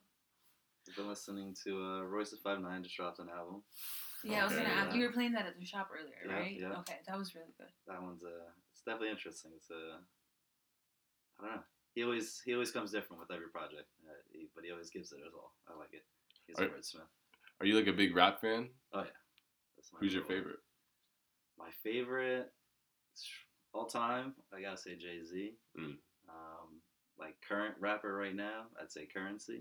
I've 0.89 0.95
been 0.95 1.07
listening 1.07 1.55
to 1.63 1.69
uh, 1.77 2.01
Royce 2.03 2.33
Five 2.43 2.59
Nine 2.59 2.83
just 2.83 2.95
dropped 2.95 3.19
an 3.19 3.29
album. 3.29 3.61
yeah, 4.23 4.41
I 4.41 4.45
was 4.45 4.53
gonna 4.53 4.67
ask. 4.69 4.91
yeah. 4.91 4.97
You 4.99 5.05
were 5.07 5.13
playing 5.13 5.33
that 5.33 5.45
at 5.45 5.57
the 5.59 5.65
shop 5.65 5.89
earlier, 5.93 6.17
Yeah, 6.27 6.33
right? 6.39 6.57
yeah. 6.59 6.79
Okay, 6.79 6.97
that 7.07 7.17
was 7.17 7.35
really 7.35 7.53
good. 7.57 7.69
That 7.87 8.01
one's 8.01 8.23
uh, 8.23 8.49
it's 8.73 8.81
definitely 8.81 9.09
interesting. 9.11 9.51
It's 9.55 9.69
uh, 9.69 10.01
I 11.39 11.45
don't 11.45 11.55
know. 11.57 11.61
He 11.93 12.03
always 12.03 12.41
he 12.45 12.53
always 12.53 12.71
comes 12.71 12.91
different 12.91 13.19
with 13.19 13.31
every 13.31 13.49
project, 13.49 13.89
uh, 14.07 14.13
he, 14.31 14.47
but 14.55 14.63
he 14.65 14.71
always 14.71 14.89
gives 14.89 15.11
it 15.11 15.19
his 15.23 15.33
all. 15.35 15.53
I 15.69 15.77
like 15.77 15.93
it. 15.93 16.05
He's 16.47 16.57
a 16.59 16.63
Are- 16.63 16.69
wordsmith. 16.69 17.07
Are 17.59 17.65
you 17.67 17.75
like 17.77 17.87
a 17.87 17.93
big 17.93 18.15
rap 18.15 18.41
fan? 18.41 18.69
That's 18.93 19.93
my 19.93 19.99
Who's 19.99 20.13
your 20.13 20.21
number 20.23 20.33
one. 20.33 20.43
favorite? 20.43 20.59
My 21.59 21.69
favorite 21.83 22.51
all 23.73 23.85
time, 23.85 24.33
I 24.55 24.61
gotta 24.61 24.77
say 24.77 24.95
Jay 24.95 25.21
Z. 25.23 25.53
Mm. 25.79 25.95
Like 27.51 27.59
current 27.59 27.75
rapper 27.79 28.13
right 28.15 28.35
now, 28.35 28.63
I'd 28.81 28.91
say 28.91 29.07
Curren$y. 29.13 29.55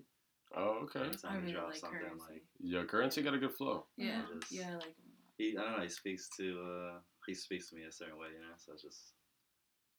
Oh, 0.56 0.82
okay. 0.84 1.00
Anytime 1.00 1.30
I 1.30 1.34
he 1.34 1.40
really 1.42 1.52
drops 1.52 1.68
like 1.68 1.80
something 1.80 2.00
Curren$y. 2.00 2.26
like 2.30 2.42
Your 2.60 2.84
currency 2.84 3.22
got 3.22 3.34
a 3.34 3.38
good 3.38 3.54
flow. 3.54 3.86
Yeah, 3.96 4.22
just- 4.40 4.52
yeah, 4.52 4.70
I 4.70 4.74
like 4.74 4.96
him. 4.96 5.10
he, 5.38 5.56
I 5.56 5.62
don't 5.62 5.76
know, 5.76 5.82
he 5.82 5.88
speaks 5.88 6.28
to 6.38 6.60
uh, 6.62 6.98
he 7.26 7.34
speaks 7.34 7.68
to 7.70 7.76
me 7.76 7.82
a 7.84 7.92
certain 7.92 8.18
way, 8.18 8.28
you 8.34 8.40
know. 8.40 8.54
So 8.58 8.72
it's 8.72 8.82
just 8.82 9.12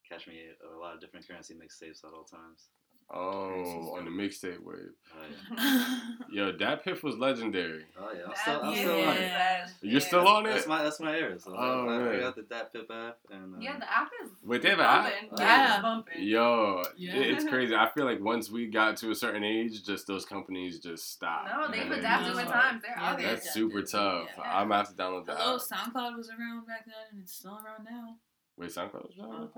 catch 0.10 0.28
me 0.28 0.42
a 0.64 0.78
lot 0.78 0.94
of 0.96 1.02
different 1.02 1.28
Curren$y 1.28 1.56
mixtapes 1.56 2.04
at 2.04 2.14
all 2.14 2.24
times. 2.26 2.70
Oh, 3.14 3.94
on 3.98 4.06
the 4.06 4.12
mixtape 4.12 4.64
wave. 4.64 4.92
Oh 5.14 5.26
yeah, 5.58 6.10
Yo, 6.32 6.52
DatPiff 6.54 7.04
was 7.04 7.18
legendary. 7.18 7.84
oh 8.00 8.10
yeah, 8.16 8.22
I'm 8.28 8.34
still, 8.36 8.62
I'm 8.64 8.74
is 8.74 8.80
still 8.80 8.92
on 9.02 9.18
it. 9.18 9.22
Yeah. 9.22 9.68
You're 9.82 10.00
still 10.00 10.28
on 10.28 10.46
it. 10.46 10.50
That's 10.52 10.64
it? 10.66 10.70
my 10.70 10.84
that's 10.84 11.00
my 11.02 11.16
era. 11.18 11.38
So 11.40 11.54
Oh, 11.58 11.88
I, 11.90 12.16
I 12.18 12.20
got 12.22 12.36
the 12.38 12.44
DatPiff 12.44 12.90
app 13.10 13.18
and 13.30 13.56
uh, 13.56 13.58
Yeah, 13.60 13.78
the 13.80 13.92
app 13.92 14.10
is 14.24 14.30
Wait, 14.46 14.62
they 14.62 14.70
have 14.70 14.80
an 14.80 14.86
app? 14.86 15.14
Oh, 15.32 15.36
Yeah, 15.38 15.46
yeah. 15.76 15.82
bumping. 15.82 16.24
Yo, 16.24 16.84
Yeah. 16.96 17.16
it- 17.16 17.32
it's 17.32 17.44
crazy. 17.46 17.76
I 17.76 17.90
feel 17.94 18.06
like 18.12 18.22
once 18.22 18.50
we 18.50 18.68
got 18.68 18.96
to 18.98 19.12
a 19.12 19.16
certain 19.16 19.44
age, 19.44 19.84
just 19.84 20.08
those 20.08 20.24
companies 20.24 20.80
just 20.80 21.12
stopped. 21.12 21.50
No, 21.50 21.68
they've 21.70 21.82
And 21.82 21.92
then 21.92 22.00
adapted 22.00 22.36
with 22.36 22.46
like- 22.46 22.54
times. 22.54 22.82
They're 22.82 22.96
Yeah, 22.98 23.10
out 23.12 23.18
they 23.18 23.24
there. 23.26 23.36
That's 23.36 23.54
super 23.54 23.82
tough. 23.82 24.28
yeah. 24.38 24.44
I'm 24.44 24.70
gonna 24.70 24.78
have 24.78 24.90
to 24.90 24.94
download 24.96 25.26
that. 25.26 25.38
Hello, 25.38 25.56
app. 25.56 25.62
SoundCloud 25.62 26.16
was 26.18 26.30
around 26.30 26.66
back 26.66 26.86
then, 26.86 26.96
and 27.12 27.22
it's 27.22 27.34
still 27.34 27.54
around 27.64 27.84
now. 27.84 28.16
Wait, 28.58 28.70
SoundCloud 28.70 29.08
was 29.08 29.18
around 29.20 29.50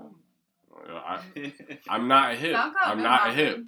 back 0.74 1.24
then? 1.34 1.44
Yo, 1.44 1.50
I, 1.62 1.78
I'm 1.94 2.08
not 2.08 2.34
hip. 2.36 2.56
SoundCloud 2.56 2.72
I'm 2.84 3.02
not 3.02 3.20
popping. 3.20 3.36
hip. 3.36 3.58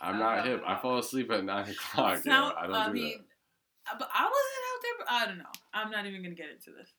I'm 0.00 0.18
not 0.18 0.46
hip. 0.46 0.62
I 0.66 0.76
fall 0.80 0.98
asleep 0.98 1.30
at 1.30 1.44
nine 1.44 1.68
o'clock. 1.70 2.24
yo. 2.24 2.30
Sound- 2.32 2.54
I 2.58 2.66
don't 2.66 2.74
I 2.76 2.86
do 2.88 2.92
mean, 2.92 3.18
uh, 3.90 3.96
but 3.98 4.08
I 4.14 4.22
wasn't 4.24 4.64
out 4.70 4.82
there. 4.82 4.92
But 4.98 5.06
I 5.10 5.26
don't 5.26 5.38
know. 5.38 5.52
I'm 5.72 5.90
not 5.90 6.06
even 6.06 6.22
gonna 6.22 6.34
get 6.34 6.50
into 6.50 6.70
this. 6.76 6.92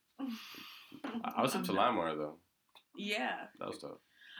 I, 1.23 1.33
I 1.37 1.41
was 1.41 1.55
up 1.55 1.63
to 1.65 1.71
LimeWire 1.73 2.17
though. 2.17 2.37
Yeah, 2.97 3.35
That 3.59 3.67
was 3.67 3.79
tough. 3.79 3.97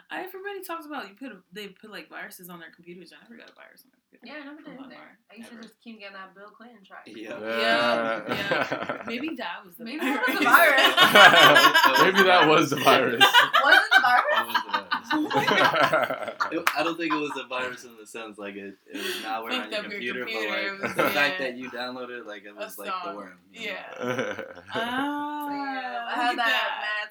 I, 0.10 0.20
everybody 0.24 0.64
talks 0.66 0.86
about 0.86 1.10
you 1.10 1.16
put 1.16 1.32
they 1.52 1.68
put 1.68 1.92
like 1.92 2.10
viruses 2.10 2.50
on 2.50 2.60
their 2.60 2.72
computers. 2.72 3.12
I 3.12 3.22
never 3.24 3.36
got 3.38 3.50
a 3.50 3.56
virus 3.56 3.84
on 3.86 3.92
my 3.92 3.98
computer. 4.00 4.05
Yeah, 4.24 4.34
I 4.42 4.46
never 4.46 4.58
did 4.62 4.66
From 4.76 4.86
either. 4.86 4.96
LimeWire. 4.96 5.32
I 5.32 5.36
used 5.38 5.50
to 5.52 5.56
just 5.62 5.74
keep 5.84 6.00
getting 6.00 6.14
that 6.14 6.34
Bill 6.36 6.48
Clinton 6.50 6.84
track. 6.86 7.04
Yeah. 7.08 7.40
Yeah, 7.40 8.24
yeah. 8.28 9.04
Maybe 9.08 9.36
that 9.38 9.66
was 9.66 9.76
the 9.76 9.84
Maybe 9.86 10.00
virus. 10.00 10.26
that 10.28 10.38
was 10.38 10.40
the 10.40 10.46
virus. 10.46 12.02
Maybe 12.02 12.24
that 12.24 12.48
was 12.48 12.70
the 12.70 12.76
virus. 12.78 13.20
Was 13.64 13.76
it 13.76 13.82
the 13.96 14.02
virus? 14.02 14.26
was 14.46 14.64
the 14.64 14.72
virus. 14.72 16.36
It- 16.52 16.70
I 16.78 16.84
don't 16.84 16.98
think 16.98 17.12
it 17.14 17.18
was 17.18 17.32
a 17.44 17.48
virus 17.48 17.84
in 17.86 17.96
the 18.00 18.06
sense 18.06 18.38
like 18.38 18.56
it, 18.56 18.78
it 18.88 18.98
was 18.98 19.06
malware 19.24 19.52
on 19.52 19.52
Fucked 19.52 19.72
your 19.72 19.80
up 19.80 19.84
your 19.84 19.92
computer, 19.92 20.20
computer, 20.26 20.48
but 20.50 20.82
like 20.82 20.82
was- 20.82 20.96
the 20.96 21.10
fact 21.12 21.40
that 21.40 21.56
you 21.58 21.70
downloaded 21.72 22.26
like 22.26 22.44
it 22.46 22.56
was 22.56 22.78
like 22.78 22.92
the 23.06 23.16
worm. 23.16 23.38
you 23.52 23.68
know? 23.68 23.74
Yeah. 23.74 24.42
Ah, 24.74 25.50
Yeah, 25.50 26.06
I 26.08 26.14
had 26.16 26.38
that 26.38 26.62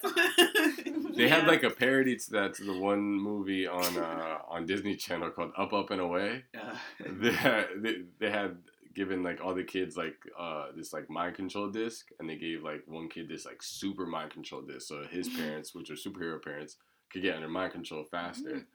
that. 0.03 0.74
They 1.15 1.27
had 1.29 1.47
like 1.47 1.63
a 1.63 1.69
parody 1.69 2.15
to 2.17 2.31
that 2.31 2.53
to 2.55 2.63
the 2.63 2.77
one 2.77 3.01
movie 3.01 3.67
on 3.67 3.97
uh, 3.97 4.39
on 4.47 4.65
Disney 4.65 4.95
Channel 4.95 5.31
called 5.31 5.51
Up 5.57 5.73
Up 5.73 5.91
and 5.91 6.01
Away. 6.01 6.43
Yeah. 6.53 6.75
They 7.09 7.31
had, 7.31 7.65
they, 7.77 7.95
they 8.19 8.29
had 8.29 8.57
given 8.93 9.23
like 9.23 9.43
all 9.43 9.53
the 9.53 9.63
kids 9.63 9.97
like 9.97 10.15
uh 10.39 10.67
this 10.73 10.93
like 10.93 11.09
mind 11.09 11.35
control 11.35 11.69
disc 11.69 12.07
and 12.17 12.29
they 12.29 12.37
gave 12.37 12.63
like 12.63 12.81
one 12.87 13.09
kid 13.09 13.27
this 13.27 13.45
like 13.45 13.61
super 13.61 14.05
mind 14.05 14.31
control 14.31 14.61
disc 14.61 14.87
so 14.87 15.03
his 15.11 15.27
parents 15.37 15.75
which 15.75 15.89
are 15.89 15.95
superhero 15.95 16.41
parents 16.41 16.77
could 17.11 17.21
get 17.21 17.35
under 17.35 17.49
mind 17.49 17.73
control 17.73 18.05
faster 18.05 18.65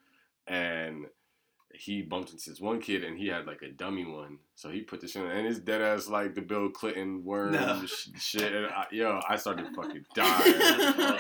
and 0.47 1.07
he 1.73 2.03
bumped 2.03 2.33
into 2.33 2.51
this 2.51 2.61
one 2.61 2.81
kid 2.81 3.03
and 3.05 3.17
he 3.17 3.29
had 3.29 3.47
like 3.47 3.63
a 3.63 3.69
dummy 3.71 4.05
one 4.05 4.37
so 4.57 4.69
he 4.69 4.83
put 4.83 5.01
this 5.01 5.17
in 5.17 5.23
and 5.23 5.47
it's 5.47 5.59
dead 5.59 5.81
ass 5.81 6.07
like 6.09 6.35
the 6.35 6.43
bill 6.43 6.69
clinton 6.69 7.25
worm 7.25 7.53
No. 7.53 7.81
sh- 7.87 8.09
shit 8.19 8.53
and 8.53 8.67
I, 8.67 8.87
yo 8.91 9.21
i 9.27 9.37
started 9.37 9.69
fucking 9.75 10.05
dying 10.15 10.55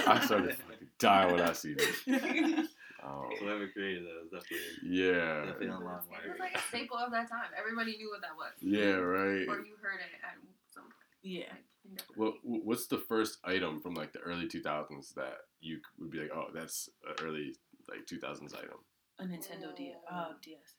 i 0.06 0.20
started 0.26 0.56
fucking 1.00 1.28
dying 1.28 1.32
when 1.32 1.42
i 1.48 1.52
see 1.52 1.74
this 1.74 1.96
oh 3.04 3.28
Whoever 3.40 3.68
created 3.68 4.04
that 4.04 4.16
was 4.22 4.30
definitely 4.30 4.66
yeah 5.00 5.44
definitely 5.46 5.68
on 5.68 5.82
It 5.82 6.30
was 6.30 6.38
like 6.38 6.54
a 6.56 6.60
staple 6.68 6.96
of 6.98 7.10
that 7.12 7.28
time. 7.30 7.48
Everybody 7.58 7.96
knew 7.96 8.10
what 8.10 8.20
that 8.20 8.36
was. 8.36 8.52
yeah 8.60 8.96
right 9.00 9.48
Or 9.48 9.64
you 9.64 9.76
heard 9.80 10.00
it 10.00 10.12
at 10.22 10.36
some 10.72 10.84
point. 10.84 10.94
Yeah. 11.22 11.44
Like, 11.50 11.64
in 11.84 11.94
different 11.96 12.18
What 12.18 12.34
ways. 12.44 12.60
what's 12.64 12.86
the 12.88 12.98
first 12.98 13.38
item 13.44 13.80
from 13.80 13.94
like 13.94 14.12
the 14.12 14.18
early 14.20 14.46
2000s 14.48 15.14
that 15.14 15.38
you 15.60 15.80
would 15.98 16.10
be 16.10 16.20
like, 16.20 16.30
oh, 16.34 16.48
that's 16.54 16.90
an 17.08 17.24
early 17.24 17.54
like 17.88 18.04
2000s 18.06 18.54
item? 18.54 18.78
A 19.18 19.24
Nintendo 19.24 19.74
D- 19.74 19.94
uh, 20.10 20.32
DS. 20.42 20.74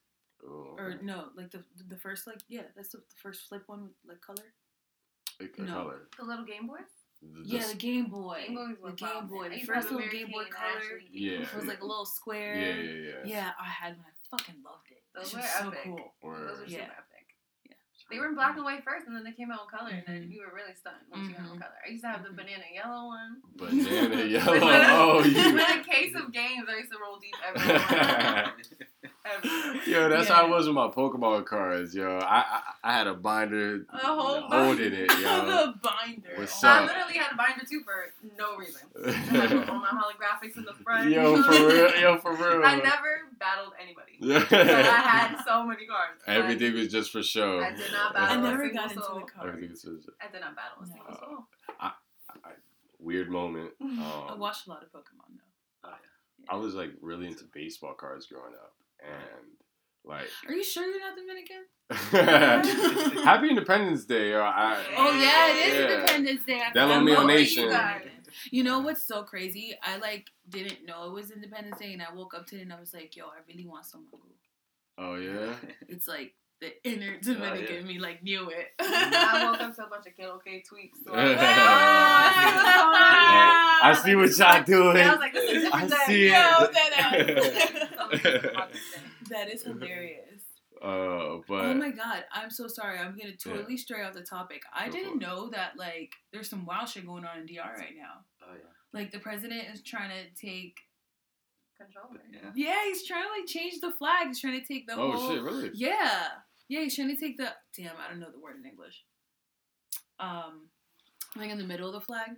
Oh, 0.45 0.75
or 0.77 0.95
no, 1.01 1.25
like 1.35 1.49
the 1.51 1.63
the 1.87 1.97
first 1.97 2.25
like 2.27 2.41
yeah, 2.49 2.63
that's 2.75 2.89
the, 2.89 2.97
the 2.99 3.15
first 3.21 3.47
flip 3.47 3.63
one 3.67 3.81
with 3.83 3.93
like 4.07 4.21
color. 4.21 4.47
Like 5.39 5.55
a 5.57 5.61
no. 5.61 5.73
color. 5.73 6.07
The 6.17 6.25
little 6.25 6.45
Game 6.45 6.67
Boys. 6.67 7.00
The- 7.21 7.41
Yeah, 7.45 7.61
the- 7.61 7.67
the 7.69 7.75
Game 7.75 8.05
Boy. 8.07 8.43
Game 8.47 8.77
the 8.83 8.91
Game. 8.93 9.27
Boy. 9.27 9.49
The 9.49 9.59
first 9.61 9.91
little 9.91 10.09
Game 10.09 10.31
Boy 10.31 10.45
color. 10.45 10.77
Ashley. 10.77 11.07
Yeah. 11.11 11.41
It 11.41 11.55
was 11.55 11.65
like 11.65 11.81
a 11.81 11.85
little 11.85 12.05
square. 12.05 12.55
yeah, 12.55 12.75
yeah, 12.75 12.91
yeah. 12.91 13.13
Yeah, 13.25 13.51
I 13.59 13.65
had 13.69 13.97
one. 13.97 14.05
I 14.07 14.37
fucking 14.37 14.55
loved 14.63 14.87
it. 14.91 15.03
That 15.13 15.21
Those 15.23 15.29
shit 15.31 15.37
were 15.37 15.41
was 15.41 15.51
so 15.51 15.67
epic. 15.67 15.79
cool. 15.83 15.95
Those 15.97 16.05
were 16.23 16.29
Word. 16.57 16.69
Yeah. 16.69 16.77
super 16.79 16.91
epic. 16.93 17.07
They 18.09 18.19
were 18.19 18.27
in 18.27 18.35
black 18.35 18.55
and 18.55 18.65
white 18.65 18.83
first, 18.83 19.07
and 19.07 19.15
then 19.15 19.23
they 19.23 19.31
came 19.31 19.51
out 19.51 19.61
in 19.71 19.77
color, 19.77 19.89
and 19.91 20.03
then 20.05 20.23
Mhm. 20.27 20.33
you 20.33 20.41
were 20.41 20.53
really 20.53 20.73
stunned 20.73 20.97
once 21.09 21.29
you 21.29 21.33
got 21.33 21.43
them 21.43 21.53
in 21.53 21.59
color. 21.59 21.75
I 21.85 21.89
used 21.91 22.03
to 22.03 22.09
have 22.09 22.23
the 22.23 22.29
Mhm. 22.29 22.35
banana 22.35 22.63
yellow 22.73 23.05
one. 23.07 23.41
Banana 23.55 24.23
yellow. 24.25 24.51
With 24.51 24.63
a- 24.63 24.87
Oh, 24.91 25.23
you. 25.23 25.53
With 25.53 25.69
a 25.69 25.83
case 25.83 26.13
of 26.15 26.31
games, 26.33 26.67
I 26.67 26.77
used 26.79 26.91
to 26.91 26.97
roll 26.99 27.19
deep 27.19 27.35
everywhere. 27.45 28.53
everywhere. 29.25 29.83
Yo, 29.87 30.09
that's 30.09 30.27
how 30.29 30.45
I 30.45 30.49
was 30.49 30.65
with 30.67 30.75
my 30.75 30.87
Pokemon 30.87 31.45
cards, 31.45 31.93
yo. 31.95 32.17
I 32.17 32.37
I, 32.37 32.61
I 32.83 32.93
had 32.93 33.07
a 33.07 33.13
binder 33.13 33.85
A 33.91 33.97
whole 33.97 34.41
holding 34.41 34.93
it, 34.93 35.09
yo. 35.19 35.45
the 35.45 35.73
binder. 35.81 36.29
What's 36.37 36.63
Oh, 36.63 36.67
I 36.67 36.79
up? 36.83 36.87
literally 36.87 37.17
had 37.17 37.33
a 37.33 37.35
binder 37.35 37.65
too 37.69 37.81
for 37.83 38.13
no 38.37 38.57
reason. 38.57 38.81
I 39.05 39.11
had 39.47 39.69
all 39.69 39.79
my 39.79 39.87
holographics 39.87 40.57
in 40.57 40.63
the 40.65 40.73
front. 40.83 41.09
yo, 41.09 41.41
for 41.43 41.51
real, 41.51 41.95
yo, 41.99 42.17
for 42.17 42.33
real. 42.33 42.61
I 42.65 42.75
never 42.77 43.27
battled 43.39 43.73
anybody. 43.81 44.17
But 44.21 44.51
I 44.53 45.01
had 45.01 45.43
so 45.45 45.65
many 45.65 45.85
cards. 45.85 46.21
Everything 46.27 46.73
was 46.73 46.87
just 46.89 47.11
for 47.11 47.21
show. 47.23 47.59
I 47.59 47.71
did 47.75 47.91
not 47.91 48.13
battle. 48.13 48.45
I 48.45 48.49
never 48.49 48.69
got 48.69 48.91
into 48.91 49.03
soul. 49.03 49.19
the 49.19 49.25
cards. 49.25 49.47
Everything 49.49 49.69
was 49.71 49.81
just 49.81 50.09
I 50.21 50.31
did 50.31 50.41
not 50.41 50.55
battle 50.55 50.83
a 50.83 50.87
No. 50.87 50.93
single 50.93 51.15
soul. 51.15 51.47
weird 52.99 53.29
moment. 53.29 53.71
I 53.81 54.27
Um, 54.29 54.39
watched 54.39 54.67
a 54.67 54.69
lot 54.69 54.83
of 54.83 54.91
Pokemon 54.91 55.37
though. 55.83 55.89
Oh, 55.89 55.93
I 56.49 56.55
was 56.55 56.75
like 56.75 56.91
really 57.01 57.27
into 57.27 57.45
baseball 57.53 57.93
cards 57.93 58.27
growing 58.27 58.53
up, 58.53 58.73
and 59.01 59.47
like 60.03 60.27
Are 60.47 60.53
you 60.53 60.63
sure 60.63 60.85
you're 60.85 60.99
not 60.99 61.15
Dominican? 61.15 61.63
Happy 63.23 63.49
Independence 63.49 64.05
Day, 64.05 64.31
yo. 64.31 64.41
I, 64.41 64.83
Oh 64.97 65.11
yeah, 65.19 65.51
it 65.51 65.67
is 65.67 65.73
Yeah. 65.79 65.95
Independence 65.95 66.45
Day. 66.45 66.61
I 66.65 66.71
Del 66.73 67.01
Mio 67.01 67.25
Nation. 67.25 67.69
you. 68.51 68.63
Know 68.63 68.79
what's 68.79 69.03
so 69.05 69.23
crazy? 69.23 69.75
I 69.83 69.97
like 69.97 70.27
didn't 70.47 70.85
know 70.85 71.05
it 71.07 71.13
was 71.13 71.31
Independence 71.31 71.77
Day, 71.79 71.93
and 71.93 72.01
I 72.01 72.13
woke 72.13 72.33
up 72.33 72.47
to 72.47 72.57
it 72.57 72.61
and 72.61 72.73
I 72.73 72.79
was 72.79 72.93
like, 72.93 73.15
"Yo, 73.15 73.25
I 73.25 73.39
really 73.47 73.65
want 73.67 73.85
some 73.85 74.05
mango." 74.11 74.27
Oh 74.97 75.15
yeah. 75.15 75.55
It's 75.89 76.07
like 76.07 76.33
the 76.61 76.71
inner 76.87 77.19
Dominican 77.19 77.67
Oh, 77.69 77.73
yeah. 77.79 77.81
me 77.81 77.99
like 77.99 78.23
knew 78.23 78.49
it. 78.49 78.67
I 78.79 79.49
woke 79.51 79.61
up 79.61 79.75
to 79.75 79.83
a 79.85 79.87
bunch 79.87 80.05
of 80.07 80.15
Kid 80.15 80.27
OK 80.27 80.63
tweets. 80.71 81.03
So 81.03 81.13
I 81.13 81.25
like, 81.25 81.37
Yeah. 81.37 81.41
I 83.83 83.93
see 84.03 84.15
what 84.15 84.37
y'all 84.37 84.63
doing. 84.63 84.97
Yeah, 84.97 85.07
I 85.07 85.11
was 85.11 85.19
like, 85.19 85.33
this 85.33 85.49
is 85.51 85.57
a 85.57 85.61
different 85.63 85.93
I 85.93 86.05
see 86.05 86.27
it. 86.27 86.31
That 88.13 88.69
that 89.29 89.49
is 89.51 89.63
hilarious. 89.63 90.41
Uh, 90.81 91.37
but 91.47 91.65
oh 91.65 91.73
my 91.75 91.91
god, 91.91 92.23
I'm 92.33 92.49
so 92.49 92.67
sorry. 92.67 92.97
I'm 92.99 93.15
gonna 93.17 93.35
totally 93.35 93.77
stray 93.77 94.03
off 94.03 94.13
the 94.13 94.21
topic. 94.21 94.61
I 94.73 94.87
Go 94.87 94.93
didn't 94.93 95.19
know 95.19 95.49
that 95.49 95.77
like 95.77 96.13
there's 96.31 96.49
some 96.49 96.65
wild 96.65 96.89
shit 96.89 97.05
going 97.05 97.25
on 97.25 97.39
in 97.39 97.45
DR 97.45 97.75
right 97.77 97.93
now. 97.97 98.25
Oh 98.43 98.53
yeah. 98.53 98.69
Like 98.93 99.11
the 99.11 99.19
president 99.19 99.63
is 99.73 99.81
trying 99.83 100.09
to 100.09 100.29
take 100.39 100.77
control. 101.77 102.05
Yeah. 102.31 102.49
Yeah, 102.55 102.85
he's 102.85 103.05
trying 103.07 103.23
to 103.23 103.29
like 103.29 103.47
change 103.47 103.79
the 103.79 103.91
flag. 103.91 104.27
He's 104.27 104.41
trying 104.41 104.59
to 104.59 104.65
take 104.67 104.87
the 104.87 104.93
oh 104.95 105.11
whole 105.11 105.29
shit, 105.31 105.43
really? 105.43 105.71
Yeah. 105.73 106.27
Yeah, 106.71 106.81
he's 106.83 106.95
trying 106.95 107.09
to 107.13 107.19
take 107.19 107.35
the 107.35 107.49
damn, 107.75 107.95
I 107.97 108.09
don't 108.09 108.19
know 108.21 108.31
the 108.31 108.39
word 108.39 108.55
in 108.57 108.65
English. 108.65 109.03
Um 110.19 110.69
like 111.35 111.49
in 111.49 111.57
the 111.57 111.65
middle 111.65 111.87
of 111.87 111.93
the 111.93 112.01
flag. 112.01 112.29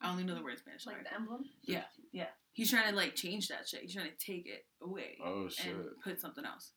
I 0.00 0.10
only 0.10 0.24
know 0.24 0.34
the 0.34 0.42
word 0.42 0.52
in 0.52 0.58
Spanish. 0.58 0.84
Like 0.86 0.96
Sorry. 0.96 1.04
the 1.08 1.14
emblem. 1.14 1.42
Yeah, 1.62 1.84
yeah. 2.12 2.26
He's 2.52 2.70
trying 2.70 2.90
to 2.90 2.96
like 2.96 3.14
change 3.14 3.48
that 3.48 3.68
shit. 3.68 3.82
He's 3.82 3.94
trying 3.94 4.10
to 4.10 4.16
take 4.32 4.46
it 4.46 4.64
away 4.82 5.16
Oh 5.24 5.48
shit. 5.48 5.66
and 5.74 5.84
put 6.02 6.20
something 6.20 6.44
else. 6.44 6.72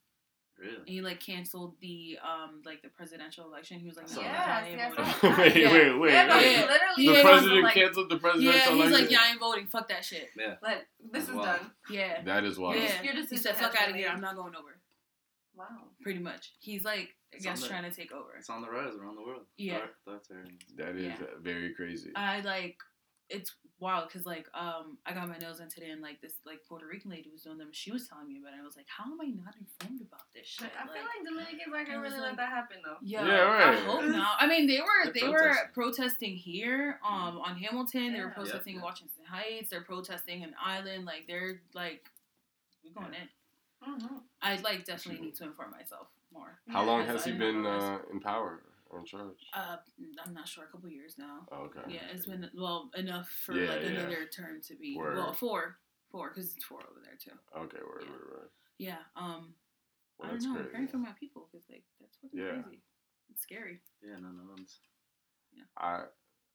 And 0.58 0.68
Really? 0.68 0.84
he 0.86 1.02
like 1.02 1.20
canceled 1.20 1.76
the 1.82 2.20
um 2.24 2.62
like 2.66 2.82
the 2.84 2.90
presidential 2.90 3.46
election. 3.46 3.80
He 3.80 3.88
was 3.88 3.98
like, 3.98 4.10
no, 4.12 4.22
Yes, 4.22 4.48
I 4.48 4.70
yes, 4.70 4.94
yes. 4.98 5.24
wait, 5.38 5.56
Yeah. 5.56 5.72
wait, 5.74 6.00
wait, 6.00 6.12
yeah, 6.14 6.26
no, 6.28 6.36
wait. 6.38 6.52
Yeah. 6.52 6.62
literally 6.62 6.96
The 6.98 7.04
Yeah. 7.14 7.22
president 7.24 7.64
like, 7.64 7.74
canceled 7.74 8.10
the 8.12 8.18
presidential 8.20 8.54
Yeah, 8.54 8.60
he's 8.70 8.76
election. 8.92 9.02
like, 9.02 9.12
yeah, 9.12 9.22
I 9.26 9.32
ain't 9.32 9.40
voting. 9.40 9.68
Fuck 9.68 9.88
that 9.90 10.06
shit. 10.06 10.30
Yeah. 10.38 10.56
like, 10.62 10.86
this 11.12 11.24
is 11.30 11.32
Wow. 11.34 11.46
done. 11.46 11.72
Yeah. 11.90 12.22
That 12.24 12.44
is 12.44 12.60
wild. 12.60 12.76
Yeah. 12.76 13.02
Your 13.02 13.14
He 13.14 13.22
decision 13.22 13.44
said, 13.44 13.56
fuck 13.58 13.76
out 13.82 13.90
of 13.90 13.96
here. 13.96 14.10
I'm 14.10 14.22
not 14.22 14.36
going 14.36 14.56
over. 14.56 14.78
Wow. 15.56 15.68
Pretty 16.02 16.20
much. 16.20 16.54
He's 16.60 16.84
like, 16.84 17.10
I 17.34 17.36
It's 17.38 17.46
guess, 17.46 17.62
the- 17.62 17.68
trying 17.68 17.84
to 17.90 17.92
take 17.96 18.12
over. 18.12 18.36
It's 18.38 18.50
on 18.50 18.62
the 18.62 18.70
rise 18.70 18.96
around 18.96 19.16
the 19.16 19.22
world. 19.24 19.46
Yeah. 19.58 19.78
Author- 19.78 19.90
Authoritarian. 20.08 20.60
That 20.78 20.96
is 20.96 21.06
Yeah. 21.20 21.26
uh, 21.26 21.40
very 21.40 21.74
crazy. 21.74 22.12
I 22.16 22.42
like 22.42 22.78
it's 23.30 23.56
wild 23.80 24.10
because 24.10 24.26
like 24.26 24.46
um 24.54 24.98
I 25.06 25.14
got 25.14 25.30
my 25.30 25.38
nails 25.38 25.60
done 25.60 25.70
today 25.70 25.90
and 25.92 26.02
like 26.02 26.20
this 26.20 26.34
like 26.46 26.60
Puerto 26.68 26.86
Rican 26.86 27.12
lady 27.12 27.30
was 27.32 27.44
doing 27.44 27.58
them. 27.58 27.70
She 27.72 27.90
was 27.90 28.06
telling 28.10 28.28
me 28.28 28.40
about 28.42 28.54
it. 28.54 28.60
I 28.62 28.66
was 28.66 28.76
like, 28.76 28.88
how 28.90 29.06
am 29.06 29.22
I 29.22 29.28
not 29.28 29.56
informed 29.56 30.02
about 30.02 30.24
this 30.36 30.48
shit? 30.48 30.70
I 30.78 30.84
feel 30.84 31.02
like 31.02 31.24
Dominicans 31.26 31.74
aren't 31.74 31.88
I 31.88 31.92
gonna 31.94 32.02
really 32.02 32.18
like- 32.20 32.28
let 32.32 32.38
that 32.38 32.50
happen 32.50 32.78
though. 32.84 32.98
Yo, 33.02 33.24
Yeah, 33.26 33.40
right. 33.44 33.78
I 33.78 33.80
hope 33.86 34.04
not. 34.04 34.36
I 34.40 34.48
mean, 34.48 34.68
they 34.68 34.82
were 34.82 35.12
They're 35.14 35.30
were 35.32 35.38
protesting. 35.74 35.74
protesting 35.74 36.36
here, 36.36 37.00
um, 37.06 37.38
on 37.40 37.56
Hamilton. 37.58 38.12
They 38.12 38.20
were 38.20 38.28
Yeah. 38.28 38.34
protesting 38.34 38.76
in 38.76 38.82
Washington 38.82 39.24
Heights. 39.26 39.70
They're 39.70 39.82
protesting 39.84 40.42
in 40.42 40.54
Island. 40.62 41.06
Like 41.06 41.26
they're 41.28 41.62
like, 41.74 42.10
we're 42.84 42.92
going 42.92 43.14
in. 43.14 43.30
I 44.42 44.58
like 44.64 44.86
definitely 44.86 45.26
need 45.26 45.36
to 45.36 45.44
inform 45.46 45.72
myself 45.72 46.08
more. 46.34 46.60
How 46.68 46.84
long 46.84 47.06
has 47.06 47.26
he 47.26 47.32
been 47.32 47.66
uh, 47.66 48.00
in 48.12 48.20
power 48.20 48.62
or 48.90 49.00
in 49.00 49.06
charge? 49.06 49.48
Uh, 49.54 49.78
I'm 50.26 50.34
not 50.34 50.48
sure. 50.48 50.66
A 50.66 50.68
couple 50.68 50.90
years 50.90 51.16
now. 51.18 51.48
Oh, 51.52 51.64
okay. 51.66 51.82
Yeah, 51.94 52.02
it's 52.14 52.26
been 52.26 52.50
well 52.56 52.90
enough 52.96 53.30
for 53.30 53.56
Yeah, 53.56 53.70
like 53.72 53.82
yeah. 53.84 53.90
another 53.90 54.26
term 54.26 54.62
to 54.68 54.76
be 54.76 54.96
Word. 54.98 55.18
well 55.18 55.34
four, 55.34 55.78
four 56.12 56.30
because 56.30 56.56
it's 56.56 56.66
four 56.66 56.80
over 56.82 57.00
there 57.04 57.18
too. 57.22 57.38
Okay, 57.58 57.78
word, 57.86 58.04
Yeah. 58.06 58.12
word, 58.12 58.22
word. 58.32 58.50
Yeah. 58.78 58.98
Um, 59.16 59.54
Well, 60.18 60.30
I 60.30 60.34
don't 60.34 60.44
know. 60.44 60.50
I'm 60.52 60.56
great. 60.58 60.72
praying 60.72 60.88
for 60.90 60.98
my 60.98 61.14
people 61.20 61.48
because 61.52 61.66
like 61.70 61.84
that's 62.00 62.18
fucking 62.18 62.40
Yeah. 62.40 62.62
crazy. 62.62 62.82
It's 63.30 63.42
scary. 63.44 63.82
Yeah, 64.02 64.16
no, 64.20 64.30
no 64.30 64.44
one's. 64.50 64.80
I, 65.78 66.04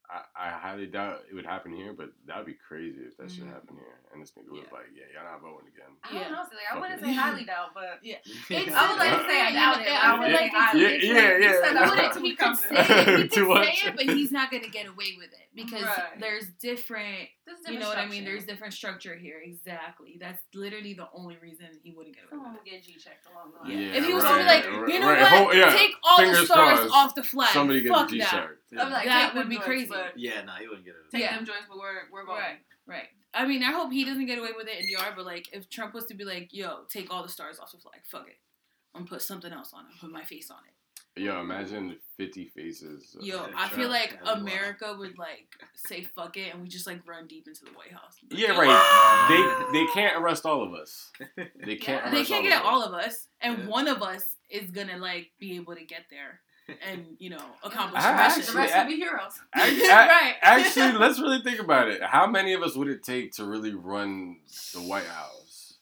I 0.08 0.22
I 0.46 0.50
highly 0.50 0.86
doubt 0.86 1.22
it 1.30 1.34
would 1.34 1.46
happen 1.46 1.74
here, 1.74 1.92
but 1.92 2.10
that'd 2.26 2.46
be 2.46 2.54
crazy 2.54 3.00
if 3.08 3.16
that 3.18 3.30
shit 3.30 3.44
Mhm. 3.44 3.52
happened 3.52 3.78
here. 3.78 3.98
And 4.12 4.22
this 4.22 4.30
nigga 4.32 4.50
was 4.50 4.70
like, 4.72 4.86
"Yeah, 4.94 5.04
y'all 5.12 5.24
not 5.30 5.40
voting 5.42 5.66
again." 5.68 5.90
I 6.04 6.14
Yeah. 6.14 6.22
don't 6.24 6.32
know. 6.32 6.44
See, 6.48 6.54
like, 6.56 6.64
I 6.70 6.74
Fuck 6.74 6.80
wouldn't 6.82 7.00
say 7.04 7.12
highly 7.12 7.44
doubt, 7.44 7.74
but 7.74 7.98
Yeah. 8.02 8.16
It's- 8.50 8.72
I 8.76 8.88
would 8.90 8.98
like 8.98 9.18
to 9.18 9.28
say 9.28 9.40
I 9.42 9.52
doubt 9.52 9.80
it. 9.82 9.88
I 9.88 9.98
I 9.98 10.18
would 10.18 10.26
feel 10.26 10.32
like 10.32 10.40
like 10.40 10.52
highly. 10.52 10.80
Yeah, 10.82 10.88
It's 10.88 11.04
yeah, 11.04 11.12
like- 11.14 11.22
you 11.24 11.42
yeah. 11.42 11.52
said 11.52 11.72
He 11.72 11.76
I 11.76 11.88
could, 11.88 11.90
wouldn't 11.90 12.24
he 12.24 12.30
too 12.30 12.36
could 12.36 12.56
say 12.56 12.68
it, 12.70 13.30
could 13.32 13.48
much. 13.48 13.66
say 13.80 13.88
it, 13.88 13.96
but 13.96 14.04
he's 14.06 14.32
not 14.32 14.50
gonna 14.50 14.68
get 14.68 14.86
away 14.86 15.14
with 15.18 15.32
it 15.32 15.48
because 15.54 15.82
Right. 15.82 16.20
there's 16.20 16.48
different. 16.62 17.28
There's 17.44 17.58
You 17.60 17.64
different 17.78 17.80
know 17.80 17.88
what 17.88 17.98
I 17.98 18.06
mean? 18.06 18.24
There's 18.24 18.44
different 18.44 18.74
structure 18.74 19.14
here. 19.16 19.40
Exactly. 19.44 20.16
That's 20.20 20.42
literally 20.54 20.94
the 20.94 21.08
only 21.12 21.36
reason 21.38 21.66
he 21.82 21.92
wouldn't 21.92 22.14
get 22.16 22.24
away 22.24 22.30
Someone 22.30 22.52
with 22.54 22.66
it. 22.66 22.70
get 22.70 22.82
G 22.84 22.94
checked 22.98 23.26
along 23.26 23.52
the 23.52 23.70
Yeah. 23.70 23.76
way. 23.76 23.82
Yeah, 23.84 23.98
if 23.98 24.04
he 24.06 24.14
was 24.14 24.24
right, 24.24 24.32
to 24.32 24.38
be 24.38 24.76
like, 24.78 24.92
you 24.94 25.00
know 25.00 25.08
right. 25.10 25.20
what? 25.20 25.30
Ho- 25.30 25.52
yeah. 25.52 25.70
Take 25.70 25.94
all 26.02 26.16
the 26.26 26.44
stars 26.44 26.78
crossed. 26.80 26.94
off 26.94 27.14
the 27.14 27.22
flag. 27.22 27.50
Somebody 27.52 27.82
get 27.82 27.92
a 27.92 27.94
Fuck 27.94 28.08
G 28.10 28.18
that. 28.18 28.28
shirt. 28.30 28.62
Like, 28.72 29.04
That 29.06 29.34
would 29.34 29.48
be 29.48 29.58
crazy. 29.58 29.90
But 29.96 30.18
Yeah, 30.18 30.42
no, 30.42 30.52
he 30.52 30.66
wouldn't 30.68 30.84
get 30.84 30.94
it. 30.94 31.10
Take 31.10 31.20
Yeah. 31.22 31.36
them 31.36 31.44
joints, 31.46 31.64
but 31.68 31.78
we're 31.78 32.08
we're 32.10 32.24
voting. 32.26 32.42
Right, 32.42 32.58
right. 32.86 33.08
I 33.34 33.46
mean, 33.46 33.62
I 33.62 33.72
hope 33.72 33.92
he 33.92 34.04
doesn't 34.04 34.26
get 34.26 34.38
away 34.38 34.50
with 34.56 34.66
it 34.68 34.78
in 34.78 34.86
DR, 34.86 35.12
but 35.14 35.26
like, 35.26 35.48
if 35.52 35.68
Trump 35.68 35.92
was 35.94 36.06
to 36.06 36.14
be 36.14 36.24
like, 36.24 36.48
"Yo, 36.52 36.84
take 36.88 37.12
all 37.12 37.22
the 37.22 37.28
stars 37.28 37.58
off 37.58 37.72
the 37.72 37.78
flag, 37.78 38.00
fuck 38.04 38.28
it, 38.28 38.38
I'm 38.94 39.02
gonna 39.02 39.10
put 39.10 39.22
something 39.22 39.52
else 39.52 39.72
on 39.74 39.84
it, 39.86 40.00
put 40.00 40.10
my 40.10 40.24
face 40.24 40.50
on 40.50 40.58
it." 40.66 40.72
Yo, 41.18 41.40
imagine 41.40 41.98
fifty 42.18 42.46
faces. 42.48 43.16
Yo, 43.20 43.46
Yeah, 43.46 43.52
I 43.56 43.68
feel 43.70 43.88
like 43.88 44.10
That'd 44.10 44.20
be 44.20 44.24
wild. 44.26 44.38
America 44.42 44.94
would 44.98 45.16
like 45.18 45.48
say 45.74 46.02
"fuck 46.04 46.36
it" 46.36 46.52
and 46.52 46.62
we 46.62 46.68
just 46.68 46.86
like 46.86 47.06
run 47.08 47.26
deep 47.26 47.46
into 47.48 47.64
the 47.64 47.70
White 47.72 47.92
House. 47.92 48.16
Yeah, 48.30 48.50
right. 48.58 49.68
They 49.72 49.80
they 49.80 49.86
can't 49.92 50.22
arrest 50.22 50.44
all 50.44 50.62
of 50.62 50.74
us. 50.74 51.10
They 51.64 51.76
can't. 51.76 52.04
Yeah. 52.04 52.10
They 52.10 52.16
arrest 52.18 52.28
can't 52.30 52.44
all 52.44 52.50
get 52.50 52.60
of 52.60 52.66
all 52.66 52.82
us. 52.82 52.88
of 52.88 52.94
us, 52.94 53.28
and 53.40 53.58
Yeah. 53.60 53.66
one 53.66 53.88
of 53.88 54.02
us 54.02 54.36
is 54.50 54.70
gonna 54.70 54.98
like 54.98 55.32
be 55.38 55.56
able 55.56 55.74
to 55.74 55.84
get 55.84 56.04
there 56.10 56.42
and 56.88 57.06
you 57.18 57.30
know 57.30 57.42
accomplish 57.62 58.02
I 58.02 58.10
the 58.12 58.16
mission. 58.16 58.40
actually- 58.40 58.52
The 58.52 58.58
rest 58.58 58.76
will 58.76 58.86
be 58.86 58.96
heroes. 58.96 59.40
Ac- 59.56 59.76
ac- 59.82 59.88
right. 59.90 60.34
Actually, 60.42 60.92
let's 60.98 61.18
really 61.20 61.40
think 61.42 61.60
about 61.60 61.88
it. 61.88 62.02
How 62.02 62.26
many 62.26 62.52
of 62.54 62.62
us 62.62 62.74
would 62.76 62.88
it 62.88 63.02
take 63.02 63.32
to 63.34 63.44
really 63.44 63.74
run 63.74 64.38
the 64.74 64.80
White 64.80 65.06
House? 65.06 65.74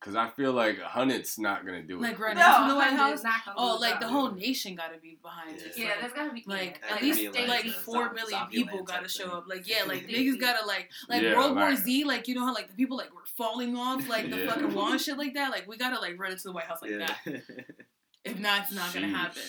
Because 0.00 0.14
I 0.14 0.28
feel 0.28 0.52
like 0.52 0.78
Hunnit's 0.78 1.36
not 1.36 1.66
gonna 1.66 1.82
do 1.82 1.94
oh, 1.96 1.98
it. 1.98 2.02
like 2.02 2.18
right 2.20 2.36
No, 2.36 2.56
into 2.62 2.68
the 2.74 2.76
White 2.76 2.92
House. 2.92 3.24
not 3.24 3.40
Oh, 3.56 3.76
like 3.80 3.98
the 3.98 4.06
whole 4.06 4.30
nation 4.30 4.76
got 4.76 4.92
to 4.92 5.00
be 5.00 5.18
behind 5.20 5.56
it. 5.58 5.72
Yeah, 5.76 5.86
like- 5.86 6.00
there's 6.00 6.12
gotta 6.12 6.32
be 6.32 6.44
like 6.46 6.80
yeah, 6.88 6.94
at 6.94 7.02
least 7.02 7.18
be 7.18 7.26
like, 7.28 7.48
like 7.48 7.48
like 7.48 7.66
a 7.66 7.70
four 7.70 8.04
zombie 8.04 8.14
million 8.14 8.38
land 8.38 8.50
people 8.52 8.82
gotta 8.84 9.08
show 9.08 9.30
up. 9.32 9.46
Like 9.48 9.68
yeah, 9.68 9.82
like 9.84 10.06
niggas 10.08 10.38
gotta 10.38 10.64
like 10.64 10.90
like 11.08 11.22
Yeah, 11.22 11.36
World 11.36 11.56
War 11.56 11.74
Z. 11.74 12.04
Like 12.04 12.28
you 12.28 12.34
know 12.36 12.44
how 12.46 12.54
like 12.54 12.68
the 12.68 12.74
people 12.74 12.96
like 12.96 13.12
were 13.12 13.24
falling 13.36 13.76
off 13.76 14.08
like 14.08 14.30
the 14.30 14.36
Yeah. 14.44 14.50
fucking 14.50 14.74
wall 14.74 14.92
and 14.92 15.00
shit 15.00 15.18
like 15.18 15.34
that. 15.34 15.50
Like 15.50 15.66
we 15.66 15.76
gotta 15.76 15.98
like 15.98 16.16
run 16.20 16.30
into 16.32 16.44
the 16.44 16.52
White 16.52 16.66
House 16.66 16.82
like 16.82 16.92
yeah. 16.92 17.12
that. 17.24 17.42
If 18.24 18.38
not, 18.38 18.62
it's 18.64 18.72
not 18.72 18.92
gonna 18.94 19.08
happen. 19.08 19.42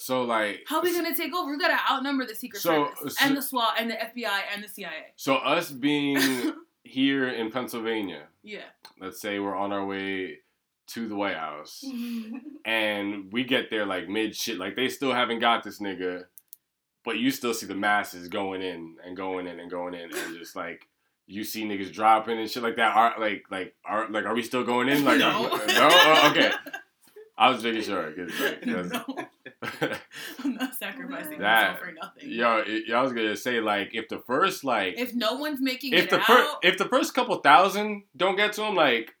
So 0.00 0.22
like, 0.22 0.62
How 0.66 0.78
are 0.78 0.82
we 0.82 0.94
gonna 0.94 1.14
take 1.14 1.34
over? 1.34 1.50
We 1.50 1.58
gotta 1.58 1.78
outnumber 1.90 2.24
the 2.26 2.34
Secret 2.34 2.60
So- 2.62 2.90
Service 2.96 3.16
so- 3.18 3.26
and 3.26 3.36
the 3.36 3.42
SWAT 3.42 3.74
and 3.78 3.90
the 3.90 3.94
FBI 4.02 4.40
and 4.54 4.64
the 4.64 4.68
CIA. 4.68 5.12
so 5.16 5.36
us 5.36 5.70
being 5.70 6.52
here 6.84 7.28
in 7.28 7.50
Pennsylvania, 7.50 8.28
Yeah. 8.42 8.64
let's 8.98 9.20
say 9.20 9.38
we're 9.38 9.54
on 9.54 9.72
our 9.72 9.84
way 9.84 10.38
to 10.88 11.06
the 11.06 11.14
White 11.14 11.36
House, 11.36 11.84
and 12.64 13.32
we 13.32 13.44
get 13.44 13.70
there 13.70 13.84
like 13.86 14.08
mid 14.08 14.34
shit, 14.34 14.58
like 14.58 14.74
they 14.74 14.88
still 14.88 15.12
haven't 15.12 15.38
got 15.40 15.62
this 15.64 15.78
nigga, 15.80 16.24
but 17.04 17.18
you 17.18 17.30
still 17.30 17.54
see 17.54 17.66
the 17.66 17.74
masses 17.74 18.28
going 18.28 18.62
in 18.62 18.96
and 19.04 19.16
going 19.16 19.46
in 19.46 19.60
and 19.60 19.70
going 19.70 19.94
in, 19.94 20.12
and 20.14 20.38
just 20.38 20.56
like 20.56 20.88
you 21.26 21.44
see 21.44 21.64
niggas 21.64 21.92
dropping 21.92 22.38
and 22.38 22.50
shit 22.50 22.62
like 22.62 22.76
that. 22.76 22.96
Are 22.96 23.14
like 23.20 23.44
like 23.50 23.74
are 23.84 24.08
like 24.10 24.24
are 24.24 24.34
we 24.34 24.42
still 24.42 24.64
going 24.64 24.88
in? 24.88 25.04
Like 25.04 25.18
No. 25.20 25.42
no, 25.42 25.58
Oh, 25.68 26.28
okay. 26.32 26.50
I 27.40 27.48
was 27.50 27.64
making 27.64 27.82
sure. 27.82 28.12
'cause, 28.12 28.40
like, 28.40 28.66
no, 28.66 28.80
I'm 30.44 30.54
not 30.54 30.74
sacrificing 30.74 31.38
That- 31.38 31.72
myself 31.72 31.78
for 31.80 31.92
nothing. 31.92 32.30
yo, 32.30 32.58
it- 32.66 32.90
I 32.92 33.02
was 33.02 33.12
gonna 33.12 33.36
say 33.36 33.60
like 33.60 33.90
if 33.94 34.08
the 34.08 34.18
first 34.20 34.62
like 34.64 34.94
If 34.98 35.14
no 35.14 35.34
one's 35.34 35.60
making 35.60 35.94
if 35.94 36.04
it 36.04 36.10
the 36.10 36.18
out, 36.20 36.26
first 36.26 36.50
if 36.62 36.78
the 36.78 36.84
first 36.86 37.14
couple 37.14 37.34
thousand 37.36 38.04
don't 38.16 38.36
get 38.36 38.52
to 38.54 38.64
him, 38.64 38.74
like 38.74 39.14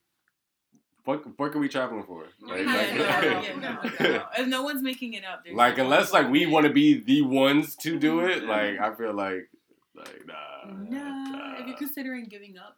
what 1.04 1.22
what 1.38 1.54
are 1.54 1.58
we 1.58 1.68
traveling 1.68 2.04
for? 2.04 2.26
Like, 2.42 2.66
like, 2.66 2.66
yeah, 2.66 3.42
yeah, 3.42 3.56
no, 3.56 4.06
no. 4.16 4.24
if 4.38 4.46
no 4.46 4.62
one's 4.62 4.82
making 4.82 5.14
it 5.14 5.24
out, 5.24 5.38
like 5.52 5.78
no 5.78 5.84
unless 5.84 6.12
like 6.12 6.28
we 6.30 6.46
want 6.46 6.66
to 6.66 6.72
be 6.72 7.02
the 7.02 7.22
ones 7.22 7.74
to 7.76 7.98
do 7.98 8.20
it, 8.20 8.42
Mhm. 8.42 8.48
like 8.48 8.78
I 8.78 8.94
feel 8.94 9.14
like 9.14 9.48
like 9.94 10.22
nah. 10.26 10.72
Nah, 10.72 11.30
nah. 11.30 11.60
if 11.60 11.66
you're 11.66 11.76
considering 11.76 12.26
giving 12.26 12.56
up 12.58 12.76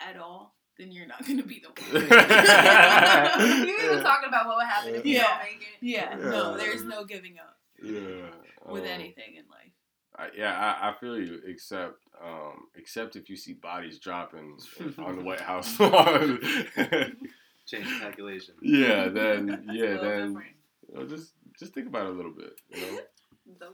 at 0.00 0.16
all, 0.16 0.55
then 0.78 0.92
you're 0.92 1.06
not 1.06 1.26
gonna 1.26 1.42
be 1.42 1.60
the 1.62 1.68
one. 1.82 2.02
you 3.66 3.78
even 3.82 4.02
talking 4.02 4.28
about 4.28 4.46
what 4.46 4.56
would 4.56 4.66
happen 4.66 4.94
if 4.94 5.04
you 5.06 5.14
Yeah. 5.16 5.22
don't 5.22 5.38
make 5.42 5.62
it. 5.62 5.68
yeah, 5.80 6.16
Yeah. 6.18 6.30
no, 6.30 6.56
there's 6.56 6.84
no 6.84 7.04
giving 7.04 7.38
up 7.38 7.56
yeah, 7.82 8.30
with 8.66 8.82
um, 8.82 8.88
anything 8.88 9.36
in 9.36 9.44
life. 9.50 9.72
I, 10.18 10.28
yeah, 10.36 10.54
I, 10.80 10.90
I 10.90 10.94
feel 10.98 11.18
you. 11.18 11.40
Except, 11.46 11.96
um, 12.24 12.68
except 12.74 13.16
if 13.16 13.28
you 13.28 13.36
see 13.36 13.52
bodies 13.52 13.98
dropping 13.98 14.58
on 14.98 15.16
the 15.18 15.22
White 15.24 15.40
House 15.42 15.78
lawn. 15.80 16.40
Change 17.66 17.84
the 17.88 17.98
calculation. 18.00 18.54
yeah, 18.62 19.08
then 19.08 19.68
yeah, 19.72 19.96
then 20.00 20.42
you 20.88 20.94
know, 21.00 21.06
just 21.06 21.32
just 21.58 21.74
think 21.74 21.88
about 21.88 22.06
it 22.06 22.12
a 22.12 22.16
little 22.16 22.32
bit. 22.32 22.58
You 22.70 22.80
know, 23.60 23.68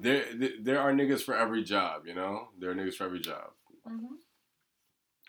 there 0.00 0.24
there- 0.34 0.56
there 0.60 0.80
are 0.80 0.92
niggas 0.92 1.22
for 1.22 1.34
every 1.36 1.62
job. 1.62 2.06
You 2.06 2.14
know, 2.14 2.48
there 2.58 2.70
are 2.70 2.74
niggas 2.74 2.94
for 2.94 3.04
every 3.04 3.20
job. 3.20 3.50
Mhm. 3.86 4.16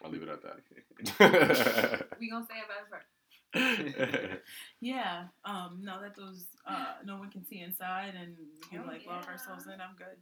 I'll 0.04 0.10
leave 0.12 0.24
it 0.24 0.30
at 0.30 0.41
that. 0.44 2.08
We 2.20 2.30
gonna 2.30 2.46
say 2.46 2.56
it 2.60 2.68
best 2.70 2.89
first. 2.89 3.08
Yeah, 4.82 5.26
um, 5.46 5.80
now 5.84 6.00
that 6.02 6.16
those 6.16 6.46
uh, 6.66 6.94
no 7.06 7.18
one 7.18 7.30
can 7.30 7.46
see 7.46 7.60
inside 7.62 8.14
and 8.20 8.36
we 8.38 8.68
can 8.70 8.84
Oh, 8.86 8.91
like 8.91 9.06
lock 9.06 9.28
ourselves 9.28 9.66
in, 9.68 9.74
I'm 9.80 9.96
good. 9.98 10.18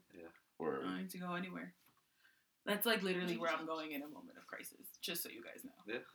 Word. 0.59 0.82
I 0.84 0.88
don't 0.89 0.97
need 0.97 1.09
to 1.11 1.17
go 1.17 1.34
anywhere. 1.36 1.74
That's 2.65 2.86
like 2.86 3.01
literally 3.01 3.38
where 3.38 3.49
I'm 3.51 3.65
going 3.65 3.93
in 3.93 4.03
a 4.03 4.07
moment 4.07 4.38
of 4.38 4.45
crisis. 4.45 4.86
Just 5.01 5.24
so 5.24 5.30
you 5.30 5.41
guys 5.41 5.63
know. 5.65 5.72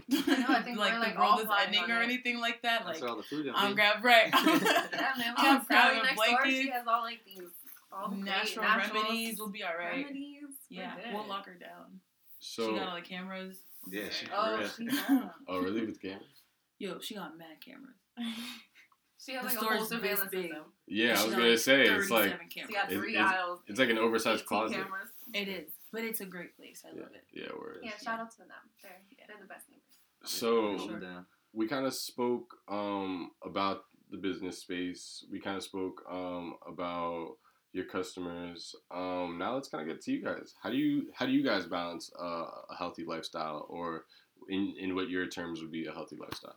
Yeah. 0.09 0.37
know, 0.47 0.55
I 0.55 0.63
think 0.63 0.79
like 0.79 0.93
we're, 0.93 1.13
the 1.13 1.19
world 1.19 1.41
is 1.41 1.49
ending 1.67 1.91
or 1.91 2.01
it. 2.01 2.05
anything 2.05 2.39
like 2.39 2.63
that. 2.63 2.85
That's 2.85 3.01
Like 3.01 3.01
where 3.01 3.11
all 3.11 3.17
the 3.17 3.25
food 3.25 3.47
gonna 3.47 3.59
I'm 3.59 3.71
be. 3.71 3.75
grab 3.75 4.05
right. 4.05 4.31
Yeah, 4.33 5.13
man. 5.19 5.35
We 5.37 5.49
I'm 5.49 5.57
have 5.57 5.67
Sally 5.67 5.67
grabbing 5.67 6.03
next 6.05 6.17
door. 6.31 6.47
She 6.47 6.71
has 6.71 6.87
all 6.87 7.03
like 7.03 7.25
these 7.27 7.49
all 7.91 8.11
the 8.11 8.17
natural 8.17 8.65
natural 8.65 9.03
remedies 9.03 9.41
will 9.41 9.49
be 9.51 9.65
all 9.65 9.77
right. 9.77 10.05
Remedies. 10.05 10.45
Yeah, 10.69 10.95
we'll 11.13 11.27
lock 11.27 11.47
her 11.47 11.55
down. 11.55 11.99
So, 12.41 12.69
she 12.73 12.79
got 12.79 12.89
all 12.89 12.95
the 12.97 13.01
cameras. 13.03 13.59
Yeah, 13.89 14.09
she 14.11 14.27
Oh, 14.35 14.59
yeah. 14.61 14.69
she 14.77 14.85
does. 14.87 15.31
oh 15.49 15.61
really 15.61 15.87
with 15.87 16.01
the 16.01 16.09
cameras? 16.09 16.43
Yo, 16.79 16.99
she 17.01 17.15
got 17.15 17.37
mad 17.39 17.57
cameras. 17.65 17.97
She 19.19 19.33
has 19.33 19.43
The 19.43 19.49
like 19.49 19.57
a 19.57 19.59
store's 19.59 19.79
whole 19.79 19.87
surveillance 19.87 20.31
system. 20.31 20.65
Yeah, 20.87 21.19
I 21.21 21.25
was 21.25 21.35
gonna 21.35 21.59
say 21.59 21.81
it's 21.83 22.09
37 22.09 22.11
like 22.11 22.53
She 22.53 22.61
cameras. 22.61 22.75
got 22.75 22.93
It- 22.93 22.97
three 22.97 23.15
it's- 23.17 23.33
aisles. 23.35 23.61
it's 23.67 23.79
like 23.81 23.91
an 23.91 23.99
oversized 23.99 24.45
closet. 24.47 24.77
Cameras. 24.77 25.09
It 25.35 25.49
is, 25.49 25.73
but 25.91 26.05
it's 26.05 26.21
a 26.21 26.27
great 26.27 26.55
place. 26.57 26.85
I 26.85 26.95
Yeah, 26.95 27.03
love 27.03 27.15
it. 27.15 27.25
yeah, 27.33 27.49
word. 27.59 27.81
Yeah, 27.83 27.97
shout 27.97 28.21
out 28.21 28.31
to 28.33 28.39
them. 28.39 28.49
They're 28.83 29.01
Yeah. 29.19 29.25
they're 29.27 29.39
the 29.41 29.47
best 29.47 29.69
neighbors. 29.71 29.99
So 30.25 30.77
Sure. 30.79 31.27
we 31.55 31.67
kind 31.67 31.87
of 31.87 31.95
spoke 31.95 32.55
um, 32.69 33.31
about 33.43 33.87
the 34.11 34.19
business 34.19 34.59
space. 34.59 35.25
We 35.31 35.41
kind 35.41 35.57
of 35.57 35.63
spoke 35.65 36.05
um, 36.09 36.59
about 36.67 37.39
your 37.77 37.85
customers. 37.85 38.75
Um, 38.91 39.37
now 39.39 39.55
let's 39.55 39.69
kind 39.69 39.83
of 39.83 39.95
get 39.95 40.03
to 40.05 40.13
you 40.13 40.25
guys. 40.25 40.55
How 40.63 40.71
do 40.71 40.77
you 40.77 41.07
how 41.15 41.27
do 41.27 41.33
you 41.33 41.45
guys 41.45 41.67
balance 41.67 42.11
uh, 42.21 42.47
a 42.71 42.77
healthy 42.77 43.05
lifestyle, 43.05 43.67
or 43.69 44.05
in 44.49 44.75
in 44.81 44.95
what 44.95 45.11
your 45.11 45.27
terms 45.27 45.61
would 45.61 45.71
be 45.71 45.87
a 45.87 45.93
healthy 45.93 46.17
lifestyle? 46.17 46.57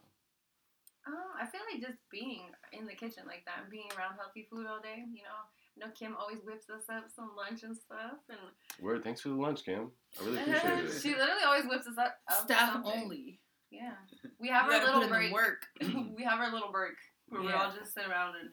Oh, 1.08 1.32
I 1.42 1.46
feel 1.48 1.62
like 1.72 1.82
just 1.82 2.00
being 2.12 2.44
in 2.72 2.86
the 2.86 2.94
kitchen 2.94 3.24
like 3.26 3.44
that 3.46 3.64
and 3.64 3.72
being 3.72 3.90
around 3.98 4.16
healthy 4.18 4.48
food 4.50 4.68
all 4.68 4.80
day. 4.80 5.04
You 5.12 5.24
know, 5.24 5.40
I 5.76 5.88
know 5.88 5.92
Kim 5.98 6.16
always 6.20 6.40
whips 6.46 6.70
us 6.70 6.84
up 6.90 7.06
some 7.14 7.32
lunch 7.36 7.64
and 7.64 7.76
stuff, 7.76 8.20
and 8.30 8.40
Word, 8.80 9.04
thanks 9.04 9.22
for 9.22 9.30
the 9.30 9.36
lunch, 9.36 9.66
Kim. 9.66 9.92
I 10.20 10.26
really 10.26 10.38
appreciate 10.42 10.86
it. 10.86 11.02
she 11.02 11.10
literally 11.10 11.44
always 11.46 11.66
whips 11.66 11.88
us 11.88 11.98
up. 11.98 12.16
up 12.32 12.46
Staff 12.46 12.82
only. 12.86 13.40
Yeah, 13.72 13.94
we 14.40 14.48
have 14.50 14.70
our 14.70 14.84
little 14.84 15.08
break. 15.10 15.32
work. 15.34 15.66
we 15.82 16.24
have 16.24 16.40
our 16.40 16.52
little 16.52 16.72
break 16.72 16.96
where 17.28 17.42
we 17.42 17.52
all 17.52 17.72
just 17.72 17.94
sit 17.94 18.08
around 18.10 18.34
and 18.42 18.50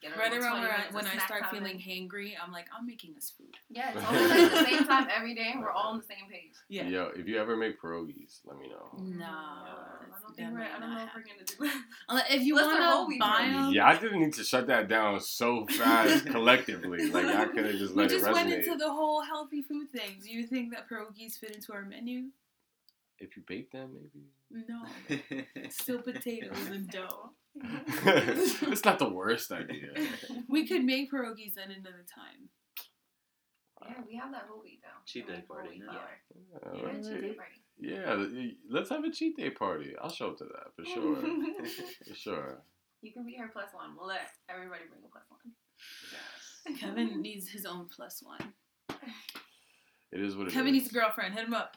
get 0.00 0.16
Right 0.16 0.32
around 0.32 0.62
where 0.62 0.72
I, 0.72 0.92
when 0.92 1.06
I 1.06 1.18
start 1.18 1.42
time 1.42 1.50
feeling 1.50 1.78
hangry, 1.78 2.32
I'm 2.42 2.50
like, 2.52 2.66
I'm 2.76 2.86
making 2.86 3.14
this 3.14 3.30
food. 3.30 3.54
Yeah, 3.70 3.92
it's 3.94 4.04
always 4.04 4.30
like 4.30 4.50
the 4.50 4.64
same 4.64 4.84
time 4.84 5.08
every 5.14 5.34
day. 5.34 5.54
We're 5.58 5.70
all 5.70 5.90
on 5.92 5.98
the 5.98 6.04
same 6.04 6.28
page. 6.30 6.52
Yeah. 6.68 6.84
Yo, 6.88 7.10
if 7.16 7.26
you 7.26 7.38
ever 7.38 7.56
make 7.56 7.80
pierogies, 7.80 8.40
let 8.44 8.58
me 8.58 8.68
know. 8.68 8.90
No, 8.98 9.24
I 9.26 10.04
that's 10.10 10.22
don't 10.22 10.34
think 10.36 10.52
we're. 10.52 10.60
I 10.60 10.64
definitely 10.64 10.80
don't 10.80 10.80
know 10.80 10.96
not 10.96 11.08
if 11.08 11.14
we're 11.14 11.22
gonna 11.22 11.44
do 11.46 11.54
that. 11.76 11.84
Unless- 12.08 12.30
If 12.30 12.42
you 12.42 12.58
Unless 12.58 12.72
they're 12.78 12.88
want 12.88 13.12
to 13.12 13.18
buy 13.18 13.48
them, 13.52 13.72
Yeah, 13.72 13.86
I 13.86 13.98
didn't 13.98 14.20
need 14.20 14.34
to 14.34 14.44
shut 14.44 14.66
that 14.68 14.88
down 14.88 15.20
so 15.20 15.66
fast 15.66 16.26
collectively. 16.26 17.10
Like 17.10 17.26
I 17.26 17.46
could 17.46 17.66
have 17.66 17.76
just 17.76 17.94
let 17.94 18.10
it. 18.10 18.16
we 18.16 18.22
let 18.22 18.24
just 18.24 18.26
it 18.26 18.32
went 18.32 18.52
into 18.52 18.76
the 18.76 18.90
whole 18.92 19.22
healthy 19.22 19.62
food 19.62 19.90
thing. 19.90 20.18
Do 20.22 20.30
you 20.30 20.44
think 20.46 20.72
that 20.72 20.88
pierogies 20.88 21.38
fit 21.38 21.54
into 21.54 21.72
our 21.72 21.82
menu? 21.84 22.26
if 23.22 23.36
you 23.36 23.42
bake 23.46 23.70
them, 23.70 23.90
maybe. 23.92 24.64
No, 24.66 24.82
still 25.68 25.98
potatoes 26.00 26.56
and 26.72 26.88
dough. 26.88 27.32
it's 27.54 28.84
not 28.84 28.98
the 28.98 29.08
worst 29.08 29.50
idea. 29.52 29.90
We 30.48 30.66
could 30.66 30.84
make 30.84 31.12
pierogies 31.12 31.56
at 31.58 31.70
another 31.70 32.04
time. 32.12 32.48
Yeah, 33.88 33.94
we 34.06 34.16
have 34.16 34.30
that 34.32 34.46
whole 34.48 34.62
wheat 34.62 34.80
though. 34.82 35.00
Cheat 35.06 35.26
day 35.26 35.42
party, 35.46 35.80
yeah. 35.84 35.92
Yeah, 35.94 36.82
Yeah, 36.82 36.92
cheat 37.02 37.20
day 37.22 37.32
party. 37.32 37.54
Yeah, 37.78 38.26
let's 38.68 38.90
have 38.90 39.04
a 39.04 39.10
cheat 39.10 39.36
day 39.36 39.50
party. 39.50 39.94
I'll 40.00 40.10
show 40.10 40.28
up 40.30 40.38
to 40.38 40.44
that 40.44 40.74
for 40.76 40.84
sure. 40.84 41.16
for 42.08 42.14
sure. 42.14 42.62
you 43.00 43.12
can 43.12 43.24
be 43.24 43.36
her 43.36 43.48
plus 43.52 43.72
one. 43.72 43.96
We'll 43.96 44.08
let 44.08 44.30
everybody 44.48 44.82
bring 44.90 45.02
a 45.04 45.08
plus 45.08 45.24
one. 45.30 46.76
Kevin 46.78 47.22
needs 47.22 47.48
his 47.48 47.64
own 47.64 47.86
plus 47.94 48.22
one. 48.22 48.52
It 50.12 50.20
is 50.20 50.36
what 50.36 50.44
it 50.44 50.48
is. 50.48 50.54
Kevin 50.54 50.72
needs 50.72 50.90
a 50.90 50.92
girlfriend. 50.92 51.34
Hit 51.34 51.46
him 51.46 51.54
up. 51.54 51.76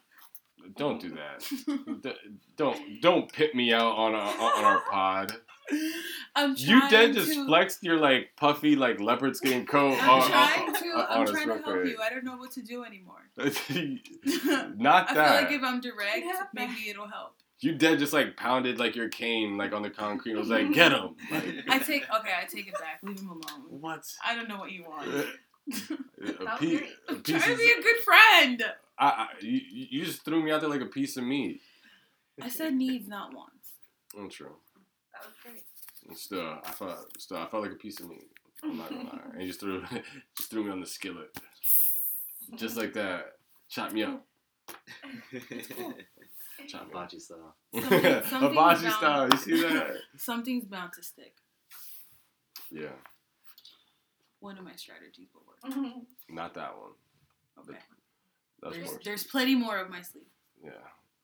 Don't 0.75 0.99
do 1.01 1.09
that. 1.11 2.01
D- 2.01 2.13
don't 2.57 3.01
don't 3.01 3.31
pit 3.31 3.53
me 3.55 3.73
out 3.73 3.95
on 3.95 4.13
our, 4.15 4.33
on 4.39 4.63
our 4.63 4.81
pod. 4.89 5.33
I'm 6.35 6.55
You 6.57 6.79
trying 6.79 6.91
then 6.91 7.13
just 7.13 7.31
to, 7.33 7.45
flexed 7.45 7.83
your 7.83 7.97
like 7.97 8.31
puffy 8.37 8.75
like 8.75 8.99
leopard 8.99 9.35
skin 9.35 9.65
coat 9.67 9.97
I'm 10.01 10.09
on, 10.09 10.29
trying 10.29 10.61
on- 10.69 10.73
to. 10.83 10.89
on 10.89 11.05
I'm 11.09 11.23
us 11.23 11.31
trying 11.31 11.47
to 11.47 11.53
real 11.53 11.63
help 11.63 11.85
you. 11.85 11.97
I 12.01 12.09
don't 12.09 12.23
know 12.25 12.37
what 12.37 12.51
to 12.51 12.61
do 12.61 12.83
anymore. 12.83 13.21
Not 13.37 15.09
I 15.09 15.13
that. 15.13 15.27
feel 15.39 15.43
like 15.43 15.51
if 15.51 15.63
I'm 15.63 15.81
direct, 15.81 16.25
maybe 16.53 16.89
it'll 16.89 17.07
help. 17.07 17.35
you 17.59 17.73
dead 17.75 17.99
just 17.99 18.13
like 18.13 18.35
pounded 18.37 18.79
like 18.79 18.95
your 18.95 19.09
cane 19.09 19.57
like 19.57 19.73
on 19.73 19.81
the 19.81 19.89
concrete. 19.89 20.35
I 20.35 20.39
was 20.39 20.49
like 20.49 20.71
get 20.73 20.91
him. 20.91 21.15
Like, 21.31 21.45
I 21.69 21.79
take 21.79 22.03
okay. 22.19 22.31
I 22.41 22.45
take 22.45 22.67
it 22.67 22.73
back. 22.73 22.99
Leave 23.03 23.19
him 23.19 23.29
alone. 23.29 23.63
what? 23.69 24.03
I 24.25 24.35
don't 24.35 24.49
know 24.49 24.57
what 24.57 24.71
you 24.71 24.83
want. 24.83 25.07
Uh, 25.09 25.23
a 26.21 26.43
That 26.43 26.59
piece- 26.59 26.79
great. 26.79 27.23
piece 27.23 27.41
trying 27.43 27.51
to 27.57 27.57
be 27.57 27.71
a 27.71 27.81
good 27.81 27.97
friend. 28.03 28.63
I, 28.99 29.05
I, 29.07 29.27
you, 29.41 29.61
you 29.89 30.05
just 30.05 30.23
threw 30.25 30.43
me 30.43 30.51
out 30.51 30.61
there 30.61 30.69
like 30.69 30.81
a 30.81 30.85
piece 30.87 31.17
of 31.17 31.23
meat. 31.23 31.61
I 32.41 32.49
said 32.49 32.73
needs, 32.75 33.07
not 33.07 33.33
wants. 33.33 33.69
I'm 34.17 34.29
true. 34.29 34.55
That 35.23 35.27
was 35.27 35.35
great. 35.43 35.63
And 36.07 36.17
still, 36.17 36.47
uh, 36.47 36.57
I 36.65 36.71
felt 36.71 37.21
still 37.21 37.37
uh, 37.37 37.45
I 37.45 37.47
felt 37.47 37.63
like 37.63 37.71
a 37.71 37.75
piece 37.75 37.99
of 37.99 38.09
meat. 38.09 38.29
I'm 38.63 38.77
not 38.77 38.89
gonna 38.89 39.03
lie. 39.03 39.19
And 39.33 39.41
you 39.41 39.47
just 39.47 39.59
threw 39.59 39.81
just 40.37 40.49
threw 40.49 40.63
me 40.63 40.71
on 40.71 40.79
the 40.79 40.85
skillet, 40.87 41.37
just 42.55 42.77
like 42.77 42.93
that. 42.93 43.33
Chop 43.69 43.91
me 43.93 44.03
up. 44.03 44.25
Chop 46.67 46.87
me 46.87 46.93
up. 46.93 47.09
Hibachi 47.09 47.19
style. 47.19 47.55
Something- 47.73 48.23
something's 48.23 48.31
Hibachi 48.31 48.83
down. 48.83 48.91
style. 48.91 49.29
You 49.31 49.37
see 49.37 49.61
that? 49.61 49.95
Something's 50.17 50.65
bound 50.65 50.93
to 50.93 51.03
stick. 51.03 51.35
Yeah, 52.71 52.87
One 54.39 54.57
of 54.57 54.63
my 54.63 54.75
strategies 54.75 55.29
will 55.33 55.43
work. 55.47 55.93
not 56.29 56.53
that 56.55 56.75
one. 56.77 56.91
Okay. 57.59 57.77
That's 58.63 58.75
There's, 58.75 58.87
more. 58.89 58.99
there's 59.03 59.23
plenty 59.25 59.53
more 59.55 59.77
of 59.77 59.89
my 59.91 60.01
sleeve. 60.01 60.23
Yeah, 60.63 60.71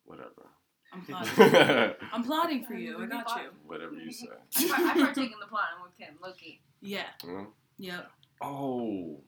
whatever. 0.05 0.45
I'm 0.91 1.01
plotting. 1.01 1.93
I'm 2.13 2.23
plotting 2.23 2.65
for 2.65 2.73
you. 2.73 3.01
I 3.03 3.05
got 3.07 3.41
you. 3.41 3.49
whatever 3.65 3.93
you 3.93 4.11
say. 4.11 4.27
I 4.57 4.67
part- 4.67 4.79
I 4.81 4.93
partake 5.05 5.31
in 5.31 5.39
the 5.39 5.47
plotting 5.47 5.81
with 5.83 5.97
Kim, 5.97 6.15
lowkey. 6.23 6.59
Yeah. 6.81 7.03
You 7.23 7.31
know? 7.33 7.47
Yep. 7.77 8.11
Oh, 8.41 9.19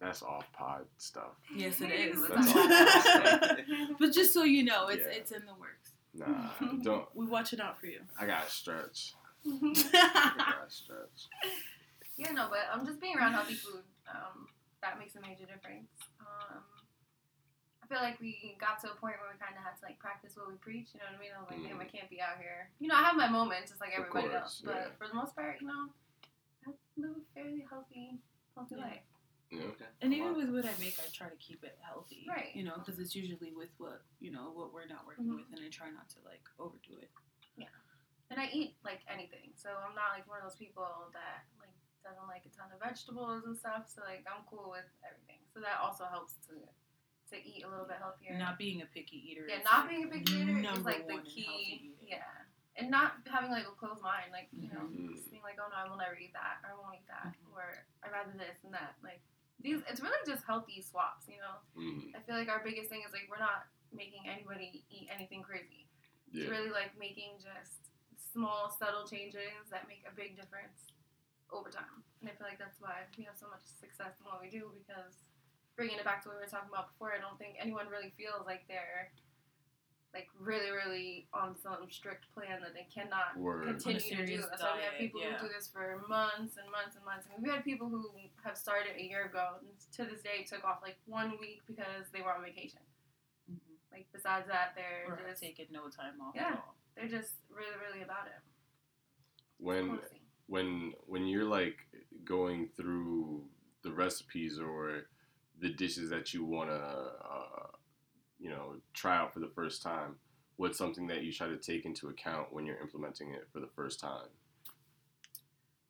that's 0.00 0.22
off 0.22 0.50
pod 0.52 0.84
stuff. 0.98 1.36
Yes, 1.54 1.80
it 1.80 1.90
is. 1.92 2.26
That's 2.28 2.56
all. 2.56 3.56
but 4.00 4.12
just 4.12 4.32
so 4.34 4.42
you 4.42 4.64
know, 4.64 4.88
it's 4.88 5.04
Yeah. 5.06 5.12
it's 5.18 5.30
in 5.30 5.42
the 5.46 5.54
works. 5.54 5.92
Nah, 6.14 6.50
don't. 6.82 7.06
We 7.14 7.26
watch 7.26 7.52
it 7.52 7.60
out 7.60 7.78
for 7.78 7.86
you. 7.86 8.00
I 8.18 8.26
gotta 8.26 8.50
stretch. 8.50 9.14
I 9.46 10.32
gotta 10.36 10.70
stretch. 10.70 11.28
yeah, 12.16 12.32
no, 12.32 12.48
but 12.50 12.60
um, 12.72 12.84
just 12.86 13.00
being 13.00 13.16
around 13.16 13.32
healthy 13.32 13.54
food, 13.54 13.82
um, 14.10 14.46
that 14.82 14.98
makes 14.98 15.14
a 15.16 15.20
major 15.20 15.44
difference. 15.46 15.88
Um, 16.20 16.58
I 16.58 16.71
feel 17.92 18.00
like 18.00 18.16
we 18.24 18.56
got 18.56 18.80
to 18.80 18.88
a 18.88 18.96
point 18.96 19.20
where 19.20 19.28
we 19.28 19.36
kind 19.36 19.52
of 19.52 19.60
had 19.60 19.76
to 19.76 19.84
like 19.84 20.00
practice 20.00 20.32
what 20.40 20.48
we 20.48 20.56
preach. 20.56 20.96
You 20.96 21.04
know 21.04 21.12
what 21.12 21.20
I 21.20 21.20
mean? 21.20 21.32
I 21.36 21.40
was 21.44 21.48
like, 21.52 21.60
damn, 21.60 21.76
I 21.76 21.84
can't 21.84 22.08
be 22.08 22.24
out 22.24 22.40
here. 22.40 22.72
You 22.80 22.88
know, 22.88 22.96
I 22.96 23.04
have 23.04 23.20
my 23.20 23.28
moments 23.28 23.68
just 23.68 23.84
like 23.84 23.92
Mm. 23.92 24.08
Everybody 24.08 24.32
course, 24.32 24.40
else, 24.40 24.54
but 24.64 24.80
yeah. 24.88 24.96
for 24.96 25.04
the 25.12 25.12
most 25.12 25.36
part, 25.36 25.60
you 25.60 25.68
know, 25.68 25.92
I 26.64 26.72
live 26.96 27.20
a 27.20 27.24
fairly 27.36 27.60
healthy, 27.68 28.16
healthy 28.56 28.80
Yeah. 28.80 28.88
life. 28.88 29.04
Yeah. 29.52 29.68
Okay. 29.76 29.84
And 30.00 30.16
even 30.16 30.32
with 30.32 30.48
what 30.48 30.64
I 30.64 30.72
make, 30.80 30.96
I 30.96 31.04
try 31.12 31.28
to 31.28 31.36
keep 31.36 31.60
it 31.60 31.76
healthy. 31.84 32.24
Right. 32.24 32.56
You 32.56 32.64
know, 32.64 32.80
because 32.80 32.96
it's 32.96 33.12
usually 33.12 33.52
with 33.52 33.68
what 33.76 34.00
you 34.24 34.32
know 34.32 34.48
what 34.56 34.72
we're 34.72 34.88
not 34.88 35.04
working 35.04 35.28
Mhm. 35.28 35.44
with, 35.44 35.52
and 35.52 35.60
I 35.60 35.68
try 35.68 35.92
not 35.92 36.08
to 36.16 36.24
like 36.24 36.40
overdo 36.56 36.96
it. 36.96 37.12
Yeah. 37.60 37.68
and 38.32 38.40
I 38.40 38.48
eat 38.48 38.80
like 38.82 39.04
anything, 39.12 39.52
so 39.60 39.68
I'm 39.68 39.92
not 39.94 40.16
like 40.16 40.24
one 40.26 40.38
of 40.40 40.44
those 40.48 40.56
people 40.56 40.88
that 41.12 41.44
like 41.60 41.76
doesn't 42.02 42.26
like 42.32 42.46
a 42.46 42.52
ton 42.56 42.72
of 42.72 42.80
vegetables 42.80 43.44
and 43.44 43.52
stuff. 43.54 43.90
So 43.92 44.00
like 44.08 44.24
I'm 44.24 44.40
cool 44.48 44.70
with 44.72 44.88
everything. 45.04 45.44
So 45.52 45.60
that 45.60 45.76
also 45.84 46.06
helps 46.08 46.40
to 46.48 46.56
to 47.32 47.40
eat 47.40 47.64
a 47.64 47.68
little 47.68 47.86
bit 47.88 47.96
healthier. 47.98 48.36
Not 48.38 48.58
being 48.58 48.82
a 48.82 48.86
picky 48.86 49.16
eater. 49.32 49.46
yeah, 49.48 49.64
not 49.64 49.86
like, 49.86 49.90
being 49.90 50.04
a 50.04 50.08
picky 50.12 50.32
eater 50.36 50.56
is 50.58 50.62
number 50.62 50.90
like 50.92 51.08
the 51.08 51.14
one 51.16 51.24
in 51.26 51.32
healthy 51.32 51.42
key. 51.42 51.94
Yeah, 52.04 52.28
and 52.76 52.90
not 52.90 53.24
having 53.26 53.50
like 53.50 53.64
a 53.66 53.74
closed 53.76 54.02
mind, 54.02 54.30
like 54.32 54.48
you 54.52 54.68
know, 54.68 54.84
Mhm. 54.86 55.16
just 55.16 55.30
being 55.30 55.42
like, 55.42 55.58
oh 55.60 55.68
no, 55.68 55.76
I 55.76 55.88
will 55.88 55.96
never 55.96 56.14
eat 56.16 56.32
that, 56.36 56.60
or 56.64 56.70
I 56.70 56.74
won't 56.78 56.94
eat 57.00 57.08
that, 57.08 57.32
Mhm. 57.34 57.56
or 57.56 57.64
I'd 58.04 58.12
rather 58.12 58.32
this 58.36 58.62
and 58.64 58.72
that. 58.74 58.96
Like 59.02 59.20
these, 59.60 59.80
it's 59.88 60.00
really 60.00 60.18
just 60.26 60.44
healthy 60.44 60.80
swaps. 60.82 61.28
You 61.28 61.38
know, 61.40 61.56
Mhm. 61.76 62.14
I 62.16 62.20
feel 62.22 62.36
like 62.36 62.48
our 62.48 62.62
biggest 62.62 62.88
thing 62.90 63.02
is 63.02 63.12
like 63.12 63.28
we're 63.28 63.38
not 63.42 63.66
making 63.92 64.26
anybody 64.28 64.84
eat 64.90 65.08
anything 65.10 65.42
crazy. 65.42 65.88
It's 66.32 66.48
really 66.48 66.70
like 66.70 66.96
making 66.96 67.38
just 67.40 67.90
small, 68.16 68.70
subtle 68.70 69.06
changes 69.06 69.68
that 69.70 69.86
make 69.88 70.04
a 70.06 70.10
big 70.10 70.34
difference 70.36 70.92
over 71.50 71.68
time. 71.68 72.02
And 72.20 72.30
I 72.30 72.32
feel 72.34 72.46
like 72.46 72.58
that's 72.58 72.80
why 72.80 73.04
we 73.18 73.24
have 73.24 73.36
so 73.36 73.48
much 73.50 73.60
success 73.62 74.18
in 74.18 74.24
what 74.24 74.40
we 74.40 74.48
do 74.48 74.72
because 74.72 75.20
bringing 75.76 75.98
it 75.98 76.04
back 76.04 76.22
to 76.22 76.28
what 76.28 76.38
we 76.38 76.44
were 76.44 76.50
talking 76.50 76.68
about 76.72 76.92
before, 76.92 77.12
I 77.12 77.20
don't 77.20 77.38
think 77.38 77.56
anyone 77.60 77.88
really 77.88 78.12
feels 78.16 78.44
like 78.46 78.68
they're 78.68 79.10
like 80.12 80.28
really, 80.38 80.68
really 80.70 81.26
on 81.32 81.56
some 81.56 81.88
strict 81.88 82.28
plan 82.34 82.60
that 82.60 82.74
they 82.76 82.84
cannot 82.92 83.32
Word. 83.34 83.64
continue 83.64 83.96
to 83.98 84.04
do. 84.04 84.26
serious 84.44 84.46
That's 84.50 84.60
why 84.62 84.76
we 84.76 84.84
have 84.84 84.98
people 85.00 85.20
yeah. 85.24 85.38
who 85.40 85.48
do 85.48 85.52
this 85.56 85.68
for 85.72 86.04
months 86.06 86.60
and 86.60 86.68
months 86.68 86.96
and 86.96 87.04
months. 87.08 87.24
I 87.24 87.32
mean, 87.32 87.40
we 87.42 87.48
had 87.48 87.64
people 87.64 87.88
who 87.88 88.04
have 88.44 88.58
started 88.58 88.92
a 89.00 89.02
year 89.02 89.24
ago 89.24 89.56
and 89.64 89.72
to 89.96 90.04
this 90.04 90.20
day 90.20 90.44
took 90.44 90.64
off 90.68 90.84
like 90.84 91.00
one 91.06 91.40
week 91.40 91.62
because 91.66 92.12
they 92.12 92.20
were 92.20 92.34
on 92.34 92.44
vacation. 92.44 92.80
Mhm. 93.50 93.56
Like 93.90 94.06
besides 94.12 94.46
that, 94.48 94.76
they're 94.76 95.08
Or 95.08 95.16
just 95.26 95.40
taking 95.40 95.66
no 95.72 95.88
time 95.88 96.20
off 96.20 96.34
Yeah. 96.36 96.48
at 96.48 96.54
all. 96.60 96.76
they're 96.94 97.08
just 97.08 97.36
really, 97.48 97.72
really 97.80 98.02
about 98.04 98.26
it. 98.26 98.36
When 99.56 99.88
Cool 99.88 99.96
to 99.98 100.08
see. 100.10 100.20
when 100.46 100.92
when 101.06 101.26
you're 101.26 101.48
like 101.48 101.78
going 102.22 102.68
through 102.76 103.48
the 103.80 103.92
recipes 103.92 104.60
or 104.60 105.08
the 105.62 105.70
dishes 105.70 106.10
that 106.10 106.34
you 106.34 106.44
want 106.44 106.68
to 106.68 106.74
uh, 106.74 107.66
you 108.38 108.50
know 108.50 108.74
try 108.92 109.16
out 109.16 109.32
for 109.32 109.40
the 109.40 109.50
first 109.54 109.82
time 109.82 110.16
what's 110.56 110.76
something 110.76 111.06
that 111.06 111.22
you 111.22 111.32
try 111.32 111.48
to 111.48 111.56
take 111.56 111.86
into 111.86 112.08
account 112.08 112.52
when 112.52 112.66
you're 112.66 112.80
implementing 112.80 113.30
it 113.30 113.48
for 113.52 113.60
the 113.60 113.68
first 113.74 113.98
time 113.98 114.28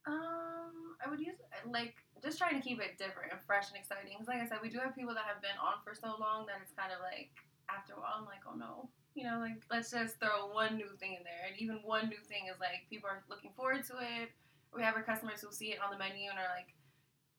Um, 0.06 0.98
I 1.04 1.08
would 1.10 1.20
use 1.20 1.38
like 1.70 1.94
just 2.22 2.38
trying 2.38 2.54
to 2.58 2.62
keep 2.62 2.80
it 2.80 2.98
different 2.98 3.30
and 3.32 3.40
fresh 3.46 3.70
and 3.70 3.78
exciting. 3.78 4.14
Because 4.14 4.26
like 4.26 4.42
I 4.42 4.46
said, 4.46 4.58
we 4.62 4.70
do 4.70 4.78
have 4.78 4.94
people 4.94 5.14
that 5.14 5.26
have 5.26 5.42
been 5.42 5.58
on 5.62 5.78
for 5.86 5.94
so 5.94 6.14
long 6.18 6.46
that 6.46 6.58
it's 6.62 6.74
kind 6.74 6.90
of 6.90 6.98
like 7.02 7.30
after 7.70 7.94
a 7.94 7.98
while, 8.02 8.18
I'm 8.18 8.26
like, 8.26 8.42
oh 8.46 8.58
no, 8.58 8.90
you 9.14 9.24
know, 9.24 9.38
like 9.38 9.62
let's 9.70 9.90
just 9.90 10.18
throw 10.18 10.50
one 10.50 10.76
new 10.76 10.90
thing 10.98 11.14
in 11.14 11.22
there, 11.22 11.46
and 11.46 11.54
even 11.58 11.78
one 11.86 12.08
new 12.10 12.22
thing 12.26 12.50
is 12.50 12.58
like 12.58 12.86
people 12.90 13.10
are 13.10 13.22
looking 13.30 13.54
forward 13.54 13.86
to 13.90 13.98
it. 14.02 14.34
We 14.74 14.82
have 14.82 14.96
our 14.96 15.02
customers 15.06 15.42
who 15.42 15.52
see 15.52 15.70
it 15.70 15.78
on 15.84 15.92
the 15.92 15.98
menu 15.98 16.30
and 16.30 16.38
are 16.38 16.50
like, 16.50 16.74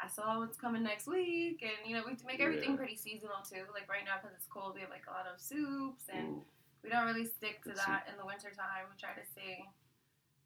I 0.03 0.07
saw 0.09 0.39
what's 0.39 0.57
coming 0.57 0.83
next 0.83 1.07
week, 1.07 1.63
and 1.63 1.79
you 1.89 1.95
know, 1.95 2.03
we 2.05 2.15
make 2.27 2.41
everything 2.41 2.71
Yeah. 2.71 2.75
pretty 2.77 2.95
seasonal 2.95 3.41
too. 3.47 3.63
Like 3.73 3.87
right 3.87 4.03
now, 4.03 4.17
because 4.19 4.35
it's 4.35 4.47
cold, 4.47 4.75
we 4.75 4.81
have 4.81 4.89
like 4.89 5.07
a 5.07 5.11
lot 5.11 5.27
of 5.27 5.39
soups 5.39 6.09
and. 6.11 6.27
Ooh, 6.27 6.45
We 6.83 6.89
don't 6.91 7.07
really 7.07 7.23
stick 7.25 7.63
to 7.63 7.69
Good 7.71 7.77
that 7.79 8.11
in 8.11 8.17
the 8.19 8.25
wintertime. 8.27 8.91
We 8.91 8.99
try 8.99 9.15
to 9.15 9.23
stay 9.31 9.63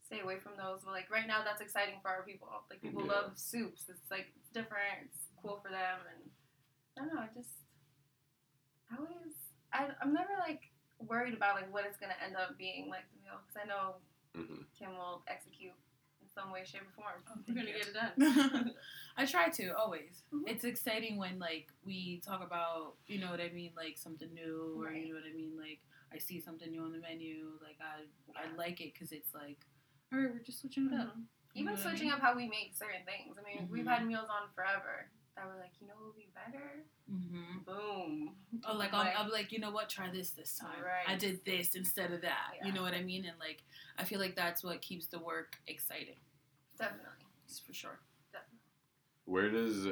stay 0.06 0.20
away 0.22 0.38
from 0.38 0.54
those. 0.56 0.86
But 0.86 0.94
like 0.94 1.10
right 1.10 1.26
now 1.26 1.42
that's 1.44 1.62
exciting 1.66 1.98
for 2.04 2.10
our 2.14 2.22
people. 2.22 2.48
Like 2.70 2.80
people 2.80 3.02
Yeah. 3.10 3.14
love 3.26 3.40
soups. 3.40 3.90
It's 3.90 4.06
like 4.14 4.30
it's 4.38 4.50
different. 4.54 5.10
It's 5.10 5.34
cool 5.42 5.58
for 5.66 5.72
them 5.74 5.98
and 6.14 6.30
I 6.94 6.96
don't 7.02 7.10
know, 7.16 7.22
I 7.26 7.30
just 7.34 7.50
I 8.92 8.98
always 9.02 9.34
I, 9.74 9.90
I'm 10.02 10.14
never 10.14 10.38
like 10.40 10.70
worried 11.00 11.34
about 11.34 11.56
like 11.56 11.74
what 11.74 11.86
it's 11.86 11.98
gonna 11.98 12.18
end 12.24 12.36
up 12.38 12.56
being 12.58 12.88
like 12.90 13.10
the 13.10 13.18
meal 13.26 13.42
because 13.42 13.58
I 13.58 13.66
know 13.68 13.98
mhm. 14.38 14.66
Kim 14.78 14.94
will 14.96 15.24
execute 15.28 15.74
some 16.38 16.52
way, 16.52 16.62
shape, 16.64 16.82
or 16.82 16.94
form. 16.94 17.20
Oh, 17.30 17.40
We're 17.48 17.56
gonna 17.56 17.68
you. 17.70 17.78
get 17.78 17.88
it 17.88 17.94
done. 17.98 18.72
I 19.18 19.26
try 19.26 19.50
to 19.50 19.76
always. 19.76 20.24
Mhm. 20.34 20.44
It's 20.46 20.64
exciting 20.64 21.18
when 21.18 21.40
like 21.40 21.68
we 21.86 22.22
talk 22.26 22.44
about, 22.46 22.94
you 23.08 23.18
know 23.20 23.32
what 23.32 23.42
I 23.42 23.50
mean, 23.50 23.72
like 23.76 23.98
something 23.98 24.32
new, 24.34 24.76
or 24.78 24.86
Right. 24.86 25.02
you 25.02 25.10
know 25.10 25.16
what 25.20 25.26
I 25.30 25.34
mean, 25.36 25.58
like 25.58 25.80
I 26.14 26.18
see 26.20 26.40
something 26.40 26.70
new 26.70 26.82
on 26.82 26.92
the 26.92 27.00
menu, 27.00 27.58
like 27.62 27.78
I 27.82 28.06
I 28.38 28.56
like 28.56 28.80
it 28.82 28.94
because 28.94 29.12
it's 29.12 29.34
like, 29.34 29.66
all 30.14 30.20
right, 30.20 30.32
we're 30.32 30.40
just 30.46 30.62
switching 30.62 30.88
it 30.88 30.94
up. 30.94 31.16
Mhm. 31.18 31.26
You 31.56 31.66
know 31.66 31.72
Even 31.72 31.74
what 31.74 31.80
I 31.80 31.90
switching 31.90 32.08
mean? 32.08 32.16
up 32.16 32.22
how 32.22 32.36
we 32.36 32.48
make 32.48 32.76
certain 32.76 33.02
things. 33.10 33.38
I 33.40 33.42
mean, 33.42 33.68
we've 33.72 33.86
Mhm. 33.86 33.90
had 33.98 34.06
meals 34.06 34.30
on 34.30 34.50
forever 34.54 35.10
that 35.36 35.46
were 35.48 35.58
like, 35.58 35.74
you 35.82 35.88
know, 35.88 35.96
what 35.98 36.14
would 36.14 36.22
be 36.22 36.30
better. 36.38 36.86
Mm-hmm. 37.12 37.60
Boom. 37.66 38.36
Oh, 38.68 38.76
like 38.76 38.94
I'm, 38.94 39.08
I'm 39.18 39.30
like, 39.30 39.52
you 39.52 39.60
know 39.60 39.72
what? 39.72 39.90
Try 39.90 40.10
this 40.12 40.32
this 40.32 40.56
time. 40.58 40.70
Right. 40.84 41.08
I 41.08 41.16
did 41.18 41.44
this 41.46 41.76
instead 41.76 42.12
of 42.12 42.22
that. 42.22 42.56
Yeah. 42.60 42.68
You 42.68 42.74
know 42.74 42.82
what 42.82 42.94
I 42.94 43.02
mean? 43.02 43.26
And 43.26 43.36
like, 43.40 43.64
I 43.98 44.04
feel 44.04 44.20
like 44.20 44.36
that's 44.36 44.64
what 44.64 44.82
keeps 44.82 45.08
the 45.08 45.20
work 45.20 45.58
exciting. 45.68 46.18
Definitely. 46.78 47.26
It's 47.48 47.60
for 47.60 47.74
sure. 47.74 48.00
Definitely. 48.34 48.60
where 49.26 49.50
does 49.50 49.88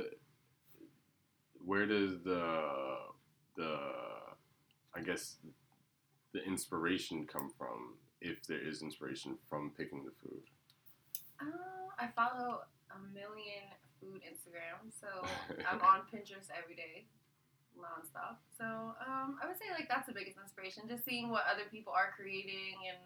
where 1.63 1.85
does 1.85 2.19
the 2.23 2.97
the 3.55 3.79
I 4.93 5.01
guess 5.01 5.37
the 6.33 6.43
inspiration 6.43 7.25
come 7.25 7.49
from 7.57 7.95
if 8.21 8.45
there 8.47 8.59
is 8.59 8.81
inspiration 8.81 9.37
from 9.49 9.71
picking 9.77 10.03
the 10.03 10.11
food 10.21 10.43
Uh, 11.41 11.45
I 11.97 12.07
follow 12.15 12.61
a 12.91 12.99
million 13.13 13.63
food 14.05 14.21
Instagrams, 14.21 14.93
so 15.01 15.09
I'm 15.69 15.81
on 15.81 16.05
Pinterest 16.13 16.53
every 16.53 16.77
day, 16.77 17.09
nonstop. 17.73 18.37
So 18.53 18.93
um, 19.01 19.41
I 19.41 19.47
would 19.49 19.57
say 19.57 19.65
like 19.73 19.89
that's 19.89 20.05
the 20.05 20.13
biggest 20.13 20.37
inspiration, 20.37 20.85
just 20.87 21.03
seeing 21.05 21.29
what 21.33 21.43
other 21.49 21.65
people 21.71 21.89
are 21.93 22.13
creating 22.15 22.77
and 22.85 23.01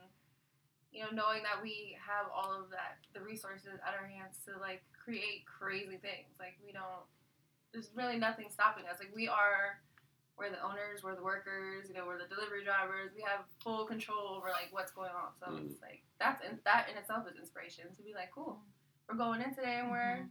you 0.91 1.05
know 1.05 1.11
knowing 1.15 1.43
that 1.47 1.61
we 1.63 1.95
have 2.01 2.27
all 2.33 2.51
of 2.51 2.69
that 2.73 2.97
the 3.13 3.21
resources 3.21 3.79
at 3.85 3.93
our 3.95 4.07
hands 4.09 4.41
to 4.45 4.59
like 4.59 4.83
create 4.91 5.47
crazy 5.47 5.95
things. 6.03 6.35
Like 6.39 6.59
we 6.65 6.73
don't, 6.75 7.07
there's 7.71 7.89
really 7.95 8.17
nothing 8.19 8.51
stopping 8.51 8.83
us. 8.91 8.99
Like 8.99 9.15
we 9.15 9.27
are. 9.31 9.79
We're 10.39 10.47
the 10.55 10.63
owners, 10.63 11.03
we're 11.03 11.19
the 11.19 11.21
workers, 11.21 11.91
you 11.91 11.93
know, 11.93 12.07
we're 12.07 12.15
the 12.17 12.23
delivery 12.33 12.63
drivers. 12.63 13.11
We 13.13 13.19
have 13.27 13.43
full 13.61 13.83
control 13.83 14.39
over 14.39 14.47
like 14.55 14.71
what's 14.71 14.89
going 14.95 15.11
on. 15.11 15.35
So 15.35 15.51
Mm. 15.51 15.67
it's 15.69 15.81
like 15.83 15.99
that's 16.17 16.39
in, 16.47 16.57
that 16.63 16.87
in 16.89 16.95
itself 16.95 17.27
is 17.27 17.35
inspiration 17.35 17.91
to 17.97 18.01
be 18.07 18.13
like, 18.15 18.31
cool, 18.31 18.55
we're 19.09 19.19
going 19.19 19.41
in 19.41 19.53
today 19.53 19.83
and 19.83 19.91
we're 19.91 20.29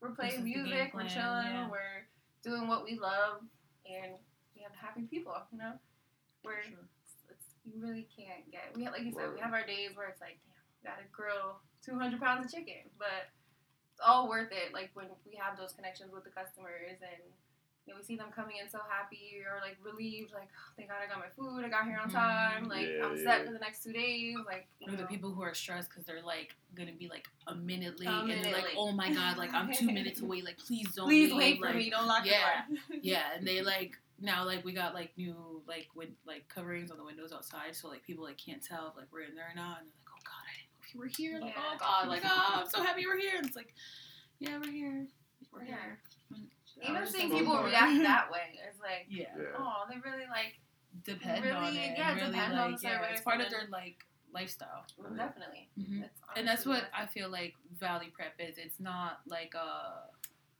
we're 0.00 0.14
playing 0.14 0.30
This 0.30 0.38
is 0.38 0.44
the 0.44 0.54
game 0.54 0.64
music, 0.64 0.94
we're 0.94 1.08
chilling, 1.08 1.52
yeah. 1.52 1.68
we're 1.70 2.06
doing 2.42 2.68
what 2.68 2.84
we 2.84 2.98
love, 2.98 3.42
and 3.86 4.14
we 4.54 4.62
have 4.62 4.74
happy 4.74 5.02
people. 5.10 5.34
You 5.52 5.58
know, 5.58 5.72
we're 6.44 6.62
sure. 6.62 6.78
it's, 7.04 7.14
it's, 7.30 7.46
you 7.64 7.82
really 7.82 8.06
can't 8.14 8.46
get. 8.50 8.70
We 8.74 8.84
have, 8.84 8.92
like 8.92 9.02
you 9.02 9.12
said, 9.12 9.34
we 9.34 9.40
have 9.40 9.52
our 9.52 9.66
days 9.66 9.94
where 9.94 10.08
it's 10.08 10.20
like, 10.20 10.38
damn, 10.84 10.94
gotta 10.94 11.06
grill 11.10 11.58
200 11.84 12.20
pounds 12.20 12.46
of 12.46 12.52
chicken, 12.52 12.86
but 12.98 13.30
it's 13.92 14.00
all 14.04 14.28
worth 14.28 14.52
it. 14.52 14.72
Like 14.72 14.90
when 14.94 15.06
we 15.26 15.34
have 15.36 15.58
those 15.58 15.72
connections 15.72 16.12
with 16.12 16.24
the 16.24 16.30
customers 16.30 17.02
and. 17.02 17.22
You 17.88 17.94
know, 17.94 17.98
we 18.00 18.04
see 18.04 18.16
them 18.16 18.28
coming 18.36 18.56
in 18.62 18.68
so 18.68 18.80
happy 18.86 19.40
or 19.48 19.62
like 19.66 19.78
relieved, 19.82 20.32
like 20.34 20.48
oh, 20.52 20.72
thank 20.76 20.90
God 20.90 20.98
I 21.02 21.08
got 21.08 21.18
my 21.20 21.30
food, 21.34 21.64
I 21.64 21.70
got 21.70 21.86
here 21.86 21.98
on 21.98 22.10
Mhm. 22.10 22.12
time, 22.12 22.68
like 22.68 22.86
Yeah, 22.86 23.06
I'm 23.06 23.16
yeah. 23.16 23.22
set 23.24 23.46
for 23.46 23.52
the 23.54 23.58
next 23.58 23.82
two 23.82 23.92
days, 23.94 24.36
like 24.44 24.68
you 24.78 24.92
Or 24.92 24.96
the 24.96 25.06
people 25.06 25.32
who 25.32 25.40
are 25.42 25.54
stressed 25.54 25.88
because 25.88 26.04
they're 26.04 26.20
like 26.22 26.54
gonna 26.74 26.92
be 26.92 27.08
like 27.08 27.26
a 27.46 27.54
minute 27.54 27.98
late, 27.98 28.08
A 28.10 28.20
and 28.20 28.28
they're 28.30 28.36
minute 28.36 28.52
like, 28.52 28.64
late. 28.64 28.74
"Oh 28.76 28.92
my 28.92 29.10
god, 29.10 29.38
like 29.38 29.54
I'm 29.54 29.72
two 29.72 29.86
minutes 29.86 30.20
away. 30.20 30.42
Like 30.42 30.58
please 30.58 30.94
don't 30.94 31.06
Please 31.08 31.30
leave. 31.32 31.38
wait 31.38 31.58
for 31.60 31.66
like, 31.68 31.76
me, 31.76 31.88
don't 31.88 32.06
lock 32.06 32.26
yeah. 32.26 32.64
the 32.68 32.74
door. 32.76 33.00
yeah 33.02 33.32
and 33.34 33.46
they 33.46 33.62
like 33.62 33.96
now 34.20 34.44
like 34.44 34.62
we 34.66 34.74
got 34.74 34.92
like 34.92 35.16
new 35.16 35.62
like 35.66 35.88
win- 35.94 36.16
like 36.26 36.46
coverings 36.48 36.90
on 36.90 36.98
the 36.98 37.04
windows 37.04 37.32
outside 37.32 37.74
so 37.74 37.88
like 37.88 38.02
people 38.02 38.22
like 38.24 38.36
can't 38.36 38.62
tell 38.62 38.88
if 38.88 38.96
like 38.96 39.06
we're 39.10 39.22
in 39.22 39.34
there 39.34 39.48
or 39.50 39.56
not 39.56 39.78
and 39.78 39.86
they're 39.88 39.94
like 40.04 40.10
oh 40.12 40.20
god 40.24 40.44
i 40.44 40.52
didn't 40.58 40.72
know 40.74 40.82
if 40.82 40.92
you 40.92 41.00
were 41.00 41.06
here 41.06 41.40
like 41.40 41.54
Yeah. 41.56 41.62
oh 41.72 41.76
god 41.78 42.08
like 42.08 42.22
oh 42.24 42.60
i'm 42.60 42.68
so 42.68 42.82
happy 42.82 43.06
we're 43.06 43.16
here 43.18 43.36
and 43.38 43.46
it's 43.46 43.54
like 43.56 43.72
yeah 44.40 44.58
we're 44.58 44.72
here 44.72 45.06
we're 45.52 45.62
Yeah. 45.62 45.66
here 45.70 46.00
Even 46.98 47.02
Hours 47.06 47.10
seeing 47.14 47.30
people 47.30 47.54
go. 47.56 47.64
react 47.64 48.02
that 48.02 48.30
way 48.32 48.58
is 48.68 48.80
like, 48.80 49.06
yeah 49.08 49.26
yeah 49.36 49.44
oh, 49.58 49.84
they 49.90 49.96
really 49.98 50.26
like, 50.30 50.58
depend 51.04 51.44
Really, 51.44 51.56
on 51.56 51.76
it 51.76 51.94
yeah, 51.98 52.14
really 52.14 52.26
depend 52.32 52.58
on 52.58 52.72
the 52.72 52.78
yeah 52.82 52.90
service 52.96 53.08
it's 53.12 53.20
part 53.22 53.40
of 53.40 53.50
their 53.50 53.68
like 53.70 54.04
lifestyle 54.32 54.84
Right. 54.98 55.16
definitely. 55.16 55.68
Mhm. 55.78 56.04
It's 56.04 56.20
and 56.36 56.46
that's 56.46 56.66
what 56.66 56.84
I 56.94 57.06
feel 57.06 57.28
like 57.30 57.54
Valley 57.78 58.10
Prep 58.14 58.34
is. 58.38 58.58
It's 58.58 58.78
not 58.80 59.20
like 59.26 59.54
a 59.54 60.10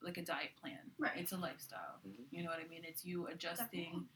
like 0.02 0.16
a 0.16 0.22
diet 0.22 0.50
plan. 0.60 0.78
Right. 0.98 1.12
It's 1.16 1.32
a 1.32 1.36
lifestyle. 1.36 1.98
Mhm. 2.06 2.24
You 2.30 2.44
know 2.44 2.50
what 2.50 2.60
I 2.64 2.68
mean? 2.68 2.82
It's 2.84 3.04
you 3.04 3.26
adjusting 3.26 4.06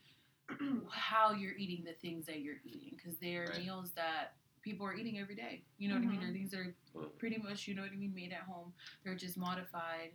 Definitely. 0.48 0.86
how 0.90 1.32
you're 1.32 1.56
eating 1.56 1.84
the 1.84 1.92
things 2.06 2.24
that 2.26 2.40
you're 2.40 2.60
eating 2.64 2.92
because 2.96 3.18
they're 3.18 3.46
Right. 3.48 3.60
meals 3.64 3.90
that 3.92 4.34
people 4.62 4.86
are 4.86 4.94
eating 4.94 5.18
every 5.18 5.34
day. 5.34 5.64
You 5.78 5.88
know 5.88 5.96
what 5.96 6.04
I 6.04 6.06
mean? 6.06 6.22
Or 6.22 6.32
things 6.32 6.54
are 6.54 6.72
pretty 7.18 7.38
much 7.38 7.66
you 7.66 7.74
know 7.74 7.82
what 7.82 7.90
I 7.92 7.96
mean 7.96 8.14
made 8.14 8.32
at 8.32 8.42
home. 8.42 8.72
They're 9.04 9.14
just 9.16 9.36
modified 9.36 10.12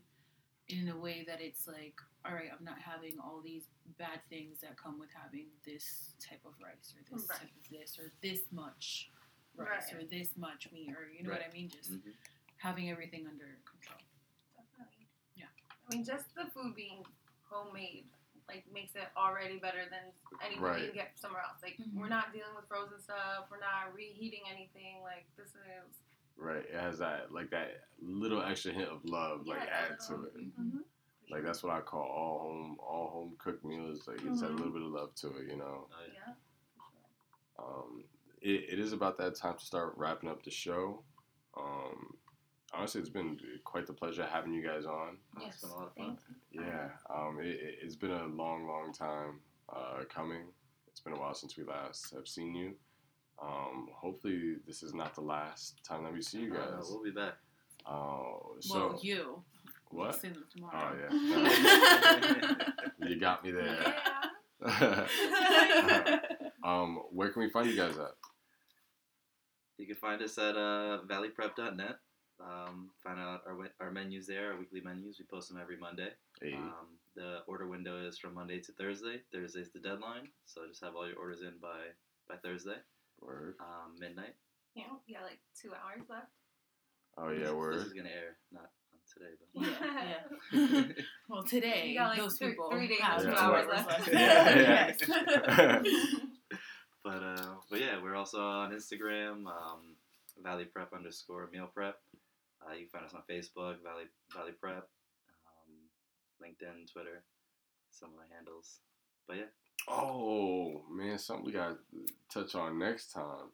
in 0.70 0.90
a 0.90 0.98
way 0.98 1.24
that 1.28 1.40
it's 1.42 1.68
like, 1.68 1.96
all 2.26 2.34
right, 2.34 2.50
I'm 2.52 2.64
not 2.66 2.80
having 2.80 3.14
all 3.24 3.42
these 3.44 3.64
bad 3.98 4.20
things 4.30 4.60
that 4.62 4.76
come 4.76 5.00
with 5.00 5.10
having 5.16 5.48
this 5.66 6.14
type 6.20 6.42
of 6.46 6.54
rice 6.62 6.94
or 6.96 7.02
this 7.16 7.28
Right. 7.30 7.40
type 7.40 7.50
of 7.56 7.70
this 7.70 7.98
or 8.00 8.12
this 8.22 8.42
much 8.52 9.10
rice 9.56 9.94
Right. 9.94 10.04
or 10.04 10.06
this 10.06 10.36
much 10.36 10.70
meat 10.72 10.92
or 10.96 11.08
you 11.10 11.24
know 11.24 11.32
what 11.32 11.42
I 11.44 11.52
mean? 11.54 11.70
Just 11.70 11.92
Mhm. 11.92 12.14
having 12.58 12.90
everything 12.92 13.28
under 13.28 13.58
control. 13.66 14.00
Definitely. 14.56 15.08
Yeah. 15.36 15.48
I 15.90 15.96
mean, 15.96 16.04
just 16.04 16.34
the 16.36 16.46
food 16.52 16.76
being 16.76 17.06
homemade 17.44 18.10
like 18.50 18.66
makes 18.72 18.96
it 18.96 19.08
already 19.18 19.60
better 19.60 19.90
than 19.90 20.14
anything 20.42 20.62
Right. 20.62 20.80
you 20.82 20.88
can 20.88 20.96
get 20.96 21.20
somewhere 21.20 21.42
else. 21.42 21.62
Like 21.62 21.76
Mhm. 21.78 21.96
we're 21.96 22.08
not 22.08 22.32
dealing 22.32 22.56
with 22.56 22.66
frozen 22.68 23.00
stuff. 23.02 23.50
We're 23.50 23.60
not 23.60 23.94
reheating 23.94 24.48
anything. 24.48 25.02
Like 25.02 25.26
this 25.36 25.54
is 25.56 26.02
Right. 26.38 26.64
It 26.72 26.80
has 26.80 27.00
that 27.00 27.32
like 27.32 27.50
that 27.52 27.86
little 28.02 28.42
extra 28.44 28.72
hint 28.72 28.90
of 28.90 29.04
love, 29.06 29.48
like 29.48 29.62
add 29.62 30.00
to 30.08 30.16
little- 30.16 30.26
it. 30.40 30.60
Mhm. 30.60 30.84
Like 31.30 31.44
that's 31.44 31.62
what 31.64 31.74
I 31.74 31.82
call 31.82 32.04
all 32.04 32.40
home 32.40 32.78
all 32.80 33.10
home 33.10 33.36
cooked 33.38 33.66
meals. 33.66 34.08
Like 34.08 34.22
it's 34.24 34.42
that 34.42 34.52
Mhm. 34.52 34.58
little 34.58 34.72
bit 34.74 34.82
of 34.84 34.90
love 34.92 35.16
to 35.16 35.36
it, 35.38 35.48
you 35.50 35.58
know. 35.58 35.88
Oh, 35.92 36.06
yeah. 36.14 36.20
yeah. 36.28 36.34
Um, 37.60 38.04
it, 38.42 38.70
it 38.74 38.80
is 38.80 38.94
about 38.94 39.18
that 39.18 39.36
time 39.36 39.58
to 39.58 39.66
start 39.66 39.94
wrapping 39.98 40.30
up 40.30 40.44
the 40.44 40.52
show. 40.52 41.04
Um, 41.58 42.16
honestly, 42.72 43.02
it's 43.02 43.10
been 43.10 43.40
quite 43.66 43.88
the 43.88 43.94
pleasure 43.94 44.26
having 44.26 44.54
you 44.54 44.62
guys 44.62 44.86
on. 44.86 45.18
Oh, 45.36 45.42
Yes. 45.42 45.54
It's 45.56 45.62
been 45.64 45.72
a 45.72 45.76
lot 45.76 45.88
of 45.88 45.94
fun. 45.96 46.06
Thank 46.06 46.20
you. 46.52 46.62
Yeah, 46.62 46.90
um, 47.10 47.40
it, 47.42 47.48
it- 47.48 47.80
it's 47.82 47.96
been 47.96 48.12
a 48.12 48.28
long, 48.28 48.68
long 48.68 48.94
time 48.94 49.42
uh, 49.70 50.04
coming. 50.10 50.54
It's 50.88 51.02
been 51.02 51.14
a 51.14 51.20
while 51.20 51.34
since 51.34 51.58
we 51.58 51.64
last 51.64 52.14
have 52.14 52.28
seen 52.28 52.56
you. 52.56 52.76
Um, 53.42 53.90
hopefully, 53.94 54.56
this 54.66 54.82
is 54.84 54.94
not 54.94 55.14
the 55.16 55.22
last 55.22 55.84
time 55.84 56.04
that 56.04 56.14
we 56.14 56.22
see 56.22 56.40
you 56.40 56.56
Uh, 56.56 56.78
guys. 56.78 56.88
we'll 56.90 57.04
be 57.04 57.12
back. 57.12 57.36
Oh, 57.86 58.56
so 58.60 58.88
well, 58.90 59.00
you. 59.02 59.44
what? 59.92 60.16
See 60.16 60.30
them 60.30 60.44
tomorrow. 60.54 60.96
Oh 61.12 61.16
yeah, 61.40 62.64
you 63.08 63.20
got 63.20 63.44
me 63.46 63.52
there. 63.52 63.94
Yeah. 64.66 65.08
um, 66.64 67.00
where 67.12 67.30
can 67.30 67.42
we 67.44 67.50
find 67.50 67.70
you 67.70 67.76
guys 67.78 67.98
at? 67.98 68.12
You 69.78 69.86
can 69.86 69.96
find 69.96 70.22
us 70.22 70.38
at 70.38 70.56
uh, 70.56 71.00
valleyprep.net. 71.08 71.98
Um, 72.40 72.90
find 73.04 73.20
out 73.20 73.42
our, 73.48 73.70
our 73.80 73.92
menus 73.92 74.28
there, 74.28 74.52
our 74.54 74.60
weekly 74.60 74.82
menus. 74.82 75.18
We 75.20 75.26
post 75.26 75.50
them 75.50 75.60
every 75.62 75.78
Monday. 75.78 76.10
Hey, 76.42 76.54
Um, 76.54 76.98
the 77.16 77.40
order 77.48 77.68
window 77.68 78.04
is 78.06 78.18
from 78.18 78.34
Monday 78.36 78.60
to 78.60 78.72
Thursday. 78.74 79.22
Thursday's 79.32 79.70
the 79.72 79.80
deadline, 79.80 80.28
so 80.46 80.62
just 80.68 80.84
have 80.84 80.96
all 80.96 81.08
your 81.08 81.18
orders 81.18 81.42
in 81.42 81.54
by 81.62 81.78
by 82.28 82.36
Thursday, 82.38 82.76
word. 83.22 83.56
um, 83.60 83.96
midnight. 84.00 84.36
yeah, 84.76 84.84
we 85.08 85.14
got 85.14 85.24
like 85.24 85.40
two 85.60 85.72
hours 85.74 86.06
left. 86.10 86.28
Oh 87.18 87.30
This- 87.30 87.40
yeah, 87.40 87.46
This 87.46 87.54
word. 87.56 87.76
is 87.76 87.94
gonna 87.94 88.10
air 88.10 88.38
not 88.52 88.70
on 88.94 89.00
today, 89.12 89.34
but 89.40 89.62
Yeah, 89.64 90.14
yeah. 90.52 90.84
well, 91.30 91.44
today, 91.44 91.88
You 91.90 91.98
got, 92.00 92.10
like, 92.10 92.20
those 92.20 92.38
three- 92.38 92.50
people 92.50 92.70
three 92.72 92.88
days 92.88 93.00
have 93.02 93.20
and 93.22 93.30
two 93.30 93.34
two 93.36 93.38
hours 93.38 93.66
hours 93.68 93.86
left. 93.88 93.90
left. 94.14 94.14
Yeah, 94.14 94.96
yes. 95.02 95.82
but 97.04 97.24
uh, 97.24 97.56
but 97.70 97.80
yeah, 97.80 98.02
we're 98.02 98.16
also 98.16 98.42
on 98.42 98.72
Instagram, 98.72 99.46
um, 99.48 99.96
Valley 100.44 100.66
Prep 100.66 100.94
underscore 100.94 101.50
Meal 101.52 101.70
Prep. 101.74 101.98
Uh, 102.62 102.74
you 102.74 102.86
can 102.86 102.90
find 102.90 103.06
us 103.06 103.14
on 103.14 103.22
Facebook, 103.30 103.82
Valley 103.84 104.06
Valley 104.36 104.52
Prep, 104.60 104.88
um, 105.48 105.74
LinkedIn, 106.44 106.92
Twitter, 106.92 107.24
some 107.92 108.10
of 108.10 108.16
my 108.16 108.26
handles. 108.36 108.80
But 109.28 109.38
yeah, 109.38 109.44
Oh 109.88 110.82
man, 110.92 111.18
something 111.18 111.46
we 111.46 111.52
gotta 111.52 111.78
touch 112.34 112.56
on 112.56 112.78
next 112.78 113.12
time. 113.14 113.48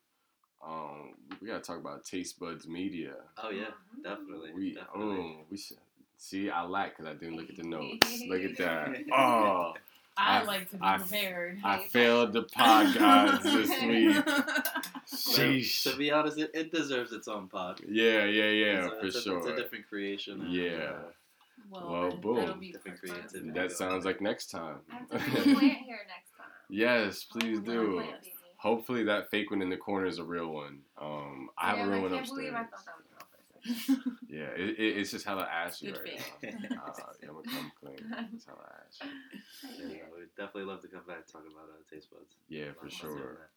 Um, 0.65 1.13
we 1.41 1.47
gotta 1.47 1.59
talk 1.61 1.77
about 1.77 2.05
Taste 2.05 2.39
Buds 2.39 2.67
Media. 2.67 3.15
oh 3.41 3.49
yeah, 3.49 3.65
Mhm. 3.97 4.03
definitely, 4.03 4.51
We 4.53 4.73
definitely. 4.73 5.15
oh 5.17 5.45
we 5.49 5.57
should 5.57 5.77
see. 6.17 6.49
I 6.49 6.63
lack 6.63 6.91
because 6.97 7.05
I 7.05 7.13
didn't 7.13 7.35
look 7.35 7.49
at 7.49 7.57
the 7.57 7.63
notes. 7.63 8.23
look 8.27 8.41
at 8.43 8.57
that. 8.57 9.03
Oh, 9.11 9.73
I, 10.15 10.39
I- 10.39 10.43
like 10.43 10.69
to 10.71 10.77
be 10.77 10.81
I- 10.83 10.97
prepared. 10.97 11.59
I 11.63 11.87
failed 11.87 12.33
the 12.33 12.43
pod 12.43 12.97
gods 12.97 13.43
this 13.53 13.69
week. 13.83 14.15
So, 15.05 15.41
Sheesh. 15.41 15.83
to 15.91 15.97
be 15.97 16.11
honest, 16.11 16.37
it, 16.37 16.51
it 16.53 16.71
deserves 16.71 17.11
its 17.11 17.27
own 17.27 17.47
pod. 17.47 17.81
Yeah, 17.87 18.25
yeah, 18.25 18.49
yeah, 18.49 18.85
It's 18.85 18.93
a- 18.93 18.99
for 18.99 19.05
it's 19.07 19.15
a, 19.17 19.21
sure. 19.21 19.37
It's 19.39 19.47
a 19.47 19.55
different 19.55 19.87
creation. 19.89 20.45
Yeah. 20.49 20.71
uh, 20.93 21.11
well, 21.69 21.89
Well, 21.89 22.09
then 22.11 22.21
boom. 22.21 22.35
That'll 22.37 22.55
be 22.55 22.71
Different 22.71 22.99
perfect. 23.01 23.19
creativity. 23.31 23.51
that 23.59 23.71
sounds 23.71 24.05
like 24.05 24.21
next 24.21 24.47
time. 24.51 24.77
I 24.91 24.95
have 24.95 25.09
to 25.09 25.17
bring 25.43 25.55
a 25.55 25.59
plant 25.59 25.77
here 25.85 25.99
next 26.07 26.31
time. 26.37 26.47
yes, 26.69 27.23
please 27.23 27.59
wanna 27.59 27.65
bring 27.65 27.77
a 27.77 27.81
do. 27.81 27.93
plant. 27.95 28.15
Hopefully 28.57 29.03
that 29.03 29.29
fake 29.29 29.51
one 29.51 29.61
in 29.61 29.69
the 29.69 29.77
corner 29.77 30.05
is 30.05 30.19
a 30.19 30.23
real 30.23 30.47
one. 30.47 30.79
Um, 31.01 31.49
I 31.57 31.69
have 31.69 31.77
Yeah, 31.79 31.85
a 31.85 31.89
real 31.89 32.01
one 32.01 32.11
can't 32.11 32.21
upstairs. 32.21 32.37
believe 32.39 32.53
I 32.53 32.63
thought 32.63 32.85
that 32.85 32.95
was 32.97 33.05
real 33.11 33.27
for 33.29 33.37
a 33.37 33.97
second. 33.97 34.17
Yeah, 34.33 34.49
it, 34.57 34.79
it, 34.79 34.97
it's 34.97 35.11
just 35.11 35.25
hella 35.25 35.43
ashy 35.43 35.85
Good 35.87 35.99
right 35.99 36.19
fake. 36.41 36.71
now. 36.71 36.77
Uh, 36.83 36.91
yeah, 37.21 37.29
I'm 37.29 37.35
gonna 37.35 37.43
come 37.51 37.71
clean. 37.79 38.15
It's 38.33 38.45
hella 38.45 38.65
ashy. 38.87 39.11
yeah, 39.79 40.03
we'd 40.17 40.27
definitely 40.37 40.63
love 40.63 40.81
to 40.81 40.87
come 40.87 41.03
back 41.07 41.17
and 41.17 41.27
talk 41.27 41.41
about 41.43 41.69
uh, 41.69 41.83
taste 41.93 42.09
buds. 42.09 42.35
Yeah, 42.49 42.71
for 42.79 42.89
sure. 42.89 43.49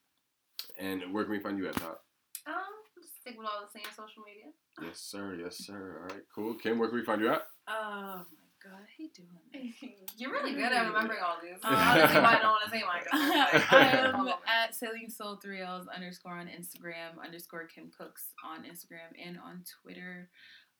And 0.78 1.12
where 1.14 1.24
can 1.24 1.32
we 1.32 1.38
find 1.40 1.56
you 1.56 1.66
at 1.68 1.76
top? 1.76 2.04
Um, 2.46 2.54
just 2.54 2.85
stick 3.26 3.38
with 3.38 3.46
all 3.46 3.60
the 3.66 3.72
same 3.78 3.88
social 3.90 4.22
media. 4.24 4.52
Yes, 4.80 5.00
sir. 5.00 5.34
Yes, 5.42 5.56
sir. 5.58 5.98
All 6.02 6.14
right, 6.14 6.24
cool. 6.34 6.54
Kim, 6.54 6.78
where 6.78 6.88
can 6.88 6.98
we 6.98 7.04
find 7.04 7.20
you 7.20 7.30
at? 7.30 7.42
Oh 7.68 8.24
my 8.30 8.70
god, 8.70 8.78
I 8.82 8.88
hate 8.96 9.14
doing 9.14 9.28
this. 9.52 9.90
You're 10.16 10.30
really 10.32 10.52
good 10.54 10.72
at 10.72 10.86
remembering 10.86 11.20
all 11.24 11.36
these. 11.42 11.58
Uh, 11.62 11.68
Honestly, 11.70 12.20
why 12.20 12.36
I 12.36 12.38
don't 12.42 12.52
want 12.52 12.64
to 12.64 12.70
say 12.70 12.82
mine. 12.86 13.02
'cause 13.10 13.20
it's 13.52 13.72
like, 13.72 13.72
I 13.72 14.08
am 14.08 14.28
at 14.46 14.74
Sailing 14.74 15.08
Soul 15.08 15.40
3Ls 15.44 15.86
underscore 15.94 16.34
on 16.38 16.46
Instagram, 16.46 17.22
underscore 17.24 17.64
Kim 17.66 17.90
Cooks 17.96 18.28
on 18.44 18.62
Instagram 18.64 19.10
and 19.24 19.38
on 19.38 19.64
Twitter. 19.82 20.28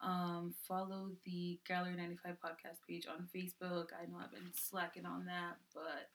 Um, 0.01 0.55
follow 0.69 1.11
the 1.25 1.59
Gallery 1.67 1.97
95 1.97 2.37
podcast 2.45 2.79
page 2.89 3.07
on 3.09 3.27
Facebook. 3.35 3.87
I 4.01 4.07
know 4.11 4.19
I've 4.23 4.31
been 4.31 4.51
slacking 4.55 5.07
on 5.07 5.25
that, 5.25 5.57
but 5.75 6.11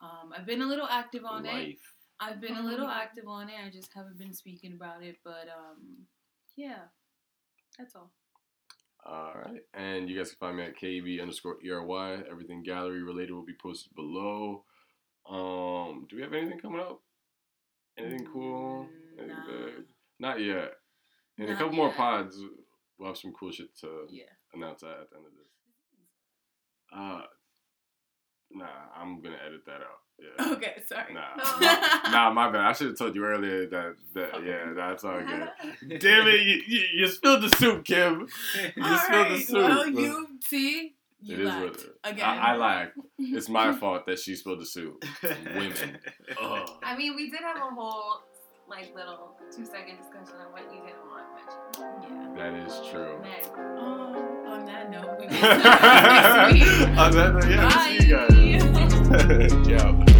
um, 0.00 0.32
I've 0.36 0.46
been 0.46 0.60
a 0.62 0.66
little 0.66 0.86
active 0.88 1.24
on 1.24 1.46
it. 1.46 1.78
Life. 2.26 2.32
I've 2.34 2.40
been 2.40 2.56
a 2.56 2.62
little 2.62 2.88
active 2.88 3.26
on 3.28 3.48
it. 3.48 3.54
I 3.64 3.70
just 3.70 3.92
haven't 3.94 4.18
been 4.18 4.32
speaking 4.34 4.72
about 4.74 5.02
it, 5.02 5.16
but 5.24 5.48
um, 5.48 6.06
yeah, 6.56 6.78
that's 7.78 7.94
all. 7.96 8.10
All 9.04 9.32
right. 9.34 9.60
And 9.74 10.08
you 10.08 10.16
guys 10.16 10.30
can 10.30 10.38
find 10.38 10.56
me 10.56 10.62
at 10.64 10.76
KEB 10.76 11.20
underscore 11.20 11.56
ERY. 11.64 12.22
Everything 12.30 12.62
gallery 12.62 13.02
related 13.02 13.32
will 13.32 13.44
be 13.44 13.56
posted 13.60 13.92
below. 13.94 14.64
Um, 15.28 16.06
do 16.08 16.16
we 16.16 16.22
have 16.22 16.32
anything 16.32 16.58
coming 16.60 16.80
up? 16.80 17.00
Anything 17.98 18.26
cool? 18.32 18.88
Anything 19.18 19.36
Nah. 19.36 19.46
big? 19.46 19.84
Not 20.18 20.40
yet. 20.40 20.72
In 21.38 21.44
a 21.44 21.48
Not 21.50 21.58
couple 21.58 21.74
more 21.74 21.92
pods, 21.92 22.38
we'll 22.98 23.08
have 23.08 23.18
some 23.18 23.32
cool 23.32 23.50
shit 23.50 23.74
to 23.78 24.06
Yeah. 24.10 24.24
announce 24.54 24.82
at 24.82 25.10
the 25.10 25.16
end 25.16 25.26
of 25.26 25.32
this. 25.36 25.48
Uh, 26.92 27.22
nah, 28.54 28.66
I'm 28.96 29.20
gonna 29.20 29.36
edit 29.46 29.64
that 29.66 29.80
out. 29.80 30.00
Yeah. 30.18 30.52
Okay, 30.52 30.82
sorry. 30.86 31.14
Nah, 31.14 31.34
my, 31.60 32.00
nah, 32.12 32.32
my 32.32 32.50
bad. 32.52 32.60
I 32.60 32.72
should 32.72 32.88
have 32.88 32.98
told 32.98 33.14
you 33.16 33.24
earlier 33.24 33.66
that. 33.66 33.96
that 34.14 34.34
Okay. 34.34 34.46
Yeah, 34.46 34.72
that's 34.74 35.02
all 35.04 35.20
good. 35.20 35.98
Damn 36.00 36.28
it! 36.28 36.42
You, 36.42 36.62
you, 36.66 36.82
you 36.98 37.08
spilled 37.08 37.42
the 37.42 37.48
soup, 37.56 37.84
Kim. 37.84 38.28
You 38.76 38.84
All 38.84 38.98
spilled 38.98 39.30
the 39.32 39.40
soup. 39.40 39.54
well, 39.56 39.88
you 39.88 40.28
see, 40.46 40.94
you 41.20 41.34
It 41.34 41.40
is 41.40 41.46
lacked 41.48 41.60
what 41.64 41.72
it 41.74 41.76
is. 41.80 41.86
again. 42.04 42.24
I, 42.24 42.52
I 42.52 42.56
lied. 42.56 42.92
It's 43.18 43.48
my 43.48 43.72
fault 43.72 44.06
that 44.06 44.18
she 44.18 44.36
spilled 44.36 44.60
the 44.60 44.66
soup. 44.66 45.04
Women. 45.22 45.98
Ugh. 46.40 46.70
I 46.82 46.96
mean, 46.96 47.14
we 47.16 47.30
did 47.30 47.40
have 47.40 47.56
a 47.56 47.74
whole 47.74 48.20
like 48.68 48.94
little 48.94 49.36
two 49.54 49.64
second 49.64 49.96
discussion 49.98 50.34
on 50.40 50.52
what 50.52 50.62
you 50.72 50.80
didn't 50.80 51.04
want 51.10 51.26
mentioned. 51.34 52.36
Yeah. 52.36 52.50
That 52.50 52.66
is 52.66 52.90
true. 52.90 53.20
Men. 53.20 53.78
Um, 53.78 54.14
on 54.52 54.64
that 54.66 54.90
note, 54.90 55.18
we 55.18 55.26
will 55.26 55.32
see 55.32 56.68
you 58.08 58.16
guys 58.16 58.32
yeah. 59.68 60.11